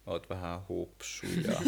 oot 0.06 0.30
vähän 0.30 0.60
hupsu 0.68 1.26
ja 1.26 1.60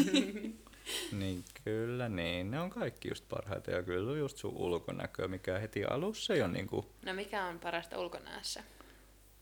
niin 1.18 1.44
kyllä 1.64 2.08
niin, 2.08 2.50
ne 2.50 2.60
on 2.60 2.70
kaikki 2.70 3.08
just 3.08 3.24
parhaita 3.28 3.70
ja 3.70 3.82
kyllä 3.82 4.18
just 4.18 4.36
sun 4.36 4.56
ulkonäkö, 4.56 5.28
mikä 5.28 5.58
heti 5.58 5.84
alussa 5.84 6.34
jo 6.34 6.48
niinku, 6.48 6.92
No 7.04 7.14
mikä 7.14 7.44
on 7.44 7.58
parasta 7.58 7.98
ulkonäössä? 7.98 8.62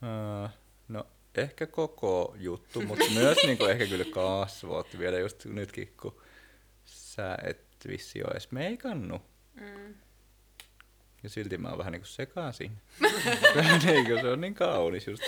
ää, 0.03 0.51
no 0.89 1.07
ehkä 1.35 1.67
koko 1.67 2.35
juttu, 2.39 2.83
mutta 2.83 3.05
myös 3.15 3.39
niinku 3.47 3.65
ehkä 3.73 3.87
kyllä 3.87 4.05
kasvot 4.05 4.99
vielä 4.99 5.19
just 5.19 5.45
nytkin, 5.45 5.95
kun 6.01 6.21
sä 6.85 7.39
et 7.43 7.67
vissi 7.89 8.23
oo 8.23 8.31
edes 8.31 8.51
meikannut. 8.51 9.23
Mm. 9.55 9.95
Ja 11.23 11.29
silti 11.29 11.59
mä 11.59 11.69
oon 11.69 11.79
vähän 11.79 11.93
niinku 11.93 12.07
sekaisin. 12.09 12.73
niin 13.85 14.21
se 14.21 14.29
on 14.29 14.41
niin 14.41 14.55
kaunis 14.55 15.07
just. 15.07 15.23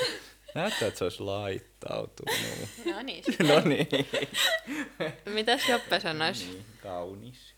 Näyttää, 0.55 0.89
että 0.89 0.99
se 0.99 1.05
olisi 1.05 1.23
laittautunut. 1.23 2.39
No 2.87 3.03
niin. 3.03 3.25
no 3.49 3.61
niin. 3.61 3.89
Mitäs 5.35 5.69
Joppe 5.69 6.01
sanois? 6.01 6.47
niin. 6.47 6.65
Kaunis. 6.83 7.55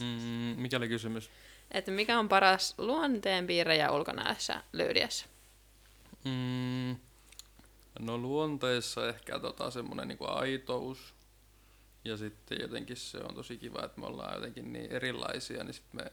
Mm, 0.00 0.54
mikä 0.56 0.76
oli 0.76 0.88
kysymys? 0.88 1.30
Että 1.70 1.90
mikä 1.90 2.18
on 2.18 2.28
paras 2.28 2.74
luonteenpiirre 2.78 3.76
ja 3.76 3.92
ulkonäössä 3.92 4.62
Lyydiassa? 4.72 5.26
Mm, 6.24 6.96
no 7.98 8.18
luonteessa 8.18 9.08
ehkä 9.08 9.38
tota 9.38 9.70
semmonen 9.70 10.08
niinku 10.08 10.24
aitous. 10.28 11.14
Ja 12.04 12.16
sitten 12.16 12.58
jotenkin 12.60 12.96
se 12.96 13.18
on 13.18 13.34
tosi 13.34 13.56
kiva, 13.58 13.84
että 13.84 14.00
me 14.00 14.06
ollaan 14.06 14.34
jotenkin 14.34 14.72
niin 14.72 14.92
erilaisia, 14.92 15.64
niin 15.64 15.74
sitten 15.74 16.04
me 16.04 16.12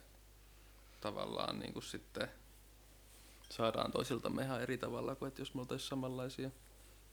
tavallaan 1.01 1.59
niinku 1.59 1.81
sitten 1.81 2.27
saadaan 3.51 3.91
toisiltamme 3.91 4.43
ihan 4.43 4.61
eri 4.61 4.77
tavalla 4.77 5.15
kuin 5.15 5.27
että 5.27 5.41
jos 5.41 5.53
me 5.53 5.61
oltaisiin 5.61 5.89
samanlaisia. 5.89 6.51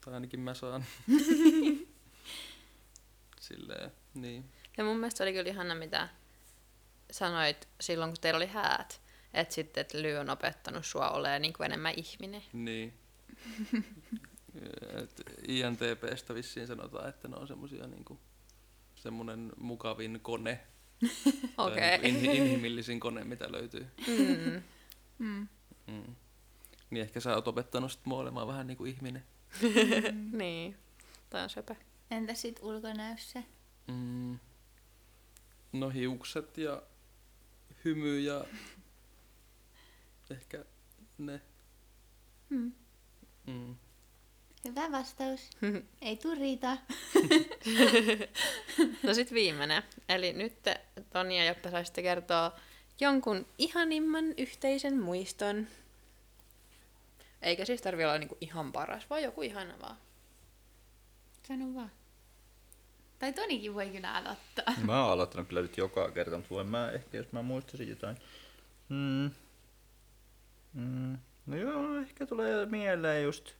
Tai 0.05 0.15
ainakin 0.15 0.41
mä 0.41 0.55
saan. 0.55 0.85
Silleen, 3.41 3.93
niin. 4.15 4.45
Ja 4.77 4.85
mun 4.85 4.97
mielestä 4.97 5.25
oli 5.25 5.33
kyllä 5.33 5.51
ihana, 5.51 5.75
mitä 5.75 6.09
sanoit 7.11 7.69
silloin, 7.81 8.11
kun 8.11 8.21
teillä 8.21 8.37
oli 8.37 8.47
häät. 8.47 9.01
Että 9.35 9.55
sitten, 9.55 9.81
että 9.81 10.03
Lyy 10.03 10.17
on 10.17 10.31
opettanut 10.31 10.87
sua 10.87 11.11
olemaan 11.11 11.43
niin 11.43 11.53
kuin 11.53 11.65
enemmän 11.65 11.95
ihminen. 11.97 12.43
Niin. 12.53 12.95
Et 15.03 15.23
INTPstä 15.49 16.35
vissiin 16.35 16.67
sanotaan, 16.67 17.09
että 17.09 17.29
ne 17.29 17.37
on 17.37 17.49
semmosia 17.49 17.87
niinku, 17.87 18.21
semmonen 18.95 19.53
mukavin 19.57 20.21
kone. 20.23 20.61
Okei. 21.59 21.99
niinku 21.99 22.27
inhi- 22.27 22.37
inhimillisin 22.37 23.01
kone, 23.01 23.25
mitä 23.25 23.53
löytyy. 23.53 23.87
Mm. 24.07 24.63
Mm. 25.19 25.49
Mm. 25.87 26.17
Niin 26.91 27.03
ehkä 27.03 27.21
sä 27.21 27.35
oot 27.35 27.49
opettanut 27.49 27.93
sit 27.93 28.07
mua 28.07 28.19
olemaan 28.19 28.47
vähän 28.47 28.67
niinku 28.67 28.85
ihminen. 28.85 29.25
niin. 30.33 30.77
Toi 31.31 31.41
on 31.41 31.51
söpö. 31.51 31.75
Entä 32.11 32.35
sit 32.35 32.61
ulkonäössä? 32.63 33.43
Mm. 33.87 34.39
No 35.73 35.91
hiukset 35.91 36.59
ja 36.59 36.83
hymy 37.85 38.21
ja 38.21 38.45
ehkä 40.31 40.65
ne. 41.19 41.41
Mm. 42.51 42.73
Mm. 43.47 43.77
Hyvä 44.65 44.93
vastaus. 44.93 45.51
Ei 46.03 46.17
tuu 46.17 46.35
riitaa. 46.35 46.77
No 49.03 49.15
sit 49.15 49.33
viimeinen. 49.33 49.83
Eli 50.09 50.33
nyt 50.33 50.63
te, 50.63 50.81
Toni 51.13 51.39
ja 51.39 51.45
Joppe 51.45 51.71
saisitte 51.71 52.03
kertoa 52.03 52.53
jonkun 53.01 53.47
ihanimman 53.59 54.25
yhteisen 54.37 55.03
muiston. 55.03 55.67
Eikä 57.43 57.65
siis 57.65 57.83
tarvi 57.83 58.05
olla 58.05 58.19
niinku 58.19 58.39
ihan 58.41 58.73
paras, 58.73 59.11
vaan 59.11 59.23
joku 59.23 59.43
ihana 59.43 59.75
vaan. 59.83 59.97
Sano 61.49 61.75
vaan. 61.75 61.91
Tai 63.19 63.33
Tonikin 63.33 63.75
voi 63.75 63.91
kyllä 63.91 64.15
aloittaa. 64.15 64.75
Mä 64.85 65.03
oon 65.03 65.13
aloittanut 65.13 65.49
kyllä 65.49 65.63
nyt 65.63 65.77
joka 65.77 66.11
kerta, 66.11 66.37
mutta 66.37 66.55
voin 66.55 66.67
mä 66.67 66.91
ehkä, 66.91 67.17
jos 67.17 67.33
mä 67.33 67.43
muistaisin 67.43 67.89
jotain. 67.89 68.17
Mm. 68.89 69.31
Mm. 70.75 71.19
No 71.47 71.57
joo, 71.57 71.97
ehkä 72.01 72.27
tulee 72.27 72.67
mieleen 72.67 73.25
just, 73.25 73.55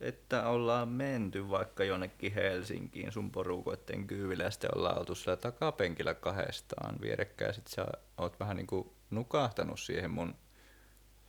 että 0.00 0.48
ollaan 0.48 0.88
menty 0.88 1.50
vaikka 1.50 1.84
jonnekin 1.84 2.34
Helsinkiin 2.34 3.12
sun 3.12 3.30
porukoitten 3.30 4.06
kyydillä 4.06 4.44
ja 4.44 4.50
sitten 4.50 4.76
ollaan 4.76 4.98
oltu 4.98 5.14
siellä 5.14 5.36
takapenkillä 5.36 6.14
kahdestaan 6.14 7.00
vierekkäin. 7.00 7.54
Sitten 7.54 7.74
sä 7.74 7.86
oot 8.18 8.40
vähän 8.40 8.56
niinku 8.56 8.94
nukahtanut 9.10 9.80
siihen 9.80 10.10
mun 10.10 10.34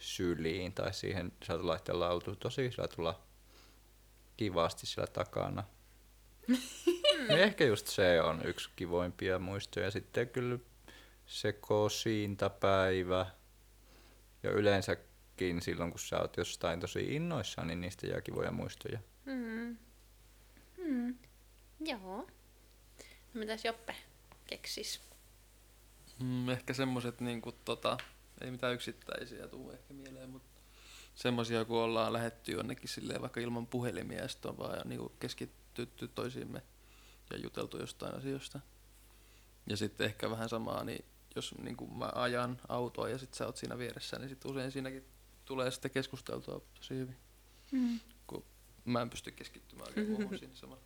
syliin 0.04 0.74
tai 0.74 0.94
siihen, 0.94 1.32
sä 1.48 1.54
oot 1.54 1.64
laitteella 1.64 2.10
oltu 2.10 2.36
tosi 2.36 2.72
sillä 2.72 2.88
tulla 2.88 3.24
kivasti 4.38 4.88
siellä 4.88 5.08
takana. 5.08 5.64
No 7.30 7.36
ehkä 7.48 7.66
just 7.66 7.88
se 7.88 8.22
on 8.22 8.42
yksi 8.46 8.70
kivoimpia 8.76 9.40
muistoja. 9.40 9.92
Sitten 9.92 10.30
kyllä 10.30 10.60
se 11.26 11.52
kosintapäivä 11.54 13.26
ja 14.44 14.52
yleensäkin 14.52 15.62
silloin, 15.62 15.92
kun 15.92 16.00
sä 16.00 16.20
oot 16.20 16.38
jostain 16.38 16.80
tosi 16.80 17.16
innoissaan, 17.16 17.68
niin 17.68 17.82
niistä 17.82 18.08
jää 18.08 18.22
kivoja 18.22 18.52
muistoja. 18.52 19.00
Mm. 19.26 19.78
Mm. 20.78 21.16
Joo. 21.80 22.28
No 23.34 23.40
mitäs 23.40 23.66
Joppe 23.66 23.96
keksis? 24.48 25.02
Mm, 26.20 26.50
ehkä 26.50 26.74
semmoset 26.74 27.22
niinku 27.22 27.52
tota, 27.52 27.98
ei 28.42 28.52
mitään 28.52 28.74
yksittäisiä 28.74 29.48
tuu 29.48 29.72
ehkä 29.72 29.94
mieleen, 29.94 30.30
mutta 30.30 30.62
semmosia 31.16 31.66
kun 31.66 31.78
ollaan 31.78 32.14
lähetty 32.14 32.52
jonnekin 32.52 32.90
silleen 32.90 33.22
vaikka 33.22 33.40
ilman 33.40 33.68
puhelimia 33.68 34.22
ja 34.22 34.28
sitten 34.28 34.52
on 34.52 34.58
vaan 34.58 34.82
niinku 34.86 35.12
keskitytty 35.20 36.08
toisiimme 36.08 36.62
ja 37.32 37.38
juteltu 37.38 37.78
jostain 37.78 38.16
asioista. 38.16 38.60
Ja 39.70 39.78
sitten 39.78 40.06
ehkä 40.06 40.30
vähän 40.30 40.50
samaa, 40.50 40.84
niin 40.84 41.06
jos 41.36 41.56
niinku 41.58 41.88
mä 41.88 42.10
ajan 42.16 42.62
autoa 42.68 43.10
ja 43.10 43.18
sitten 43.18 43.38
sä 43.38 43.46
oot 43.46 43.58
siinä 43.58 43.78
vieressä, 43.78 44.20
niin 44.20 44.30
sitten 44.30 44.52
usein 44.52 44.72
siinäkin 44.72 45.06
tulee 45.46 45.72
sitten 45.72 45.92
keskusteltua 45.92 46.62
tosi 46.76 46.96
hyvin. 46.96 47.18
Mm. 47.72 48.00
Kun 48.28 48.46
mä 48.86 49.02
en 49.02 49.10
pysty 49.10 49.32
keskittymään 49.32 49.88
oikein 49.88 50.10
muuhun 50.10 50.40
siinä 50.40 50.56
samalla. 50.56 50.84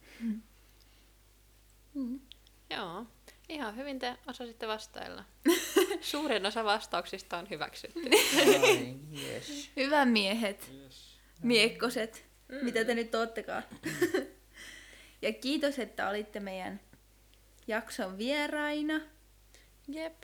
Joo. 2.70 3.06
Ihan 3.50 3.76
hyvin 3.76 4.00
te 4.00 4.18
osasitte 4.28 4.68
vastailla. 4.68 5.24
Suurin 6.02 6.46
osa 6.46 6.64
vastauksista 6.64 7.38
on 7.38 7.50
hyväksytty. 7.50 8.02
yes. 9.24 9.70
Hyvä 9.76 10.06
miehet. 10.06 10.72
Yes. 10.84 11.18
Miekkoset. 11.44 12.26
Mitä 12.62 12.86
te 12.86 12.96
nyt 12.96 13.16
oottekaan. 13.16 13.64
ja 15.22 15.34
kiitos, 15.34 15.80
että 15.80 16.10
olitte 16.10 16.40
meidän 16.40 16.80
jakson 17.68 18.18
vieraina. 18.18 19.02
Jep. 19.88 20.24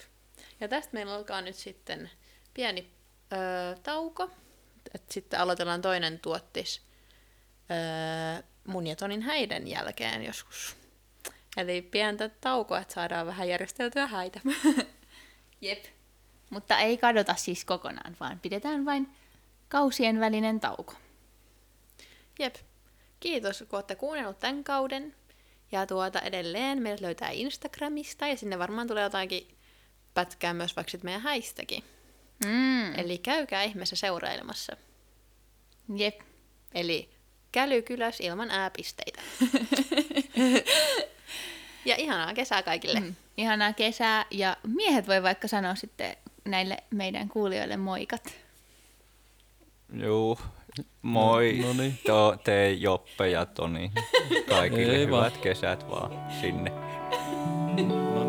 Ja 0.59 0.67
tästä 0.67 0.93
meillä 0.93 1.15
alkaa 1.15 1.41
nyt 1.41 1.55
sitten 1.55 2.09
pieni 2.53 2.91
öö, 3.33 3.75
tauko. 3.83 4.29
Et 4.93 5.11
sitten 5.11 5.39
aloitellaan 5.39 5.81
toinen 5.81 6.19
tuottis 6.19 6.81
öö, 7.71 8.43
mun 8.67 8.87
ja 8.87 8.95
Tonin 8.95 9.21
häiden 9.21 9.67
jälkeen 9.67 10.23
joskus. 10.23 10.75
Eli 11.57 11.81
pientä 11.81 12.29
taukoa, 12.29 12.79
että 12.79 12.93
saadaan 12.93 13.27
vähän 13.27 13.49
järjesteltyä 13.49 14.07
häitä. 14.07 14.39
Jep. 15.63 15.85
Mutta 16.49 16.79
ei 16.79 16.97
kadota 16.97 17.35
siis 17.35 17.65
kokonaan, 17.65 18.17
vaan 18.19 18.39
pidetään 18.39 18.85
vain 18.85 19.07
kausien 19.69 20.19
välinen 20.19 20.59
tauko. 20.59 20.93
Jep. 22.39 22.55
Kiitos, 23.19 23.63
kun 23.69 23.77
olette 23.77 23.95
kuunnellut 23.95 24.39
tämän 24.39 24.63
kauden. 24.63 25.15
Ja 25.71 25.87
tuota 25.87 26.19
edelleen 26.19 26.81
meidät 26.81 27.01
löytää 27.01 27.29
Instagramista 27.29 28.27
ja 28.27 28.37
sinne 28.37 28.59
varmaan 28.59 28.87
tulee 28.87 29.03
jotakin 29.03 29.57
pätkää 30.13 30.53
myös 30.53 30.75
vaikka 30.75 30.97
meidän 31.03 31.21
häistäkin. 31.21 31.83
Mm. 32.45 32.99
Eli 32.99 33.17
käykää 33.17 33.63
ihmeessä 33.63 33.95
seurailemassa. 33.95 34.77
Jep. 35.95 36.21
Eli 36.73 37.09
kälykyläs 37.51 38.19
ilman 38.19 38.51
ääpisteitä. 38.51 39.21
ja 41.85 41.95
ihanaa 41.95 42.33
kesää 42.33 42.63
kaikille. 42.63 42.99
Mm. 42.99 43.15
Ihanaa 43.37 43.73
kesää 43.73 44.25
ja 44.31 44.57
miehet 44.67 45.07
voi 45.07 45.23
vaikka 45.23 45.47
sanoa 45.47 45.75
sitten 45.75 46.15
näille 46.45 46.77
meidän 46.89 47.29
kuulijoille 47.29 47.77
moikat. 47.77 48.33
Juu, 49.93 50.39
moi. 51.01 51.57
No- 51.61 51.67
no 51.67 51.73
niin. 51.73 51.99
To, 52.05 52.37
te 52.43 52.71
Joppe 52.71 53.29
ja 53.29 53.45
Toni. 53.45 53.91
Kaikille 54.49 54.95
Ei 54.95 55.11
vaan. 55.11 55.23
hyvät 55.25 55.37
kesät 55.37 55.89
vaan 55.89 56.31
sinne. 56.41 56.71
No 58.15 58.23